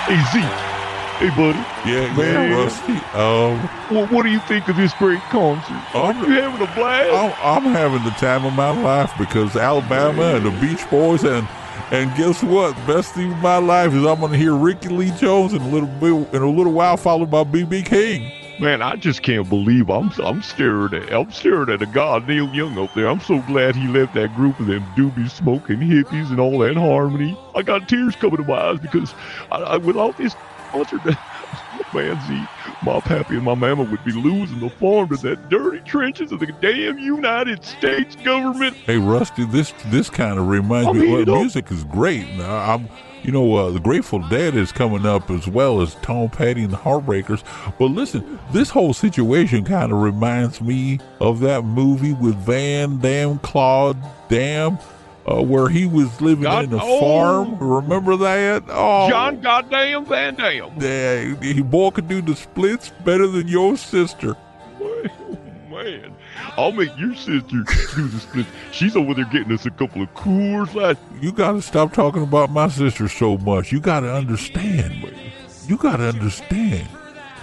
Hey 0.06 0.20
Zeke. 0.32 0.58
Hey 1.20 1.30
buddy. 1.30 1.58
Yeah, 1.88 2.14
Man. 2.16 2.50
yeah, 2.50 2.56
Rusty. 2.56 2.92
Um, 3.16 3.58
What, 3.96 4.10
what 4.10 4.22
do 4.24 4.30
you 4.30 4.40
think 4.40 4.68
of 4.68 4.76
this 4.76 4.92
great 4.94 5.20
concert? 5.30 5.80
Are 5.94 6.12
you 6.14 6.32
having 6.32 6.60
a 6.66 6.74
blast? 6.74 7.12
I'm, 7.40 7.66
I'm 7.66 7.72
having 7.72 8.02
the 8.02 8.10
time 8.12 8.44
of 8.44 8.52
my 8.54 8.70
life 8.82 9.12
because 9.18 9.54
Alabama 9.56 10.22
and 10.36 10.44
the 10.46 10.50
Beach 10.60 10.88
Boys 10.90 11.22
and 11.24 11.46
and 11.92 12.14
guess 12.16 12.42
what? 12.42 12.74
Best 12.86 13.14
thing 13.14 13.32
of 13.32 13.38
my 13.38 13.58
life 13.58 13.92
is 13.92 14.04
I'm 14.04 14.20
gonna 14.20 14.36
hear 14.36 14.54
Rickie 14.56 14.88
Lee 14.88 15.12
Jones 15.12 15.52
in 15.52 15.62
a 15.62 15.68
little 15.68 15.88
bit 15.88 16.34
in 16.34 16.42
a 16.42 16.50
little 16.50 16.72
while, 16.72 16.96
followed 16.96 17.30
by 17.30 17.44
BB 17.44 17.86
King. 17.86 18.32
Man, 18.60 18.82
I 18.82 18.96
just 18.96 19.22
can't 19.22 19.48
believe 19.48 19.88
I'm 19.88 20.12
I'm 20.22 20.42
staring 20.42 20.94
at 20.94 21.12
I'm 21.12 21.32
staring 21.32 21.70
at 21.70 21.82
a 21.82 21.86
god 21.86 22.28
Neil 22.28 22.48
Young 22.54 22.78
up 22.78 22.92
there. 22.94 23.08
I'm 23.08 23.20
so 23.20 23.40
glad 23.42 23.74
he 23.74 23.88
left 23.88 24.14
that 24.14 24.34
group 24.36 24.60
of 24.60 24.66
them 24.66 24.84
doobie 24.96 25.30
smoking 25.30 25.78
hippies 25.78 26.30
and 26.30 26.38
all 26.38 26.58
that 26.58 26.76
harmony. 26.76 27.36
I 27.54 27.62
got 27.62 27.88
tears 27.88 28.14
coming 28.16 28.36
to 28.36 28.44
my 28.44 28.70
eyes 28.70 28.78
because 28.78 29.14
I, 29.50 29.56
I 29.56 29.76
without 29.78 30.16
this 30.18 30.36
concert, 30.70 31.04
man, 31.94 32.20
Z, 32.28 32.46
my 32.82 33.00
pappy 33.00 33.36
and 33.36 33.44
my 33.44 33.54
mama 33.54 33.84
would 33.84 34.04
be 34.04 34.12
losing 34.12 34.60
the 34.60 34.70
farm 34.70 35.08
to 35.08 35.16
that 35.16 35.48
dirty 35.48 35.80
trenches 35.80 36.30
of 36.30 36.40
the 36.40 36.52
damn 36.60 36.98
United 36.98 37.64
States 37.64 38.16
government. 38.16 38.76
Hey 38.76 38.98
Rusty, 38.98 39.44
this 39.44 39.72
this 39.86 40.10
kind 40.10 40.38
of 40.38 40.46
reminds 40.46 40.88
I 40.88 40.92
me. 40.92 41.24
Well, 41.24 41.40
music 41.40 41.70
is 41.70 41.84
great. 41.84 42.28
Now, 42.34 42.74
I'm, 42.74 42.88
you 43.24 43.32
know, 43.32 43.54
uh, 43.54 43.70
the 43.70 43.80
Grateful 43.80 44.18
Dead 44.28 44.54
is 44.54 44.72
coming 44.72 45.06
up 45.06 45.30
as 45.30 45.46
well 45.46 45.80
as 45.80 45.94
Tom 45.96 46.28
Petty 46.28 46.62
and 46.64 46.72
the 46.72 46.76
Heartbreakers. 46.76 47.42
But 47.78 47.86
listen, 47.86 48.38
this 48.52 48.70
whole 48.70 48.92
situation 48.92 49.64
kind 49.64 49.92
of 49.92 49.98
reminds 49.98 50.60
me 50.60 50.98
of 51.20 51.40
that 51.40 51.62
movie 51.62 52.14
with 52.14 52.34
Van 52.36 52.98
Damme, 52.98 53.38
Claude 53.38 53.96
Dam, 54.28 54.78
uh, 55.30 55.40
where 55.42 55.68
he 55.68 55.86
was 55.86 56.20
living 56.20 56.44
God- 56.44 56.64
in 56.64 56.72
a 56.72 56.80
oh. 56.82 57.00
farm. 57.00 57.58
Remember 57.58 58.16
that? 58.16 58.64
Oh, 58.68 59.08
John 59.08 59.40
Goddamn 59.40 60.04
Van 60.06 60.34
Damme. 60.34 60.72
Yeah, 60.80 61.34
he 61.40 61.62
boy 61.62 61.90
could 61.90 62.08
do 62.08 62.20
the 62.20 62.34
splits 62.34 62.90
better 63.04 63.26
than 63.26 63.48
your 63.48 63.76
sister. 63.76 64.36
Man, 65.70 66.14
I'll 66.56 66.72
make 66.72 66.96
your 66.98 67.14
sister 67.14 67.42
do 67.48 67.64
the 68.08 68.18
split. 68.20 68.46
She's 68.72 68.96
over 68.96 69.14
there 69.14 69.24
getting 69.26 69.52
us 69.52 69.66
a 69.66 69.70
couple 69.70 70.02
of 70.02 70.12
Coors 70.14 70.74
Light. 70.74 70.98
You 71.20 71.32
got 71.32 71.52
to 71.52 71.62
stop 71.62 71.92
talking 71.92 72.22
about 72.22 72.50
my 72.50 72.68
sister 72.68 73.08
so 73.08 73.38
much. 73.38 73.72
You 73.72 73.80
got 73.80 74.00
to 74.00 74.12
understand. 74.12 75.12
You 75.66 75.76
got 75.76 75.96
to 75.96 76.08
understand. 76.08 76.88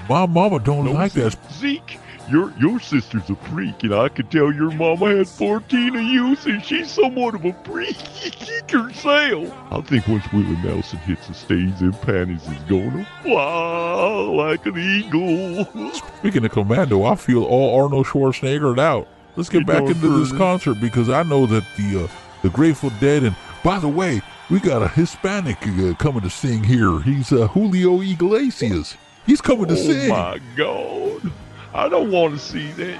My 0.09 0.25
mama 0.25 0.59
don't 0.59 0.85
No, 0.85 0.91
like 0.91 1.13
that. 1.13 1.37
Zeke, 1.53 1.99
your 2.29 2.53
your 2.59 2.79
sister's 2.79 3.29
a 3.29 3.35
freak, 3.35 3.83
and 3.83 3.93
I 3.93 4.09
can 4.09 4.27
tell 4.27 4.51
your 4.51 4.71
mama 4.71 5.17
had 5.17 5.27
14 5.27 5.95
of 5.95 6.03
you, 6.03 6.35
so 6.35 6.59
she's 6.59 6.91
somewhat 6.91 7.35
of 7.35 7.45
a 7.45 7.53
freak 7.63 7.97
herself. 8.71 9.53
I 9.71 9.81
think 9.81 10.07
once 10.07 10.31
Willie 10.31 10.57
Nelson 10.63 10.99
hits 10.99 11.27
the 11.27 11.33
stage, 11.33 11.77
them 11.79 11.93
panties 11.93 12.47
is 12.47 12.63
gonna 12.63 13.07
fly 13.23 14.03
like 14.45 14.65
an 14.65 14.77
eagle. 14.77 15.91
Speaking 16.19 16.45
of 16.45 16.51
Commando, 16.51 17.03
I 17.03 17.15
feel 17.15 17.43
all 17.43 17.83
Arnold 17.83 18.05
Schwarzenegger 18.07 18.77
out. 18.79 19.07
Let's 19.35 19.49
get 19.49 19.59
You 19.59 19.65
back 19.65 19.83
into 19.83 20.19
this 20.19 20.31
concert 20.31 20.81
because 20.81 21.09
I 21.09 21.23
know 21.23 21.45
that 21.45 21.63
the 21.77 22.05
uh, 22.05 22.07
the 22.41 22.49
Grateful 22.49 22.91
Dead 22.99 23.23
and 23.23 23.35
by 23.63 23.79
the 23.79 23.89
way, 23.89 24.21
we 24.49 24.59
got 24.59 24.81
a 24.81 24.87
Hispanic 24.87 25.57
uh, 25.67 25.93
coming 25.95 26.21
to 26.21 26.29
sing 26.29 26.63
here. 26.63 27.01
He's 27.01 27.31
uh, 27.31 27.47
Julio 27.47 28.01
Iglesias. 28.01 28.95
He's 29.25 29.41
coming 29.41 29.67
to 29.67 29.73
oh 29.73 29.75
sing. 29.75 30.09
my 30.09 30.39
God. 30.55 31.31
I 31.73 31.89
don't 31.89 32.11
want 32.11 32.33
to 32.33 32.39
see 32.39 32.71
that. 32.73 32.99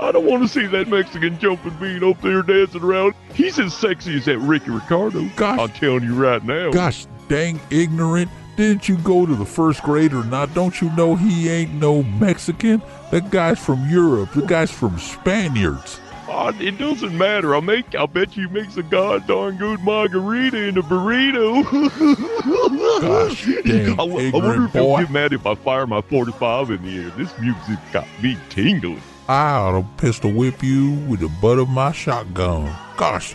I 0.00 0.12
don't 0.12 0.24
want 0.24 0.42
to 0.42 0.48
see 0.48 0.66
that 0.66 0.88
Mexican 0.88 1.38
jumping 1.38 1.76
bean 1.78 2.02
up 2.02 2.20
there 2.22 2.42
dancing 2.42 2.82
around. 2.82 3.14
He's 3.34 3.58
as 3.58 3.74
sexy 3.74 4.16
as 4.16 4.24
that 4.24 4.38
Ricky 4.38 4.70
Ricardo. 4.70 5.28
Gosh. 5.36 5.58
I'm 5.58 5.68
telling 5.70 6.04
you 6.04 6.14
right 6.14 6.42
now. 6.44 6.70
Gosh 6.70 7.06
dang 7.30 7.60
ignorant. 7.70 8.28
Didn't 8.56 8.88
you 8.88 8.98
go 8.98 9.24
to 9.24 9.34
the 9.34 9.46
first 9.46 9.82
grade 9.82 10.12
or 10.12 10.24
not? 10.24 10.52
Don't 10.52 10.82
you 10.82 10.90
know 10.90 11.14
he 11.14 11.48
ain't 11.48 11.72
no 11.74 12.02
Mexican? 12.02 12.82
That 13.10 13.30
guy's 13.30 13.58
from 13.58 13.88
Europe. 13.88 14.32
The 14.32 14.42
guy's 14.42 14.70
from 14.70 14.98
Spaniards. 14.98 16.00
Oh, 16.32 16.52
it 16.60 16.78
doesn't 16.78 17.18
matter. 17.18 17.56
I'll 17.56 17.60
make. 17.60 17.92
I'll 17.96 18.06
bet 18.06 18.36
you 18.36 18.48
makes 18.48 18.76
a 18.76 18.84
god 18.84 19.26
darn 19.26 19.56
good 19.56 19.80
margarita 19.80 20.58
in 20.58 20.78
a 20.78 20.82
burrito. 20.82 21.64
Gosh 23.00 23.46
dang 23.64 23.98
I, 23.98 24.02
I 24.02 24.30
wonder 24.30 24.64
if 24.66 24.72
he'll 24.72 24.96
get 24.96 25.10
mad 25.10 25.32
if 25.32 25.44
I 25.44 25.56
fire 25.56 25.88
my 25.88 26.00
45 26.02 26.70
in 26.70 26.82
the 26.84 26.98
air. 26.98 27.10
This 27.10 27.36
music 27.40 27.78
got 27.92 28.06
me 28.22 28.38
tingling. 28.48 29.02
I 29.28 29.54
ought 29.54 29.80
to 29.80 29.86
pistol 29.96 30.30
whip 30.30 30.62
you 30.62 30.92
with 31.08 31.18
the 31.18 31.28
butt 31.40 31.58
of 31.58 31.68
my 31.68 31.90
shotgun. 31.90 32.72
Gosh, 32.96 33.34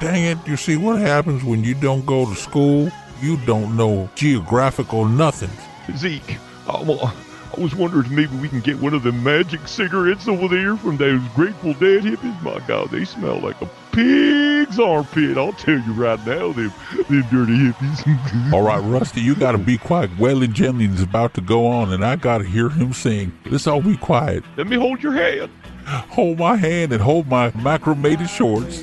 dang 0.00 0.22
it. 0.22 0.38
You 0.46 0.56
see 0.56 0.76
what 0.76 1.00
happens 1.00 1.42
when 1.42 1.64
you 1.64 1.74
don't 1.74 2.06
go 2.06 2.26
to 2.26 2.36
school? 2.36 2.90
You 3.20 3.38
don't 3.38 3.76
know 3.76 4.08
geographical 4.14 5.04
nothing. 5.04 5.50
Zeke, 5.96 6.38
I'm, 6.68 6.90
uh, 6.90 7.10
I 7.54 7.60
was 7.60 7.74
wondering 7.74 8.06
if 8.06 8.10
maybe 8.10 8.36
we 8.36 8.48
can 8.48 8.60
get 8.60 8.80
one 8.80 8.94
of 8.94 9.02
the 9.02 9.12
magic 9.12 9.66
cigarettes 9.68 10.28
over 10.28 10.48
there 10.48 10.76
from 10.76 10.96
those 10.96 11.20
Grateful 11.34 11.72
Dead 11.74 12.02
hippies. 12.02 12.42
My 12.42 12.58
God, 12.66 12.90
they 12.90 13.04
smell 13.04 13.38
like 13.40 13.60
a 13.62 13.68
pig's 13.92 14.78
armpit. 14.78 15.38
I'll 15.38 15.52
tell 15.52 15.78
you 15.78 15.92
right 15.92 16.18
now, 16.26 16.52
them, 16.52 16.72
them 17.08 17.26
dirty 17.30 17.56
hippies. 17.56 18.52
All 18.52 18.62
right, 18.62 18.78
Rusty, 18.78 19.20
you 19.20 19.34
got 19.34 19.52
to 19.52 19.58
be 19.58 19.78
quiet. 19.78 20.10
Waylon 20.16 20.52
Jennings 20.52 20.96
is 20.96 21.02
about 21.02 21.34
to 21.34 21.40
go 21.40 21.66
on, 21.66 21.92
and 21.92 22.04
I 22.04 22.16
got 22.16 22.38
to 22.38 22.44
hear 22.44 22.68
him 22.68 22.92
sing. 22.92 23.32
Let's 23.46 23.66
all 23.66 23.80
be 23.80 23.96
quiet. 23.96 24.44
Let 24.56 24.66
me 24.66 24.76
hold 24.76 25.02
your 25.02 25.12
hand. 25.12 25.50
Hold 25.86 26.38
my 26.38 26.56
hand 26.56 26.92
and 26.92 27.00
hold 27.00 27.28
my 27.28 27.50
macramated 27.52 28.28
shorts. 28.28 28.82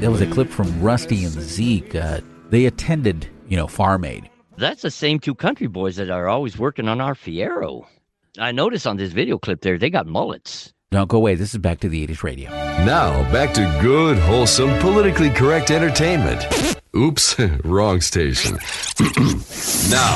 That 0.00 0.10
was 0.10 0.20
a 0.20 0.26
clip 0.26 0.50
from 0.50 0.80
Rusty 0.82 1.24
and 1.24 1.32
Zeke. 1.32 1.94
Uh, 1.94 2.20
they 2.50 2.66
attended, 2.66 3.28
you 3.48 3.56
know, 3.56 3.66
Farm 3.66 4.04
Aid. 4.04 4.28
That's 4.56 4.82
the 4.82 4.90
same 4.90 5.18
two 5.18 5.34
country 5.34 5.66
boys 5.66 5.96
that 5.96 6.10
are 6.10 6.28
always 6.28 6.58
working 6.58 6.88
on 6.88 7.00
our 7.00 7.14
Fiero. 7.14 7.86
I 8.38 8.52
noticed 8.52 8.86
on 8.86 8.96
this 8.96 9.12
video 9.12 9.38
clip 9.38 9.60
there, 9.62 9.78
they 9.78 9.90
got 9.90 10.06
mullets. 10.06 10.72
Don't 10.90 11.08
go 11.08 11.16
away. 11.16 11.34
This 11.34 11.54
is 11.54 11.58
Back 11.58 11.80
to 11.80 11.88
the 11.88 12.06
80s 12.06 12.22
Radio. 12.22 12.50
Now, 12.50 13.22
back 13.32 13.52
to 13.54 13.78
good, 13.82 14.16
wholesome, 14.16 14.78
politically 14.78 15.30
correct 15.30 15.72
entertainment. 15.72 16.46
Oops, 16.96 17.36
wrong 17.64 18.00
station. 18.00 18.52
now, 19.90 20.14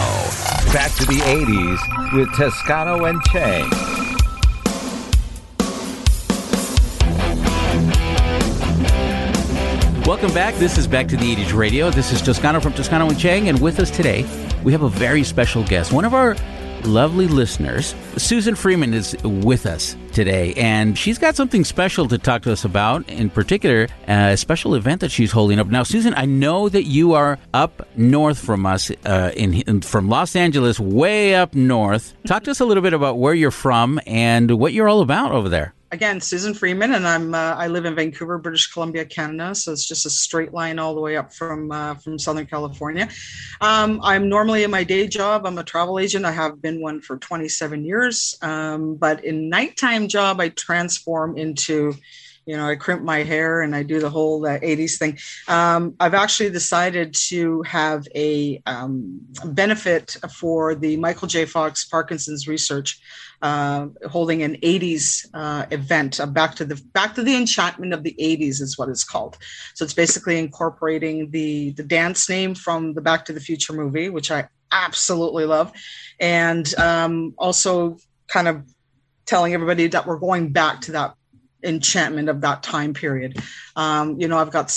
Back 0.73 0.93
to 0.97 1.07
the 1.07 1.21
80s 1.25 2.17
with 2.17 2.33
Toscano 2.37 3.07
and 3.07 3.21
Chang. 3.25 3.98
Welcome 10.09 10.33
back. 10.33 10.55
This 10.55 10.79
is 10.79 10.87
Back 10.87 11.07
to 11.09 11.19
the 11.19 11.37
80s 11.37 11.55
Radio. 11.55 11.91
This 11.91 12.13
is 12.13 12.23
Toscano 12.23 12.61
from 12.61 12.73
Toscano 12.73 13.11
and 13.11 13.19
Chang, 13.19 13.51
and 13.51 13.61
with 13.61 13.79
us 13.79 13.91
today, 13.91 14.25
we 14.65 14.73
have 14.73 14.81
a 14.81 14.89
very 14.89 15.23
special 15.23 15.63
guest. 15.65 15.93
One 15.93 16.07
of 16.07 16.15
our 16.15 16.35
lovely 16.85 17.29
listeners, 17.29 17.93
Suzan 18.15 18.57
Freeman, 18.57 18.95
is 18.95 19.15
with 19.23 19.67
us 19.67 19.99
today, 20.15 20.55
and 20.55 20.97
she's 20.97 21.19
got 21.19 21.37
something 21.37 21.63
special 21.63 22.09
to 22.09 22.17
talk 22.17 22.41
to 22.45 22.53
us 22.53 22.65
about. 22.65 23.07
In 23.11 23.29
particular, 23.29 23.87
a 24.07 24.35
special 24.39 24.75
event 24.77 25.03
that 25.03 25.11
she's 25.11 25.31
holding 25.31 25.59
up. 25.59 25.67
Now, 25.67 25.83
Suzan, 25.83 26.15
I 26.17 26.25
know 26.25 26.71
that 26.71 26.85
you 26.85 27.13
are 27.13 27.39
up 27.53 27.87
north 27.95 28.39
from 28.39 28.65
us, 28.65 28.91
uh, 29.05 29.33
in, 29.37 29.61
in 29.61 29.83
from 29.83 30.09
Los 30.09 30.35
Angeles, 30.35 30.81
way 30.81 31.35
up 31.35 31.55
north. 31.55 32.15
Talk 32.27 32.45
to 32.45 32.51
us 32.51 32.61
a 32.61 32.65
little 32.65 32.83
bit 32.83 32.95
about 32.95 33.19
where 33.19 33.35
you're 33.35 33.51
from 33.51 34.01
and 34.07 34.53
what 34.53 34.73
you're 34.73 34.89
all 34.89 35.03
about 35.03 35.33
over 35.33 35.51
there. 35.51 35.75
Again, 35.91 36.21
Suzan 36.21 36.55
Freeman, 36.55 36.93
and 36.93 37.09
I'm 37.09 37.35
uh, 37.35 37.55
I 37.57 37.69
live 37.69 37.87
in 37.87 37.95
Vancouver, 37.95 38.37
British 38.37 38.71
Columbia, 38.71 39.07
Canada. 39.07 39.55
So 39.55 39.73
it's 39.73 39.89
just 39.89 40.05
a 40.05 40.11
straight 40.11 40.53
line 40.53 40.79
all 40.79 40.95
the 40.95 41.01
way 41.01 41.17
up 41.17 41.33
from 41.33 41.73
uh, 41.73 41.95
from 41.95 42.19
Southern 42.19 42.45
California. 42.45 43.09
Um, 43.63 43.99
I'm 44.03 44.29
normally 44.29 44.65
in 44.65 44.71
my 44.71 44.85
day 44.85 45.09
job. 45.09 45.47
I'm 45.47 45.57
a 45.57 45.65
travel 45.65 45.99
agent. 45.99 46.27
I 46.27 46.33
have 46.33 46.61
been 46.61 46.83
one 46.83 47.01
for 47.01 47.17
27 47.17 47.87
years. 47.87 48.37
Um, 48.43 48.97
but 48.97 49.25
in 49.25 49.49
nighttime 49.49 50.09
job, 50.09 50.41
I 50.41 50.51
transform 50.51 51.39
into 51.39 51.95
you 52.49 52.57
know, 52.57 52.67
I 52.67 52.77
crimp 52.77 53.03
my 53.03 53.25
hair 53.25 53.61
and 53.61 53.77
I 53.77 53.83
do 53.83 54.01
the 54.01 54.09
whole 54.09 54.47
uh, 54.47 54.59
80s 54.61 54.97
thing. 54.97 55.19
Um, 55.49 55.95
I've 56.01 56.15
actually 56.15 56.49
decided 56.49 57.13
to 57.29 57.61
have 57.63 58.09
a 58.15 58.63
um, 58.65 59.21
benefit 59.45 60.17
for 60.35 60.75
the 60.75 60.97
Michael 60.97 61.29
J. 61.29 61.45
Fox 61.45 61.85
Parkinson's 61.85 62.49
Research, 62.49 63.03
uh, 63.43 63.87
holding 64.09 64.43
an 64.43 64.57
80s 64.57 65.27
uh, 65.33 65.67
event, 65.71 66.21
back 66.33 66.55
to 66.57 66.65
the 66.65 66.81
back 66.93 67.15
to 67.15 67.23
the 67.23 67.37
enchantment 67.37 67.93
of 67.93 68.03
the 68.03 68.15
80s 68.19 68.61
is 68.61 68.77
what 68.77 68.89
it's 68.89 69.05
called. 69.05 69.39
So 69.75 69.85
it's 69.85 69.95
basically 69.95 70.39
incorporating 70.39 71.31
the 71.31 71.71
the 71.73 71.85
dance 71.85 72.29
name 72.29 72.55
from 72.55 72.95
the 72.95 73.01
Back 73.01 73.25
to 73.27 73.33
the 73.33 73.41
Future 73.41 73.73
movie, 73.73 74.11
which 74.11 74.31
I 74.31 74.49
absolutely 74.73 75.45
love, 75.45 75.73
and 76.19 76.73
um, 76.79 77.35
also 77.39 77.99
kind 78.27 78.49
of 78.49 78.65
telling 79.27 79.55
everybody 79.55 79.87
that 79.89 80.07
we're 80.07 80.19
going 80.19 80.53
back 80.53 80.81
to 80.83 80.93
that 80.93 81.15
enchantment 81.63 82.29
of 82.29 82.41
that 82.41 82.63
time 82.63 82.95
period. 82.95 83.39
Um, 83.77 84.21
you 84.21 84.29
know, 84.29 84.39
I've 84.39 84.51
got 84.51 84.75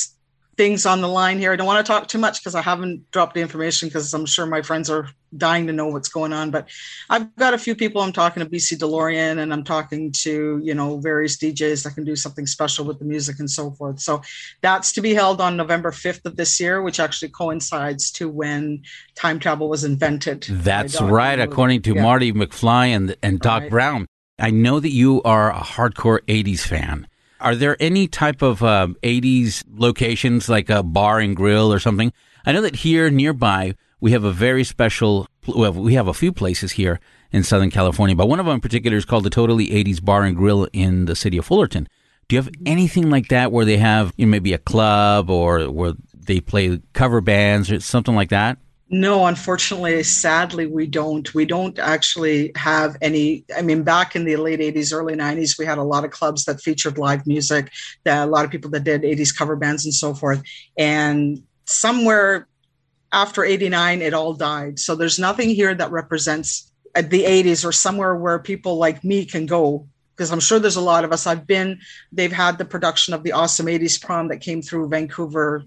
things 0.62 0.86
on 0.86 1.02
the 1.02 1.08
line 1.08 1.40
here. 1.40 1.52
I 1.52 1.56
don't 1.56 1.66
want 1.66 1.84
to 1.84 1.92
talk 1.92 2.08
too 2.08 2.20
much 2.20 2.40
because 2.40 2.54
I 2.54 2.62
haven't 2.62 3.10
dropped 3.10 3.34
the 3.34 3.42
information 3.42 3.88
because 3.90 4.14
I'm 4.14 4.28
sure 4.28 4.46
my 4.46 4.62
friends 4.62 4.92
are 4.92 5.10
dying 5.36 5.66
to 5.66 5.74
know 5.74 5.88
what's 5.88 6.08
going 6.08 6.34
on. 6.34 6.52
But 6.52 6.70
I've 7.10 7.36
got 7.36 7.56
a 7.56 7.58
few 7.58 7.74
people 7.74 8.00
I'm 8.04 8.12
talking 8.12 8.44
to 8.44 8.48
BC 8.48 8.78
DeLorean 8.78 9.40
and 9.40 9.52
I'm 9.52 9.64
talking 9.64 10.12
to, 10.18 10.62
you 10.64 10.76
know, 10.76 11.00
various 11.00 11.38
DJs 11.38 11.84
that 11.84 11.96
can 11.96 12.04
do 12.04 12.16
something 12.16 12.46
special 12.46 12.86
with 12.86 13.00
the 13.00 13.06
music 13.06 13.40
and 13.40 13.50
so 13.50 13.72
forth. 13.72 14.00
So 14.00 14.22
that's 14.62 14.92
to 14.92 15.02
be 15.02 15.16
held 15.16 15.42
on 15.42 15.58
November 15.58 15.90
5th 15.90 16.26
of 16.26 16.36
this 16.36 16.60
year, 16.60 16.84
which 16.84 17.00
actually 17.00 17.30
coincides 17.30 18.12
to 18.12 18.30
when 18.30 18.84
time 19.16 19.40
travel 19.40 19.68
was 19.68 19.84
invented. 19.84 20.44
That's 20.48 21.02
right, 21.02 21.38
Brown. 21.38 21.40
according 21.50 21.82
to 21.84 21.96
Yeah. 21.96 22.04
Marty 22.04 22.32
McFly 22.34 22.90
and 22.96 23.16
and 23.24 23.40
Doc 23.40 23.62
Right. 23.64 23.72
Brown. 23.72 24.06
I 24.38 24.52
know 24.52 24.80
that 24.80 24.92
you 24.92 25.24
are 25.24 25.50
a 25.52 25.62
hardcore 25.62 26.20
'80s 26.28 26.62
fan. 26.68 27.08
Are 27.42 27.56
there 27.56 27.76
any 27.80 28.08
type 28.08 28.42
of 28.42 28.64
um, 28.64 28.96
'80s 29.04 29.64
locations 29.74 30.48
like 30.48 30.70
a 30.70 30.84
bar 30.84 31.20
and 31.20 31.36
grill 31.36 31.74
or 31.74 31.80
something? 31.80 32.14
I 32.46 32.52
know 32.52 32.62
that 32.62 32.78
here 32.78 33.10
nearby 33.10 33.76
we 34.00 34.12
have 34.12 34.24
a 34.24 34.32
very 34.32 34.64
special. 34.64 35.28
Well, 35.48 35.74
we 35.74 35.96
have 35.96 36.08
a 36.08 36.14
few 36.14 36.32
places 36.32 36.74
here 36.74 37.00
in 37.32 37.44
Southern 37.44 37.72
California, 37.72 38.16
but 38.16 38.28
one 38.28 38.40
of 38.40 38.46
them 38.46 38.56
in 38.56 38.62
particular 38.62 38.98
is 38.98 39.06
called 39.06 39.24
the 39.24 39.30
Totally 39.30 39.68
'80s 39.70 40.04
Bar 40.04 40.24
and 40.24 40.36
Grill 40.36 40.68
in 40.74 41.06
the 41.06 41.16
city 41.16 41.38
of 41.38 41.46
Fullerton. 41.46 41.88
Do 42.28 42.36
you 42.36 42.42
have 42.42 42.52
anything 42.66 43.10
like 43.10 43.28
that 43.28 43.52
where 43.52 43.66
they 43.66 43.78
have 43.78 44.14
you 44.16 44.26
know, 44.26 44.32
maybe 44.32 44.54
a 44.54 44.58
club 44.58 45.30
or 45.30 45.70
where 45.70 45.94
they 46.14 46.40
play 46.40 46.80
cover 46.94 47.22
bands 47.22 47.72
or 47.72 47.80
something 47.80 48.16
like 48.16 48.30
that? 48.30 48.58
No, 48.94 49.26
unfortunately, 49.26 50.04
sadly, 50.04 50.68
we 50.68 50.86
don't. 50.86 51.34
We 51.34 51.46
don't 51.46 51.80
actually 51.80 52.52
have 52.58 52.98
any. 53.02 53.46
I 53.56 53.62
mean, 53.62 53.84
back 53.84 54.18
in 54.18 54.26
the 54.26 54.36
late 54.36 54.60
80s, 54.60 54.94
early 54.94 55.16
90s, 55.16 55.58
we 55.58 55.66
had 55.66 55.78
a 55.78 55.84
lot 55.84 56.04
of 56.04 56.12
clubs 56.12 56.44
that 56.44 56.60
featured 56.60 56.98
live 56.98 57.26
music, 57.26 57.72
that 58.04 58.28
a 58.28 58.30
lot 58.30 58.44
of 58.44 58.52
people 58.52 58.70
that 58.72 58.84
did 58.84 59.04
80s 59.04 59.34
cover 59.34 59.56
bands 59.56 59.86
and 59.86 59.94
so 59.94 60.14
forth. 60.14 60.44
And 60.78 61.42
somewhere 61.64 62.50
after 63.14 63.46
89, 63.46 64.02
it 64.02 64.14
all 64.14 64.34
died. 64.34 64.78
So 64.78 64.96
there's 64.96 65.18
nothing 65.18 65.52
here 65.52 65.74
that 65.74 65.90
represents 65.90 66.70
uh, 66.94 67.02
the 67.02 67.24
80s 67.24 67.64
or 67.64 67.72
somewhere 67.72 68.14
where 68.16 68.40
people 68.40 68.76
like 68.76 69.06
me 69.06 69.24
can 69.24 69.46
go. 69.46 69.88
Because 70.18 70.34
I'm 70.34 70.42
sure 70.42 70.60
there's 70.60 70.76
a 70.76 70.82
lot 70.82 71.06
of 71.06 71.14
us. 71.14 71.26
I've 71.26 71.48
been, 71.48 71.80
they've 72.12 72.32
had 72.32 72.58
the 72.58 72.66
production 72.66 73.14
of 73.14 73.24
the 73.24 73.32
Awesome 73.32 73.68
80s 73.68 74.02
prom 74.02 74.28
that 74.28 74.42
came 74.42 74.62
through 74.62 74.90
Vancouver 74.90 75.64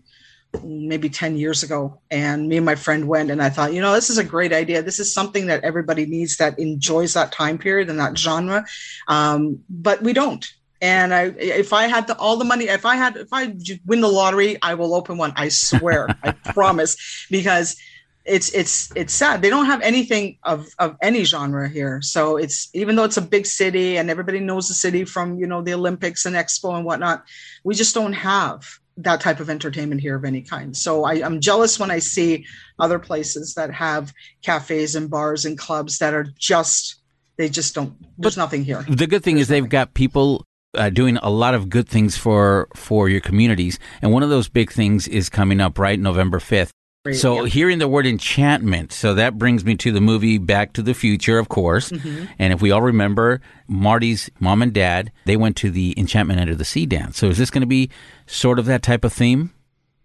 maybe 0.63 1.09
10 1.09 1.37
years 1.37 1.63
ago 1.63 2.01
and 2.11 2.49
me 2.49 2.57
and 2.57 2.67
my 2.67 2.75
friend 2.75 3.09
went 3.09 3.31
and 3.31 3.43
i 3.43 3.49
thought 3.49 3.73
you 3.73 3.81
know 3.81 3.95
this 3.95 4.11
is 4.11 4.19
a 4.19 4.25
great 4.25 4.53
idea. 4.53 4.83
This 4.83 4.99
is 4.99 5.13
something 5.13 5.47
that 5.47 5.65
everybody 5.65 6.07
needs 6.07 6.37
that 6.37 6.59
enjoys 6.59 7.15
that 7.15 7.33
time 7.33 7.59
period 7.59 7.91
and 7.91 7.99
that 7.99 8.17
genre 8.19 8.65
um, 9.09 9.61
but 9.69 10.03
we 10.03 10.13
don't. 10.13 10.47
And 10.81 11.15
i 11.15 11.25
if 11.39 11.73
i 11.73 11.87
had 11.87 12.07
the, 12.07 12.17
all 12.19 12.37
the 12.37 12.45
money 12.45 12.65
if 12.65 12.85
i 12.85 12.97
had 12.97 13.17
if 13.17 13.33
i 13.33 13.55
win 13.87 14.01
the 14.01 14.09
lottery 14.09 14.59
i 14.61 14.75
will 14.75 14.95
open 14.95 15.17
one 15.17 15.33
i 15.37 15.49
swear 15.49 16.09
i 16.23 16.33
promise 16.33 17.27
because 17.31 17.77
it's 18.25 18.51
it's 18.55 18.91
it's 18.97 19.13
sad. 19.13 19.43
They 19.43 19.51
don't 19.51 19.67
have 19.67 19.83
anything 19.83 20.39
of 20.45 20.67
of 20.79 20.97
any 21.03 21.25
genre 21.25 21.69
here. 21.69 22.01
So 22.01 22.37
it's 22.37 22.71
even 22.73 22.97
though 22.97 23.05
it's 23.05 23.19
a 23.19 23.23
big 23.23 23.47
city 23.47 23.99
and 23.99 24.09
everybody 24.09 24.41
knows 24.41 24.69
the 24.69 24.75
city 24.75 25.05
from 25.05 25.39
you 25.39 25.47
know 25.47 25.61
the 25.61 25.75
olympics 25.75 26.25
and 26.25 26.35
expo 26.35 26.75
and 26.75 26.85
whatnot 26.85 27.25
we 27.65 27.75
just 27.75 27.95
don't 27.95 28.13
have 28.13 28.79
that 28.97 29.21
type 29.21 29.41
of 29.41 29.51
entertainment 29.51 30.01
here 30.01 30.17
of 30.17 30.25
any 30.25 30.41
kind. 30.41 30.77
So 30.77 31.05
I, 31.05 31.15
I'm 31.15 31.41
jealous 31.41 31.79
when 31.79 31.91
I 31.91 31.99
see 31.99 32.47
other 32.79 32.99
places 32.99 33.55
that 33.55 33.73
have 33.73 34.13
cafes 34.43 34.95
and 34.95 35.11
bars 35.11 35.45
and 35.45 35.59
clubs 35.59 35.99
that 35.99 36.15
are 36.15 36.27
just 36.39 37.01
they 37.37 37.49
just 37.49 37.75
don't. 37.75 37.95
There's 38.17 38.37
nothing 38.37 38.65
here. 38.65 38.85
The 38.89 39.07
good 39.07 39.25
thing 39.25 39.39
is 39.39 39.49
they've 39.49 39.69
got 39.69 39.95
people 39.95 40.45
uh, 40.75 40.91
doing 40.91 41.17
a 41.17 41.31
lot 41.31 41.55
of 41.55 41.69
good 41.69 41.89
things 41.89 42.17
for 42.17 42.69
for 42.77 43.09
your 43.09 43.21
communities, 43.21 43.79
and 44.03 44.13
one 44.13 44.23
of 44.23 44.31
those 44.31 44.49
big 44.49 44.71
things 44.71 45.09
is 45.09 45.29
coming 45.29 45.61
up 45.61 45.79
right 45.79 45.99
November 45.99 46.39
fifth. 46.39 46.71
So 47.13 47.45
hearing 47.45 47.81
the 47.81 47.89
word 47.89 48.07
enchantment, 48.07 48.91
so 48.91 49.13
that 49.13 49.37
brings 49.37 49.63
me 49.63 49.77
to 49.77 49.93
the 49.93 50.01
movie 50.01 50.39
Back 50.39 50.73
to 50.73 50.83
the 50.83 50.95
Future, 50.95 51.39
of 51.39 51.51
course. 51.51 51.91
Mhm. 51.91 52.31
And 52.39 52.55
if 52.55 52.63
we 52.63 52.71
all 52.71 52.81
remember, 52.81 53.43
Marty's 53.69 54.31
mom 54.41 54.63
and 54.63 54.73
dad, 54.73 55.13
they 55.27 55.37
went 55.37 55.55
to 55.57 55.71
the 55.71 55.93
Enchantment 55.99 56.41
Under 56.41 56.55
the 56.55 56.65
Sea 56.65 56.87
dance. 56.87 57.19
So 57.19 57.29
is 57.29 57.37
this 57.37 57.51
going 57.51 57.61
to 57.61 57.67
be 57.67 57.91
sort 58.27 58.59
of 58.59 58.65
that 58.67 58.83
type 58.83 59.05
of 59.05 59.13
theme? 59.13 59.53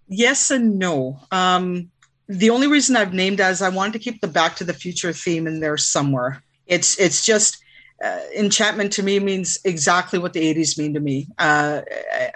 Yes 0.10 0.52
and 0.52 0.78
no. 0.78 1.22
Um, 1.32 1.89
the 2.28 2.50
only 2.50 2.68
reason 2.68 2.97
I've 2.97 3.14
named 3.14 3.39
as 3.39 3.62
I 3.62 3.70
wanted 3.70 3.93
to 3.93 4.00
keep 4.00 4.20
the 4.20 4.28
Back 4.28 4.58
to 4.58 4.66
the 4.66 4.74
Future 4.74 5.14
theme 5.14 5.47
in 5.47 5.62
there 5.62 5.78
somewhere. 5.78 6.43
It's 6.68 7.00
it's 7.00 7.26
just 7.26 7.60
uh, 8.04 8.20
enchantment 8.36 8.91
to 8.93 9.04
me 9.04 9.20
means 9.20 9.58
exactly 9.64 10.20
what 10.20 10.34
the 10.34 10.41
'80s 10.41 10.78
mean 10.78 10.93
to 10.95 11.00
me. 11.00 11.30
Uh, 11.38 11.82
I, 12.14 12.32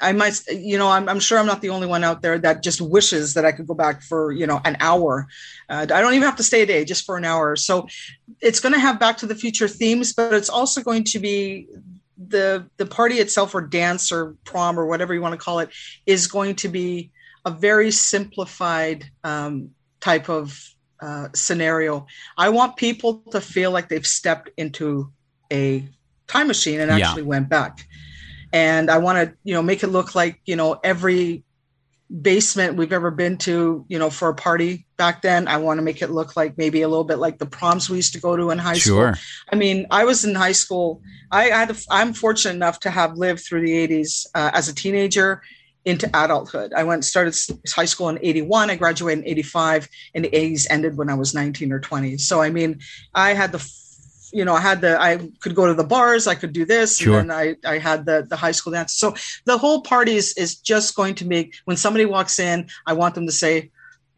I- 0.00 0.12
might, 0.12 0.40
you 0.48 0.78
know, 0.78 0.88
I'm, 0.88 1.08
I'm 1.08 1.20
sure 1.20 1.38
I'm 1.38 1.46
not 1.46 1.60
the 1.62 1.70
only 1.70 1.86
one 1.86 2.04
out 2.04 2.22
there 2.22 2.38
that 2.38 2.62
just 2.62 2.80
wishes 2.80 3.34
that 3.34 3.44
I 3.44 3.52
could 3.52 3.66
go 3.66 3.74
back 3.74 4.02
for, 4.02 4.32
you 4.32 4.46
know, 4.46 4.60
an 4.64 4.76
hour. 4.80 5.26
Uh, 5.68 5.82
I 5.82 6.00
don't 6.00 6.14
even 6.14 6.26
have 6.26 6.36
to 6.36 6.42
stay 6.42 6.62
a 6.62 6.66
day, 6.66 6.84
just 6.84 7.04
for 7.04 7.16
an 7.16 7.24
hour. 7.24 7.56
So 7.56 7.86
it's 8.40 8.60
going 8.60 8.72
to 8.74 8.80
have 8.80 8.98
Back 8.98 9.18
to 9.18 9.26
the 9.26 9.34
Future 9.34 9.68
themes, 9.68 10.12
but 10.12 10.32
it's 10.34 10.48
also 10.48 10.82
going 10.82 11.04
to 11.04 11.18
be 11.18 11.66
the 12.28 12.66
the 12.76 12.86
party 12.86 13.16
itself, 13.16 13.54
or 13.54 13.62
dance, 13.62 14.12
or 14.12 14.36
prom, 14.44 14.78
or 14.78 14.86
whatever 14.86 15.14
you 15.14 15.22
want 15.22 15.32
to 15.32 15.44
call 15.44 15.60
it, 15.60 15.70
is 16.06 16.26
going 16.26 16.54
to 16.56 16.68
be 16.68 17.10
a 17.46 17.50
very 17.50 17.90
simplified 17.90 19.06
um, 19.24 19.70
type 20.00 20.28
of 20.28 20.58
uh, 21.00 21.28
scenario. 21.34 22.06
I 22.36 22.50
want 22.50 22.76
people 22.76 23.22
to 23.30 23.40
feel 23.40 23.70
like 23.70 23.88
they've 23.88 24.06
stepped 24.06 24.50
into 24.58 25.10
a 25.50 25.88
time 26.26 26.46
machine 26.46 26.80
and 26.80 26.90
Yeah. 26.90 27.08
actually 27.08 27.22
went 27.22 27.48
back 27.48 27.86
and 28.52 28.90
I 28.90 28.98
want 28.98 29.16
to, 29.18 29.36
you 29.44 29.54
know, 29.54 29.62
make 29.62 29.82
it 29.82 29.88
look 29.88 30.14
like, 30.14 30.40
you 30.44 30.56
know, 30.56 30.78
every 30.82 31.44
basement 32.22 32.76
we've 32.76 32.92
ever 32.92 33.10
been 33.10 33.36
to, 33.38 33.84
you 33.88 33.98
know, 33.98 34.10
for 34.10 34.28
a 34.28 34.34
party 34.34 34.86
back 34.96 35.22
then. 35.22 35.46
I 35.46 35.58
want 35.58 35.78
to 35.78 35.82
make 35.82 36.02
it 36.02 36.10
look 36.10 36.36
like 36.36 36.58
maybe 36.58 36.82
a 36.82 36.88
little 36.88 37.04
bit 37.04 37.18
like 37.18 37.38
the 37.38 37.46
proms 37.46 37.88
we 37.88 37.96
used 37.96 38.14
to 38.14 38.20
go 38.20 38.36
to 38.36 38.50
in 38.50 38.58
high 38.58 38.74
Sure. 38.78 39.14
school. 39.14 39.24
I 39.52 39.56
mean, 39.56 39.86
I 39.92 40.04
was 40.04 40.24
in 40.24 40.34
high 40.34 40.52
school. 40.52 41.02
I 41.30 41.44
had, 41.44 41.76
I'm 41.88 42.12
fortunate 42.12 42.54
enough 42.54 42.80
to 42.80 42.90
have 42.90 43.16
lived 43.16 43.44
through 43.44 43.64
the 43.64 43.88
80s 43.88 44.26
uh, 44.34 44.50
as 44.52 44.68
a 44.68 44.74
teenager 44.74 45.42
into 45.84 46.08
adulthood. 46.08 46.72
I 46.74 46.82
went 46.82 47.04
started 47.04 47.34
high 47.72 47.84
school 47.84 48.08
in 48.08 48.18
81. 48.20 48.70
I 48.70 48.76
graduated 48.76 49.24
in 49.24 49.30
85 49.30 49.88
and 50.14 50.24
the 50.24 50.30
80s 50.30 50.66
ended 50.68 50.96
when 50.96 51.08
I 51.08 51.14
was 51.14 51.32
19 51.32 51.72
or 51.72 51.78
20. 51.78 52.18
So, 52.18 52.42
I 52.42 52.50
mean, 52.50 52.80
I 53.14 53.34
had 53.34 53.52
the 53.52 53.58
you 54.32 54.44
know, 54.44 54.54
I 54.54 54.60
had 54.60 54.80
the 54.80 55.00
I 55.00 55.18
could 55.40 55.54
go 55.54 55.66
to 55.66 55.74
the 55.74 55.84
bars, 55.84 56.26
I 56.26 56.34
could 56.34 56.52
do 56.52 56.64
this, 56.64 56.98
Sure. 56.98 57.18
and 57.18 57.30
then 57.30 57.36
I 57.36 57.56
I 57.74 57.78
had 57.78 58.06
the 58.06 58.26
the 58.28 58.36
high 58.36 58.52
school 58.52 58.72
dance. 58.72 58.92
So 58.94 59.14
the 59.44 59.58
whole 59.58 59.82
party 59.82 60.16
is 60.16 60.32
is 60.36 60.56
just 60.56 60.94
going 60.94 61.14
to 61.16 61.26
make 61.26 61.54
when 61.64 61.76
somebody 61.76 62.06
walks 62.06 62.38
in, 62.38 62.68
I 62.86 62.92
want 62.92 63.14
them 63.14 63.26
to 63.26 63.32
say, 63.32 63.70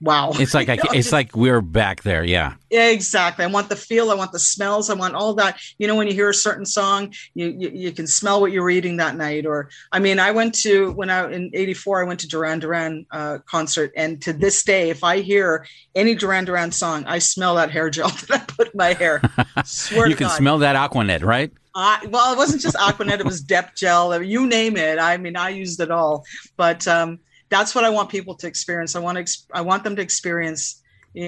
"Wow!" 0.03 0.33
It's 0.35 0.53
like 0.53 0.69
I, 0.69 0.79
it's 0.93 1.13
like 1.13 1.35
we're 1.37 1.61
back 1.61 2.03
there. 2.03 2.25
Yeah. 2.25 2.55
yeah, 2.71 2.89
exactly. 2.89 3.45
I 3.45 3.49
want 3.49 3.69
the 3.69 3.77
feel. 3.77 4.11
I 4.11 4.15
want 4.15 4.33
the 4.33 4.39
smells. 4.39 4.91
I 4.91 4.95
want 4.95 5.15
all 5.15 5.35
that. 5.35 5.59
You 5.79 5.87
know, 5.87 5.95
when 5.95 6.09
you 6.09 6.15
hear 6.15 6.29
a 6.29 6.35
certain 6.35 6.67
song, 6.67 7.15
you 7.35 7.55
you, 7.57 7.71
you 7.73 7.93
can 7.93 8.07
smell 8.07 8.41
what 8.41 8.53
you're 8.53 8.71
eating 8.71 8.97
that 8.99 9.17
night. 9.17 9.47
Or, 9.47 9.71
I 9.93 9.99
mean, 9.99 10.19
I 10.19 10.33
went 10.33 10.55
to 10.63 10.93
when 10.93 11.09
I 11.09 11.31
in 11.31 11.51
'84, 11.55 12.03
I 12.03 12.05
went 12.05 12.21
to 12.21 12.29
Duran 12.29 12.59
Duran 12.59 13.07
uh, 13.11 13.39
concert, 13.47 13.93
and 13.97 14.21
to 14.23 14.33
this 14.33 14.63
day, 14.65 14.91
if 14.91 15.05
I 15.05 15.21
hear 15.21 15.67
any 15.95 16.15
Duran 16.15 16.45
Duran 16.45 16.73
song, 16.73 17.05
I 17.07 17.19
smell 17.19 17.55
that 17.55 17.71
hair 17.71 17.89
gel 17.89 18.09
that 18.29 18.31
I 18.31 18.39
put 18.39 18.73
in 18.73 18.77
my 18.77 18.93
hair. 18.95 19.23
Swear 19.65 20.09
you 20.09 20.17
can 20.17 20.27
God. 20.27 20.37
smell 20.37 20.59
that 20.59 20.77
Aquanet, 20.77 21.23
right? 21.23 21.53
I, 21.75 22.07
well, 22.11 22.33
it 22.33 22.37
wasn't 22.37 22.63
just 22.63 22.77
Aquanet; 22.77 23.21
it 23.21 23.25
was 23.25 23.41
Dep 23.41 23.75
Gel. 23.75 24.23
You 24.23 24.47
name 24.47 24.77
it. 24.77 24.99
I 24.99 25.17
mean, 25.17 25.37
I 25.37 25.51
used 25.51 25.81
it 25.81 25.91
all. 25.91 26.25
But 26.57 26.87
um, 26.87 27.21
that's 27.53 27.75
what 27.75 27.85
I 27.85 27.91
want 27.91 28.09
people 28.09 28.35
to 28.37 28.47
experience. 28.47 28.97
I 28.97 29.01
want 29.01 29.17
to. 29.17 29.21
Ex- 29.21 29.47
I 29.53 29.61
want 29.61 29.85
them 29.85 29.95
to 29.97 30.03
experience, 30.03 30.83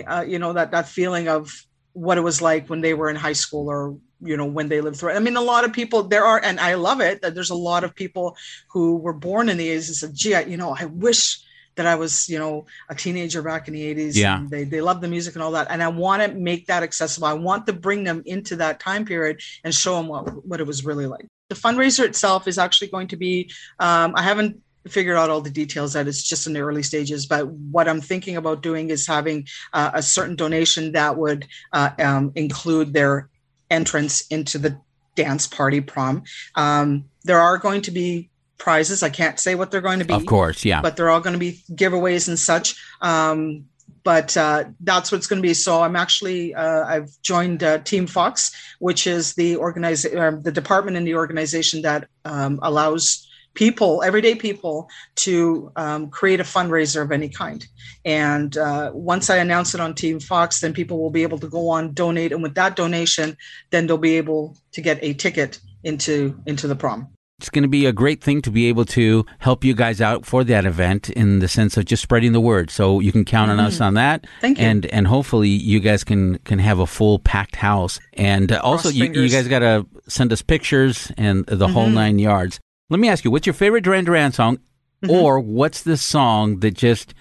uh, 0.08 0.24
you 0.26 0.38
know, 0.38 0.54
that 0.54 0.70
that 0.70 0.88
feeling 0.88 1.28
of 1.28 1.52
what 1.92 2.16
it 2.16 2.22
was 2.22 2.40
like 2.40 2.68
when 2.68 2.80
they 2.80 2.94
were 2.94 3.10
in 3.10 3.16
high 3.16 3.34
school, 3.34 3.68
or 3.68 3.98
you 4.22 4.36
know, 4.38 4.46
when 4.46 4.68
they 4.68 4.80
lived 4.80 4.96
through 4.96 5.10
it. 5.10 5.16
I 5.16 5.18
mean, 5.18 5.36
a 5.36 5.42
lot 5.42 5.64
of 5.64 5.72
people 5.74 6.02
there 6.04 6.24
are, 6.24 6.40
and 6.42 6.58
I 6.58 6.74
love 6.74 7.02
it 7.02 7.20
that 7.20 7.34
there's 7.34 7.50
a 7.50 7.54
lot 7.54 7.84
of 7.84 7.94
people 7.94 8.36
who 8.72 8.96
were 8.96 9.12
born 9.12 9.50
in 9.50 9.58
the 9.58 9.68
80s 9.68 9.88
and 9.88 9.96
said, 9.96 10.14
"Gee, 10.14 10.34
I, 10.34 10.40
you 10.40 10.56
know, 10.56 10.74
I 10.76 10.86
wish." 10.86 11.40
That 11.76 11.86
I 11.86 11.96
was, 11.96 12.28
you 12.28 12.38
know, 12.38 12.66
a 12.88 12.94
teenager 12.94 13.42
back 13.42 13.66
in 13.66 13.74
the 13.74 13.82
80s. 13.82 14.14
Yeah. 14.14 14.46
They, 14.48 14.62
they 14.62 14.80
love 14.80 15.00
the 15.00 15.08
music 15.08 15.34
and 15.34 15.42
all 15.42 15.50
that. 15.58 15.66
And 15.70 15.82
I 15.82 15.88
want 15.88 16.22
to 16.22 16.32
make 16.32 16.68
that 16.68 16.84
accessible. 16.84 17.26
I 17.26 17.32
want 17.32 17.66
to 17.66 17.72
bring 17.72 18.04
them 18.04 18.22
into 18.26 18.54
that 18.62 18.78
time 18.78 19.04
period 19.04 19.40
and 19.64 19.74
show 19.74 19.96
them 19.96 20.06
what, 20.06 20.46
what 20.46 20.60
it 20.60 20.68
was 20.68 20.84
really 20.84 21.06
like. 21.06 21.26
The 21.48 21.56
fundraiser 21.56 22.04
itself 22.04 22.46
is 22.46 22.58
actually 22.58 22.90
going 22.90 23.08
to 23.08 23.16
be, 23.16 23.50
um, 23.80 24.14
I 24.14 24.22
haven't 24.22 24.62
figured 24.88 25.16
out 25.16 25.30
all 25.30 25.40
the 25.40 25.50
details 25.50 25.92
that 25.94 26.06
it's 26.06 26.22
just 26.22 26.46
in 26.46 26.52
the 26.52 26.60
early 26.60 26.82
stages, 26.82 27.26
but 27.26 27.48
what 27.48 27.88
I'm 27.88 28.00
thinking 28.00 28.36
about 28.36 28.62
doing 28.62 28.90
is 28.90 29.06
having 29.06 29.46
uh, 29.72 29.90
a 29.94 30.02
certain 30.02 30.36
donation 30.36 30.92
that 30.92 31.16
would 31.16 31.46
uh, 31.72 31.90
um, 31.98 32.32
include 32.34 32.92
their 32.92 33.28
entrance 33.70 34.26
into 34.28 34.58
the 34.58 34.78
dance 35.14 35.46
party 35.46 35.80
prom. 35.80 36.22
Um, 36.54 37.04
there 37.24 37.40
are 37.40 37.58
going 37.58 37.82
to 37.82 37.90
be 37.90 38.30
prizes. 38.58 39.02
I 39.02 39.10
can't 39.10 39.38
say 39.38 39.54
what 39.54 39.70
they're 39.70 39.80
going 39.80 40.00
to 40.00 40.04
be. 40.04 40.14
Of 40.14 40.26
course, 40.26 40.64
yeah. 40.64 40.80
But 40.80 40.96
they're 40.96 41.10
all 41.10 41.20
going 41.20 41.32
to 41.34 41.38
be 41.38 41.62
giveaways 41.72 42.28
and 42.28 42.38
such. 42.38 42.76
Um, 43.00 43.66
but 44.04 44.36
uh, 44.36 44.64
that's 44.80 45.10
what's 45.10 45.26
going 45.26 45.42
to 45.42 45.48
be. 45.48 45.54
So 45.54 45.82
I'm 45.82 45.96
actually 45.96 46.54
uh, 46.54 46.84
I've 46.84 47.10
joined 47.22 47.62
uh, 47.62 47.78
Team 47.78 48.06
Fox, 48.06 48.52
which 48.78 49.06
is 49.06 49.34
the 49.34 49.56
organize 49.56 50.04
uh, 50.04 50.32
the 50.42 50.52
department 50.52 50.96
in 50.96 51.04
the 51.04 51.14
organization 51.14 51.82
that 51.82 52.08
um, 52.24 52.58
allows 52.62 53.26
people, 53.54 54.02
everyday 54.02 54.34
people, 54.34 54.88
to 55.16 55.70
um, 55.76 56.08
create 56.10 56.40
a 56.40 56.44
fundraiser 56.44 57.02
of 57.02 57.12
any 57.12 57.28
kind. 57.28 57.66
And 58.04 58.56
uh, 58.56 58.90
once 58.92 59.30
I 59.30 59.36
announce 59.36 59.74
it 59.74 59.80
on 59.80 59.94
Team 59.94 60.20
Fox, 60.20 60.60
then 60.60 60.72
people 60.72 60.98
will 61.00 61.10
be 61.10 61.22
able 61.22 61.38
to 61.38 61.48
go 61.48 61.68
on 61.70 61.92
donate, 61.94 62.32
and 62.32 62.42
with 62.42 62.54
that 62.54 62.76
donation, 62.76 63.36
then 63.70 63.86
they'll 63.86 63.96
be 63.98 64.16
able 64.16 64.56
to 64.72 64.80
get 64.80 64.98
a 65.02 65.14
ticket 65.14 65.60
into 65.84 66.38
into 66.46 66.66
the 66.68 66.76
prom. 66.76 67.08
It's 67.40 67.50
going 67.50 67.62
to 67.62 67.68
be 67.68 67.84
a 67.84 67.92
great 67.92 68.22
thing 68.22 68.40
to 68.42 68.50
be 68.50 68.66
able 68.68 68.84
to 68.86 69.26
help 69.40 69.64
you 69.64 69.74
guys 69.74 70.00
out 70.00 70.24
for 70.24 70.44
that 70.44 70.64
event 70.64 71.10
in 71.10 71.40
the 71.40 71.48
sense 71.48 71.76
of 71.76 71.84
just 71.84 72.00
spreading 72.02 72.32
the 72.32 72.40
word. 72.40 72.70
So 72.70 73.00
you 73.00 73.10
can 73.10 73.24
count 73.24 73.50
on 73.50 73.58
us 73.58 73.78
Mhm. 73.78 73.86
on 73.86 73.94
that. 73.94 74.26
Thank 74.40 74.58
you. 74.58 74.64
And 74.64 74.86
and 74.86 75.06
hopefully 75.08 75.48
you 75.48 75.80
guys 75.80 76.04
can 76.04 76.38
can 76.44 76.58
have 76.60 76.78
a 76.78 76.86
full 76.86 77.18
packed 77.18 77.56
house. 77.56 77.98
And 78.14 78.52
uh, 78.52 78.60
also 78.62 78.88
you, 78.88 79.06
you 79.12 79.28
guys 79.28 79.48
got 79.48 79.58
to 79.58 79.84
send 80.08 80.32
us 80.32 80.42
pictures 80.42 81.10
and 81.18 81.44
the 81.46 81.68
whole 81.68 81.88
Mhm. 81.88 81.94
nine 81.94 82.18
yards. 82.18 82.60
Let 82.94 83.00
me 83.00 83.08
ask 83.08 83.24
you, 83.24 83.32
what's 83.32 83.44
your 83.44 83.54
favorite 83.54 83.82
Duran 83.82 84.04
Duran 84.04 84.30
song, 84.30 84.60
Mhm. 85.02 85.10
or 85.10 85.40
what's 85.40 85.82
the 85.82 85.96
song 85.96 86.60
that 86.60 86.74
just 86.74 87.12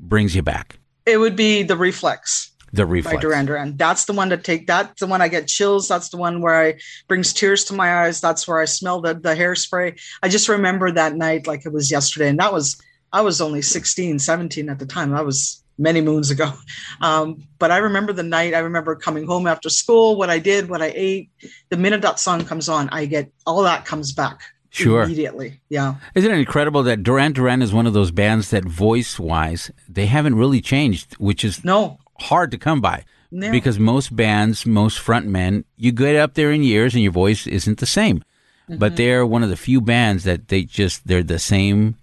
brings 0.00 0.34
you 0.34 0.42
back? 0.42 0.80
It 1.06 1.18
would 1.18 1.36
be 1.36 1.62
the 1.62 1.76
reflex. 1.76 2.50
The 2.72 2.84
by 2.84 2.90
reflex. 2.90 3.20
Duran 3.22 3.46
Duran. 3.46 3.76
That's 3.76 4.06
the 4.06 4.12
one 4.12 4.28
to 4.30 4.36
take. 4.36 4.66
That's 4.66 4.98
the 4.98 5.06
one 5.06 5.20
I 5.22 5.28
get 5.28 5.46
chills. 5.46 5.86
That's 5.86 6.08
the 6.08 6.16
one 6.16 6.40
where 6.40 6.60
I 6.60 6.80
brings 7.06 7.32
tears 7.32 7.62
to 7.66 7.74
my 7.74 8.02
eyes. 8.06 8.20
That's 8.20 8.48
where 8.48 8.58
I 8.58 8.64
smell 8.64 9.00
the 9.00 9.14
the 9.14 9.36
hairspray. 9.36 10.00
I 10.20 10.28
just 10.28 10.48
remember 10.48 10.90
that 10.90 11.14
night 11.14 11.46
like 11.46 11.64
it 11.64 11.72
was 11.72 11.92
yesterday, 11.92 12.28
and 12.28 12.40
that 12.40 12.52
was 12.52 12.76
I 13.12 13.20
was 13.20 13.40
only 13.40 13.62
16, 13.62 14.18
17 14.18 14.68
at 14.68 14.80
the 14.80 14.86
time. 14.86 15.12
That 15.12 15.24
was 15.24 15.62
many 15.78 16.00
moons 16.00 16.32
ago. 16.32 16.52
Um, 17.00 17.44
but 17.60 17.70
I 17.70 17.76
remember 17.76 18.12
the 18.12 18.24
night. 18.24 18.52
I 18.52 18.58
remember 18.58 18.96
coming 18.96 19.28
home 19.28 19.46
after 19.46 19.70
school, 19.70 20.16
what 20.16 20.28
I 20.28 20.40
did, 20.40 20.68
what 20.68 20.82
I 20.82 20.92
ate. 20.92 21.30
The 21.68 21.76
minute 21.76 22.02
that 22.02 22.18
song 22.18 22.44
comes 22.44 22.68
on, 22.68 22.88
I 22.90 23.06
get 23.06 23.30
all 23.46 23.62
that 23.62 23.84
comes 23.84 24.10
back 24.10 24.40
Sure. 24.70 25.02
immediately. 25.02 25.60
Yeah. 25.68 25.96
Isn't 26.14 26.30
it 26.30 26.38
incredible 26.38 26.82
that 26.84 27.02
Duran 27.02 27.32
Duran 27.32 27.60
is 27.62 27.72
one 27.72 27.86
of 27.86 27.92
those 27.92 28.10
bands 28.12 28.50
that 28.50 28.64
voice 28.64 29.18
wise, 29.18 29.70
they 29.88 30.06
haven't 30.06 30.36
really 30.36 30.60
changed, 30.60 31.14
which 31.18 31.44
is 31.44 31.64
no 31.64 31.98
hard 32.20 32.50
to 32.52 32.58
come 32.58 32.80
by. 32.80 33.04
No. 33.32 33.50
Because 33.50 33.78
most 33.78 34.14
bands, 34.14 34.64
most 34.66 34.98
frontmen, 34.98 35.64
you 35.76 35.92
get 35.92 36.16
up 36.16 36.34
there 36.34 36.50
in 36.52 36.62
years 36.62 36.94
and 36.94 37.02
your 37.02 37.12
voice 37.12 37.46
isn't 37.46 37.78
the 37.78 37.86
same. 37.86 38.22
But 38.68 38.92
Mhm. 38.92 38.96
they're 38.96 39.26
one 39.26 39.42
of 39.42 39.50
the 39.50 39.56
few 39.56 39.80
bands 39.80 40.22
that 40.24 40.48
they 40.48 40.62
just 40.62 41.06
they're 41.06 41.22
the 41.24 41.38
same 41.40 41.96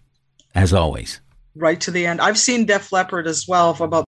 as 0.54 0.74
always. 0.74 1.22
right 1.56 1.82
to 1.82 1.90
the 1.90 2.06
end. 2.06 2.22
I've 2.22 2.38
seen 2.38 2.66
Def 2.66 2.92
Leppard 2.92 3.26
as 3.26 3.48
well 3.48 3.74
for 3.74 3.86
about 3.86 4.06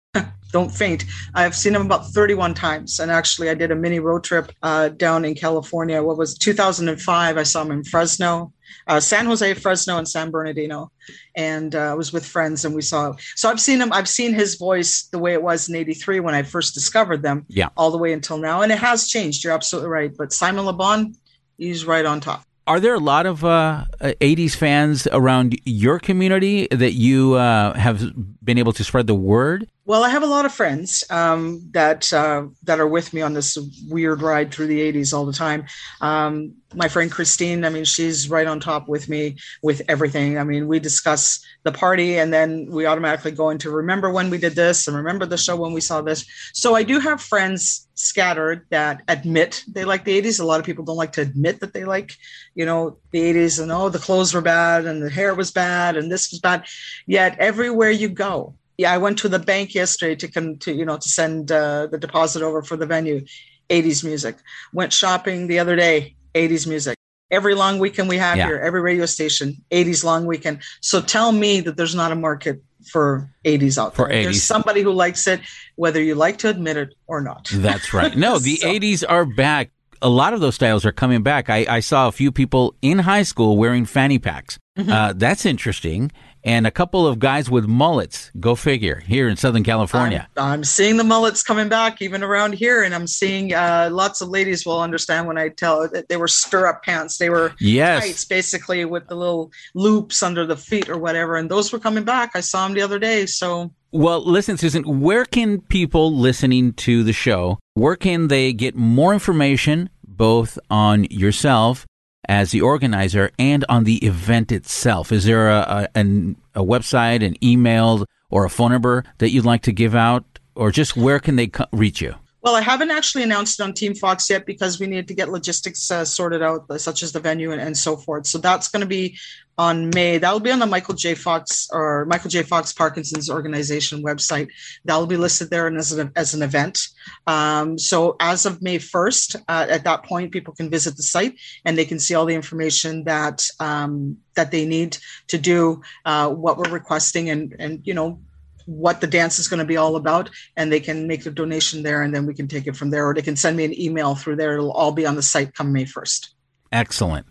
don't 0.55 0.71
faint. 0.71 1.05
I've 1.35 1.55
seen 1.57 1.75
him 1.75 1.83
about 1.83 2.07
31 2.13 2.55
times. 2.55 3.01
And 3.01 3.11
actually 3.11 3.51
I 3.51 3.55
did 3.55 3.73
a 3.73 3.75
mini 3.75 3.99
road 3.99 4.23
trip 4.23 4.53
uh, 4.63 4.89
down 4.91 5.25
in 5.25 5.35
California. 5.35 6.01
What 6.01 6.17
was 6.17 6.39
2005? 6.39 7.37
I 7.37 7.43
saw 7.43 7.63
him 7.63 7.73
in 7.73 7.83
Fresno, 7.83 8.53
uh, 8.87 9.01
San 9.01 9.27
Jose, 9.27 9.53
Fresno, 9.55 9.99
and 9.99 10.09
San 10.09 10.31
Bernardino. 10.31 10.93
And 11.35 11.75
uh, 11.75 11.91
I 11.91 11.95
was 11.95 12.13
with 12.13 12.25
friends 12.25 12.65
and 12.65 12.73
we 12.73 12.83
saw. 12.83 13.15
So 13.35 13.51
I've 13.51 13.61
seen 13.61 13.81
him. 13.81 13.93
I've 13.93 14.09
seen 14.09 14.33
his 14.33 14.55
voice 14.55 15.09
the 15.11 15.19
way 15.19 15.33
it 15.33 15.43
was 15.43 15.69
in 15.69 15.75
83 15.75 16.21
when 16.21 16.37
I 16.37 16.45
first 16.45 16.73
discovered 16.73 17.21
them 17.23 17.45
Yeah. 17.49 17.71
all 17.77 17.91
the 17.91 17.99
way 17.99 18.13
until 18.13 18.39
now. 18.39 18.63
And 18.63 18.71
it 18.71 18.79
has 18.79 19.09
changed. 19.09 19.43
You're 19.43 19.55
absolutely 19.55 19.91
right. 19.91 20.13
But 20.17 20.33
Simon 20.33 20.65
Le 20.67 20.73
Bon, 20.73 21.15
he's 21.59 21.85
right 21.85 22.07
on 22.07 22.21
top. 22.21 22.45
Are 22.67 22.81
there 22.81 22.95
a 22.95 22.99
lot 22.99 23.27
of 23.27 23.45
uh, 23.45 23.85
uh, 24.01 24.13
80s 24.23 24.57
fans 24.57 25.07
around 25.13 25.59
your 25.65 25.99
community 25.99 26.67
that 26.71 26.93
you 26.93 27.35
uh, 27.35 27.75
have 27.75 28.03
been 28.43 28.57
able 28.57 28.73
to 28.73 28.83
spread 28.83 29.07
the 29.07 29.15
word? 29.15 29.69
Well, 29.85 30.03
I 30.03 30.09
have 30.09 30.23
a 30.23 30.27
lot 30.27 30.47
of 30.47 30.53
friends 30.55 31.05
um, 31.11 31.61
that 31.73 32.11
uh, 32.11 32.47
that 32.63 32.81
are 32.81 32.87
with 32.87 33.13
me 33.13 33.21
on 33.21 33.35
this 33.35 33.59
weird 33.91 34.23
ride 34.23 34.51
through 34.51 34.69
the 34.69 34.81
'80s 34.81 35.13
all 35.13 35.27
the 35.27 35.33
time. 35.35 35.67
Um, 36.01 36.55
my 36.75 36.89
friend 36.89 37.13
Christine, 37.13 37.67
I 37.67 37.69
mean, 37.69 37.85
she's 37.85 38.31
right 38.31 38.47
on 38.47 38.61
top 38.61 38.89
with 38.89 39.11
me 39.11 39.37
with 39.63 39.83
everything. 39.87 40.39
I 40.39 40.45
mean, 40.45 40.67
we 40.67 40.79
discuss 40.79 41.45
the 41.65 41.73
party, 41.73 42.17
and 42.17 42.33
then 42.33 42.67
we 42.71 42.87
automatically 42.87 43.33
go 43.33 43.51
into 43.51 43.71
remember 43.71 44.11
when 44.11 44.31
we 44.31 44.39
did 44.39 44.55
this, 44.55 44.89
and 44.89 44.97
remember 44.97 45.27
the 45.27 45.37
show 45.37 45.55
when 45.55 45.75
we 45.75 45.83
saw 45.83 46.01
this. 46.01 46.25
So 46.55 46.75
I 46.75 46.83
do 46.83 46.99
have 46.99 47.21
friends 47.21 47.84
scattered 47.95 48.67
that 48.71 49.03
admit 49.09 49.63
they 49.69 49.85
like 49.85 50.05
the 50.05 50.21
'80s. 50.21 50.41
A 50.41 50.45
lot 50.45 50.61
of 50.61 50.67
people 50.67 50.85
don't 50.85 50.97
like 50.97 51.13
to 51.13 51.21
admit 51.23 51.61
that 51.61 51.73
they 51.73 51.85
like, 51.85 52.13
you 52.55 52.67
know, 52.67 52.99
the 53.13 53.21
'80s, 53.21 53.61
and 53.61 53.71
oh, 53.73 53.89
the 53.89 53.99
clothes 53.99 54.35
were 54.35 54.41
bad, 54.41 54.85
and 54.87 55.03
the 55.03 55.11
hair 55.11 55.35
was 55.35 55.51
bad, 55.51 55.97
and 55.97 56.11
this 56.11 56.31
was 56.31 56.41
bad. 56.41 56.65
Yet 57.07 57.37
everywhere 57.39 57.91
you 57.91 58.09
go, 58.09 58.55
yeah, 58.79 58.93
I 58.93 58.99
went 58.99 59.19
to 59.19 59.29
the 59.29 59.39
bank 59.39 59.75
yesterday 59.75 60.17
to 60.17 60.29
come 60.29 60.57
to 60.59 60.73
you 60.73 60.85
know 60.85 60.97
to 60.99 61.09
send 61.09 61.51
uh, 61.53 61.87
the 61.87 61.99
deposit 61.99 62.43
over 62.43 62.63
for 62.63 62.77
the 62.77 62.87
venue. 62.87 63.25
80s 63.71 64.05
music. 64.05 64.37
Went 64.75 64.93
shopping 64.93 65.47
the 65.47 65.59
other 65.59 65.75
day. 65.75 66.17
80s 66.35 66.67
music. 66.67 66.97
Every 67.31 67.55
long 67.55 67.79
weekend 67.79 68.11
we 68.11 68.19
have 68.19 68.37
Yeah. 68.37 68.47
here, 68.49 68.59
every 68.59 68.83
radio 68.83 69.07
station, 69.07 69.57
80s 69.71 70.05
long 70.05 70.27
weekend. 70.27 70.61
So 70.83 71.01
tell 71.01 71.33
me 71.33 71.61
that 71.61 71.77
there's 71.79 71.95
not 71.95 72.13
a 72.13 72.15
market 72.15 72.63
for 72.87 73.31
80s 73.45 73.79
out 73.79 73.95
For 73.95 74.09
there. 74.09 74.19
80s. 74.19 74.23
There's 74.25 74.43
somebody 74.43 74.83
who 74.83 74.93
likes 74.93 75.27
it, 75.27 75.41
whether 75.77 76.03
you 76.03 76.15
like 76.15 76.39
to 76.39 76.49
admit 76.49 76.77
it 76.77 76.95
or 77.07 77.21
not. 77.21 77.49
That's 77.55 77.93
right. 77.93 78.17
No, 78.17 78.39
the 78.39 78.57
So- 78.63 78.69
80s 78.69 79.05
are 79.09 79.25
back. 79.25 79.71
A 80.03 80.09
lot 80.09 80.35
of 80.35 80.41
those 80.41 80.55
styles 80.55 80.85
are 80.85 80.93
coming 80.93 81.23
back. 81.23 81.49
I, 81.49 81.65
I 81.69 81.81
saw 81.81 82.09
a 82.09 82.13
few 82.13 82.31
people 82.31 82.75
in 82.83 82.99
high 82.99 83.23
school 83.23 83.57
wearing 83.57 83.87
fanny 83.87 84.19
packs. 84.19 84.59
Mm-hmm. 84.79 84.91
Uh, 84.91 85.13
that's 85.15 85.47
interesting. 85.47 86.13
And 86.45 86.67
a 86.67 86.71
couple 86.71 87.07
of 87.07 87.19
guys 87.19 87.51
with 87.51 87.65
mullets, 87.67 88.31
go 88.39 88.55
figure, 88.55 89.01
here 89.01 89.29
in 89.29 89.37
Southern 89.37 89.65
California. 89.65 90.29
I'm, 90.37 90.53
I'm 90.53 90.65
seeing 90.65 90.99
the 90.99 91.05
mullets 91.05 91.43
coming 91.43 91.71
back 91.71 92.03
even 92.03 92.23
around 92.23 92.53
here, 92.53 92.83
and 92.83 92.95
I'm 92.95 93.07
seeing 93.07 93.55
uh, 93.55 93.89
lots 93.91 94.21
of 94.21 94.29
ladies 94.29 94.67
will 94.67 94.81
understand 94.81 95.27
when 95.27 95.39
I 95.39 95.49
tell 95.49 95.89
that 95.89 96.09
they 96.11 96.19
were 96.19 96.29
stirrup 96.29 96.83
pants. 96.83 97.17
They 97.17 97.31
were 97.31 97.55
Yes. 97.61 98.05
tights, 98.05 98.25
basically 98.27 98.85
with 98.85 99.09
the 99.09 99.15
little 99.15 99.51
loops 99.75 100.23
under 100.23 100.45
the 100.45 100.57
feet 100.57 100.91
or 100.91 100.99
whatever, 100.99 101.37
and 101.37 101.51
those 101.51 101.73
were 101.73 101.79
coming 101.79 102.05
back. 102.05 102.33
I 102.35 102.41
saw 102.41 102.67
them 102.67 102.75
the 102.75 102.83
other 102.83 102.99
day. 102.99 103.25
So 103.25 103.73
Well, 103.93 104.23
listen, 104.23 104.57
Suzan, 104.57 104.85
where 104.85 105.25
can 105.25 105.63
people 105.63 106.15
listening 106.15 106.75
to 106.75 107.03
the 107.05 107.13
show, 107.15 107.59
where 107.73 107.97
can 107.97 108.29
they 108.29 108.53
get 108.53 108.75
more 108.77 109.15
information 109.15 109.89
both 110.07 110.59
on 110.69 111.05
yourself 111.05 111.87
as 112.29 112.51
the 112.51 112.61
organizer 112.61 113.31
and 113.39 113.65
on 113.69 113.85
the 113.85 113.97
event 114.05 114.53
itself? 114.53 115.13
Is 115.13 115.25
there 115.25 115.51
a, 115.51 115.89
a, 115.95 115.99
an, 115.99 116.37
a 116.55 116.63
website, 116.63 117.25
an 117.25 117.37
email, 117.43 118.07
or 118.31 118.45
a 118.45 118.51
phone 118.51 118.73
number 118.73 119.05
that 119.19 119.31
you'd 119.31 119.45
like 119.45 119.63
to 119.63 119.73
give 119.73 119.95
out? 119.95 120.25
Or 120.55 120.71
just 120.71 120.97
where 120.97 121.19
can 121.19 121.37
they 121.37 121.49
co- 121.49 121.67
reach 121.73 122.01
you? 122.01 122.15
Well, 122.43 122.57
I 122.57 122.61
haven't 122.61 122.91
actually 122.91 123.23
announced 123.23 123.59
it 123.59 123.63
on 123.63 123.73
Team 123.73 123.95
Fox 123.95 124.29
yet 124.29 124.45
because 124.45 124.79
we 124.79 124.87
needed 124.87 125.09
to 125.09 125.15
get 125.15 125.31
logistics 125.31 125.91
uh, 125.91 126.05
sorted 126.05 126.43
out, 126.43 126.67
such 126.79 127.03
as 127.03 127.11
the 127.13 127.19
venue 127.19 127.53
and, 127.53 127.61
and 127.61 127.77
so 127.77 127.97
forth. 127.97 128.27
So 128.27 128.37
that's 128.37 128.69
going 128.69 128.83
to 128.83 128.87
be 128.87 129.17
on 129.59 129.91
May. 129.91 130.19
That 130.19 130.33
will 130.33 130.41
be 130.41 130.51
on 130.51 130.59
the 130.59 130.67
Michael 130.67 130.95
J. 130.95 131.15
Fox 131.15 131.69
or 131.73 132.05
Michael 132.07 132.31
J. 132.31 132.43
Fox 132.43 132.73
Parkinson's 132.73 133.31
organization 133.31 134.03
website. 134.03 134.49
That 134.85 134.97
will 134.97 135.07
be 135.07 135.17
listed 135.17 135.51
there 135.51 135.69
as 135.75 135.93
an, 135.93 136.13
as 136.17 136.35
an 136.35 136.43
event. 136.43 136.81
Um, 137.27 137.79
so 137.79 138.17
as 138.21 138.47
of 138.47 138.63
May 138.63 138.79
1st, 138.79 139.37
uh, 139.49 139.67
at 139.69 139.85
that 139.85 140.05
point, 140.05 140.33
people 140.33 140.55
can 140.55 140.71
visit 140.71 140.97
the 140.97 141.03
site 141.03 141.37
and 141.65 141.79
they 141.79 141.85
can 141.85 141.99
see 141.99 142.15
all 142.15 142.27
the 142.27 142.35
information 142.35 143.05
that 143.05 143.47
um, 143.61 144.19
that 144.35 144.51
they 144.51 144.67
need 144.67 144.99
to 145.29 145.39
do 145.39 145.83
uh, 146.05 146.29
what 146.29 146.59
we're 146.59 146.71
requesting 146.71 147.31
and 147.31 147.55
and 147.59 147.87
you 147.87 147.95
know 147.95 148.19
what 148.67 149.03
the 149.03 149.07
dance 149.07 149.39
is 149.39 149.47
going 149.47 149.59
to 149.59 149.65
be 149.65 149.77
all 149.77 149.95
about 149.95 150.31
and 150.57 150.73
they 150.73 150.81
can 150.81 151.07
make 151.07 151.23
the 151.23 151.31
donation 151.31 151.83
there 151.83 152.03
and 152.03 152.15
then 152.15 152.25
we 152.25 152.33
can 152.33 152.49
take 152.49 152.67
it 152.67 152.75
from 152.75 152.89
there 152.89 153.07
or 153.07 153.13
they 153.13 153.21
can 153.21 153.37
send 153.37 153.59
me 153.59 153.65
an 153.65 153.79
email 153.79 154.15
through 154.15 154.35
there 154.35 154.55
it'll 154.55 154.73
all 154.73 154.91
be 154.91 155.05
on 155.05 155.17
the 155.17 155.23
site 155.23 155.55
come 155.55 155.71
may 155.71 155.85
1st 155.85 156.31
Excellent. 156.75 157.25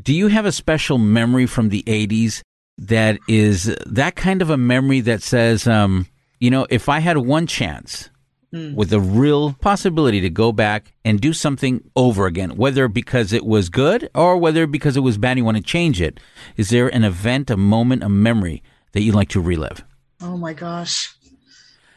Do 0.00 0.14
you 0.14 0.28
have 0.28 0.46
a 0.46 0.52
special 0.52 0.98
memory 0.98 1.46
from 1.46 1.68
the 1.68 1.82
80s 1.86 2.42
that 2.78 3.18
is 3.28 3.74
that 3.86 4.16
kind 4.16 4.40
of 4.42 4.50
a 4.50 4.56
memory 4.56 5.00
that 5.00 5.22
says, 5.22 5.66
um, 5.66 6.06
you 6.40 6.50
know, 6.50 6.66
if 6.70 6.88
I 6.88 7.00
had 7.00 7.18
one 7.18 7.46
chance 7.46 8.08
Mm. 8.54 8.74
with 8.74 8.92
a 8.92 9.00
real 9.00 9.54
possibility 9.54 10.20
to 10.20 10.28
go 10.28 10.52
back 10.52 10.92
and 11.06 11.18
do 11.22 11.32
something 11.32 11.80
over 11.96 12.26
again, 12.26 12.50
whether 12.58 12.86
because 12.86 13.32
it 13.32 13.46
was 13.46 13.70
good 13.70 14.10
or 14.14 14.36
whether 14.36 14.66
because 14.66 14.94
it 14.94 15.00
was 15.00 15.16
bad, 15.16 15.38
you 15.38 15.44
want 15.44 15.56
to 15.56 15.62
change 15.62 16.02
it, 16.02 16.20
is 16.58 16.68
there 16.68 16.88
an 16.94 17.02
event, 17.02 17.48
a 17.48 17.56
moment, 17.56 18.02
a 18.02 18.10
memory 18.10 18.62
that 18.92 19.00
you'd 19.00 19.14
like 19.14 19.30
to 19.30 19.40
relive? 19.40 19.82
oh 20.20 20.36
my 20.36 20.52
gosh 20.52 21.14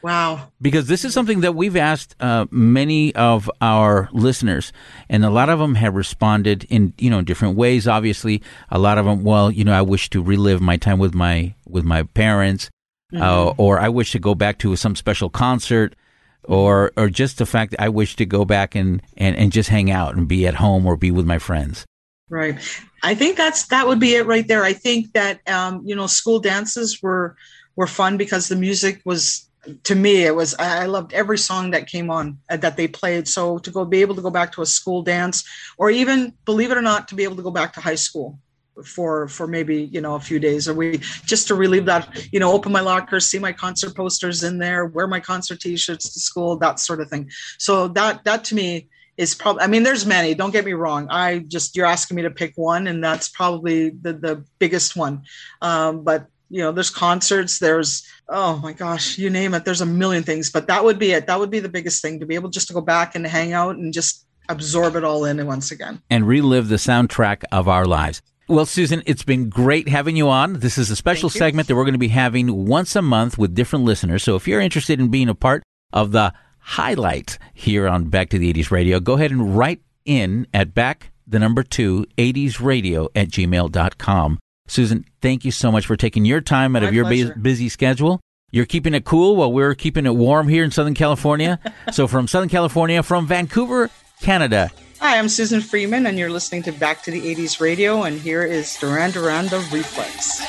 wow. 0.05 0.51
Because 0.61 0.85
this 0.87 1.03
is 1.03 1.13
something 1.13 1.41
that 1.41 1.55
we've 1.55 1.75
asked 1.75 2.15
uh, 2.19 2.45
many 2.51 3.13
of 3.15 3.49
our 3.59 4.07
listeners 4.13 4.71
and 5.09 5.25
a 5.25 5.29
lot 5.31 5.49
of 5.49 5.57
them 5.59 5.73
have 5.75 5.95
responded 5.95 6.65
in 6.69 6.93
you 6.97 7.09
know 7.09 7.21
different 7.21 7.57
ways 7.57 7.87
obviously. 7.87 8.41
A 8.69 8.77
lot 8.77 8.97
of 8.99 9.05
them 9.05 9.23
well 9.23 9.49
you 9.51 9.63
know 9.63 9.73
i 9.73 9.81
wish 9.81 10.09
to 10.11 10.21
relive 10.21 10.61
my 10.61 10.77
time 10.77 10.99
with 10.99 11.13
my 11.15 11.55
with 11.67 11.83
my 11.83 12.03
parents 12.03 12.69
uh, 13.15 13.17
Mhm. 13.17 13.55
or 13.57 13.79
i 13.79 13.89
wish 13.89 14.11
to 14.11 14.19
go 14.19 14.33
back 14.35 14.57
to 14.59 14.75
some 14.75 14.95
special 14.95 15.29
concert 15.29 15.95
or 16.43 16.91
or 16.97 17.09
just 17.09 17.37
the 17.37 17.45
fact 17.45 17.71
that 17.71 17.81
i 17.81 17.89
wish 17.89 18.15
to 18.15 18.25
go 18.25 18.45
back 18.45 18.75
and, 18.75 19.01
and 19.17 19.35
and 19.37 19.51
just 19.51 19.69
hang 19.69 19.89
out 19.89 20.15
and 20.15 20.27
be 20.27 20.45
at 20.47 20.55
home 20.55 20.85
or 20.85 20.95
be 20.97 21.11
with 21.11 21.25
my 21.25 21.39
friends. 21.39 21.85
Right. 22.29 22.57
I 23.03 23.13
think 23.15 23.37
that's 23.37 23.67
that 23.67 23.87
would 23.87 23.99
be 23.99 24.15
it 24.15 24.25
right 24.25 24.47
there. 24.47 24.63
I 24.63 24.73
think 24.73 25.13
that 25.13 25.39
um, 25.47 25.81
you 25.85 25.95
know 25.95 26.07
school 26.07 26.39
dances 26.39 27.01
were 27.03 27.35
were 27.75 27.87
fun 27.87 28.17
because 28.17 28.47
the 28.49 28.55
music 28.55 29.01
was 29.05 29.44
to 29.83 29.95
me 29.95 30.23
it 30.23 30.35
was 30.35 30.55
i 30.59 30.85
loved 30.85 31.13
every 31.13 31.37
song 31.37 31.71
that 31.71 31.87
came 31.87 32.09
on 32.09 32.37
uh, 32.49 32.57
that 32.57 32.77
they 32.77 32.87
played. 32.87 33.27
So 33.27 33.57
to 33.59 33.71
go 33.71 33.85
be 33.85 34.01
able 34.01 34.15
to 34.15 34.21
go 34.21 34.29
back 34.29 34.51
to 34.53 34.61
a 34.61 34.65
school 34.65 35.01
dance 35.01 35.43
or 35.77 35.89
even 35.89 36.33
believe 36.45 36.71
it 36.71 36.77
or 36.77 36.81
not 36.81 37.07
to 37.09 37.15
be 37.15 37.23
able 37.23 37.35
to 37.37 37.43
go 37.43 37.51
back 37.51 37.73
to 37.73 37.81
high 37.81 37.95
school 37.95 38.39
for 38.83 39.27
for 39.29 39.47
maybe 39.47 39.83
you 39.83 40.01
know 40.01 40.15
a 40.15 40.19
few 40.19 40.37
days 40.37 40.67
or 40.67 40.73
we 40.73 40.97
just 41.25 41.47
to 41.47 41.55
relieve 41.55 41.85
that 41.85 42.27
you 42.33 42.41
know 42.41 42.51
open 42.51 42.73
my 42.73 42.81
locker 42.81 43.21
see 43.21 43.39
my 43.39 43.53
concert 43.53 43.95
posters 43.95 44.43
in 44.43 44.57
there 44.57 44.85
wear 44.85 45.07
my 45.07 45.19
concert 45.19 45.61
t-shirts 45.61 46.13
to 46.13 46.19
school 46.19 46.57
that 46.57 46.79
sort 46.79 46.99
of 47.01 47.09
thing. 47.09 47.29
So 47.57 47.87
that 47.89 48.23
that 48.25 48.43
to 48.45 48.55
me 48.55 48.87
is 49.17 49.33
probably 49.33 49.61
i 49.61 49.67
mean 49.67 49.83
there's 49.83 50.05
many 50.05 50.33
don't 50.33 50.51
get 50.51 50.65
me 50.65 50.73
wrong. 50.73 51.07
I 51.09 51.39
just 51.39 51.75
you're 51.75 51.85
asking 51.85 52.15
me 52.15 52.23
to 52.23 52.31
pick 52.31 52.53
one 52.55 52.87
and 52.87 53.03
that's 53.03 53.29
probably 53.29 53.91
the 53.91 54.13
the 54.13 54.45
biggest 54.59 54.95
one. 54.95 55.23
Um, 55.61 56.03
but 56.03 56.27
you 56.49 56.61
know 56.61 56.71
there's 56.71 56.89
concerts 56.89 57.59
there's 57.59 58.07
oh 58.29 58.57
my 58.57 58.73
gosh 58.73 59.17
you 59.17 59.29
name 59.29 59.53
it 59.53 59.65
there's 59.65 59.81
a 59.81 59.85
million 59.85 60.23
things 60.23 60.49
but 60.49 60.67
that 60.67 60.83
would 60.83 60.99
be 60.99 61.11
it 61.11 61.27
that 61.27 61.39
would 61.39 61.49
be 61.49 61.59
the 61.59 61.69
biggest 61.69 62.01
thing 62.01 62.19
to 62.19 62.25
be 62.25 62.35
able 62.35 62.49
just 62.49 62.67
to 62.67 62.73
go 62.73 62.81
back 62.81 63.15
and 63.15 63.25
hang 63.25 63.53
out 63.53 63.75
and 63.75 63.93
just 63.93 64.25
absorb 64.49 64.95
it 64.95 65.03
all 65.03 65.25
in 65.25 65.45
once 65.45 65.71
again 65.71 66.01
and 66.09 66.27
relive 66.27 66.67
the 66.67 66.75
soundtrack 66.75 67.43
of 67.51 67.67
our 67.67 67.85
lives. 67.85 68.21
Well, 68.47 68.65
Suzan, 68.65 69.01
it's 69.07 69.23
been 69.23 69.49
great 69.49 69.87
having 69.87 70.15
you 70.15 70.29
on. 70.29 70.59
This 70.59 70.77
is 70.77 70.91
a 70.91 70.95
special 70.95 71.31
segment 71.31 71.67
that 71.67 71.75
we're 71.75 71.83
going 71.83 71.93
to 71.93 71.99
be 71.99 72.09
having 72.09 72.67
once 72.67 72.95
a 72.95 73.01
month 73.01 73.39
with 73.39 73.55
different 73.55 73.85
listeners. 73.85 74.21
So 74.21 74.35
if 74.35 74.47
you're 74.47 74.61
interested 74.61 74.99
in 74.99 75.07
being 75.07 75.29
a 75.29 75.35
part 75.35 75.63
of 75.91 76.11
the 76.11 76.31
highlight 76.59 77.39
here 77.55 77.87
on 77.87 78.09
Back 78.09 78.29
to 78.29 78.37
the 78.37 78.53
80s 78.53 78.69
Radio, 78.69 78.99
go 78.99 79.13
ahead 79.13 79.31
and 79.31 79.57
write 79.57 79.81
in 80.05 80.45
at 80.53 80.75
back 80.75 81.11
the 81.25 81.39
number 81.39 81.63
two 81.63 82.05
80s 82.19 82.61
radio 82.63 83.09
at 83.15 83.29
gmail.com. 83.29 84.39
Suzan, 84.67 85.05
thank 85.21 85.45
you 85.45 85.51
so 85.51 85.71
much 85.71 85.85
for 85.85 85.95
taking 85.95 86.25
your 86.25 86.41
time 86.41 86.75
out 86.75 86.81
My 86.81 86.87
of 86.89 86.93
your 86.93 87.05
bu- 87.05 87.35
busy 87.35 87.69
schedule. 87.69 88.19
You're 88.51 88.65
keeping 88.65 88.93
it 88.93 89.05
cool 89.05 89.35
while 89.35 89.51
we're 89.51 89.75
keeping 89.75 90.05
it 90.05 90.15
warm 90.15 90.47
here 90.47 90.63
in 90.63 90.71
Southern 90.71 90.93
California. 90.95 91.59
so 91.91 92.07
from 92.07 92.27
Southern 92.27 92.49
California, 92.49 93.03
from 93.03 93.27
Vancouver, 93.27 93.89
Canada, 94.21 94.71
Hi, 94.99 95.19
I'm 95.19 95.25
Suzan 95.27 95.61
Freeman, 95.61 96.07
and 96.07 96.17
you're 96.17 96.29
listening 96.31 96.63
to 96.63 96.71
Back 96.71 97.03
to 97.03 97.11
the 97.11 97.19
80s 97.35 97.59
Radio, 97.59 98.03
and 98.03 98.19
here 98.19 98.43
is 98.43 98.75
Duran 98.77 99.11
Duran 99.11 99.47
the 99.49 99.57
Reflex. 99.71 100.41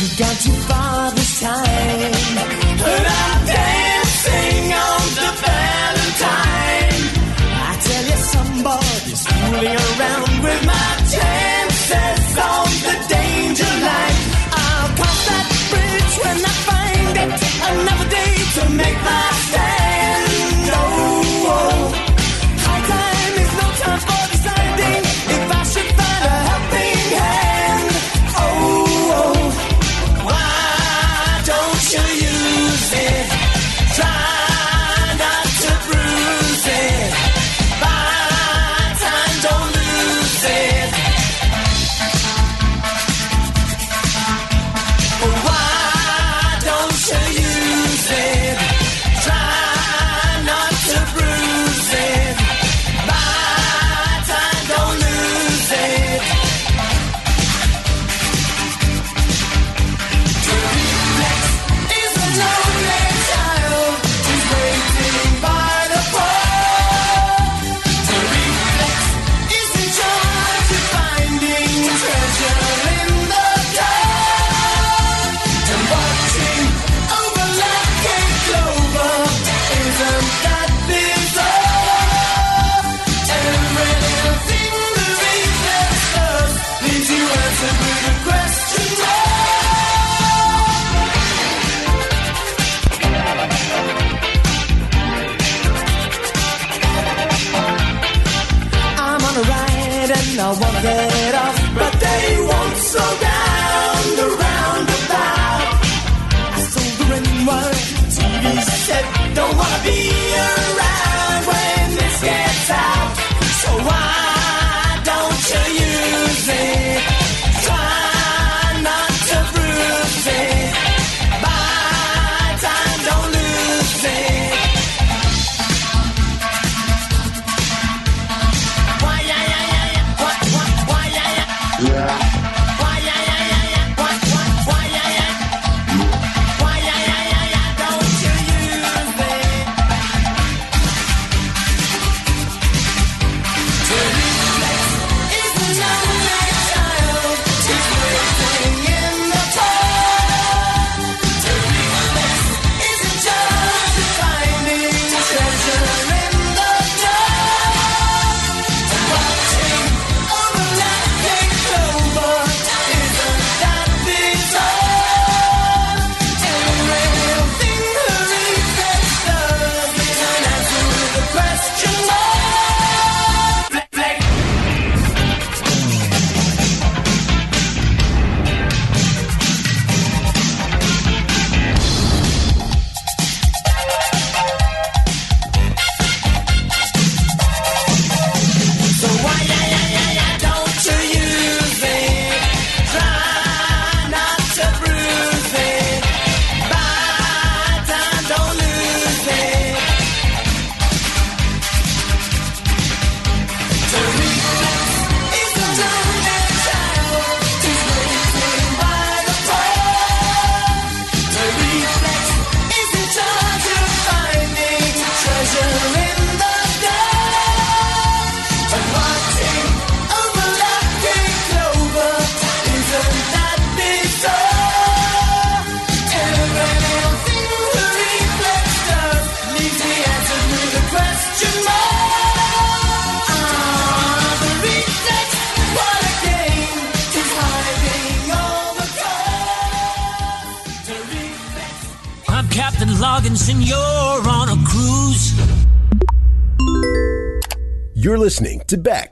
You've 0.00 0.18
gone 0.18 0.36
too 0.36 0.56
far 0.66 1.10
this 1.12 1.40
time. 1.40 2.12
But 2.80 3.06
I'm 3.06 3.46
dancing 3.46 4.72
on 4.72 5.04
the 5.14 5.30
Valentine. 5.44 7.06
I 7.54 7.78
tell 7.84 8.04
you, 8.04 8.18
somebody's 8.34 9.26
fooling 9.28 9.76
around 9.76 10.42
with 10.42 10.66
my 10.66 10.81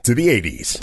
To 0.03 0.15
the 0.15 0.27
80s. 0.27 0.77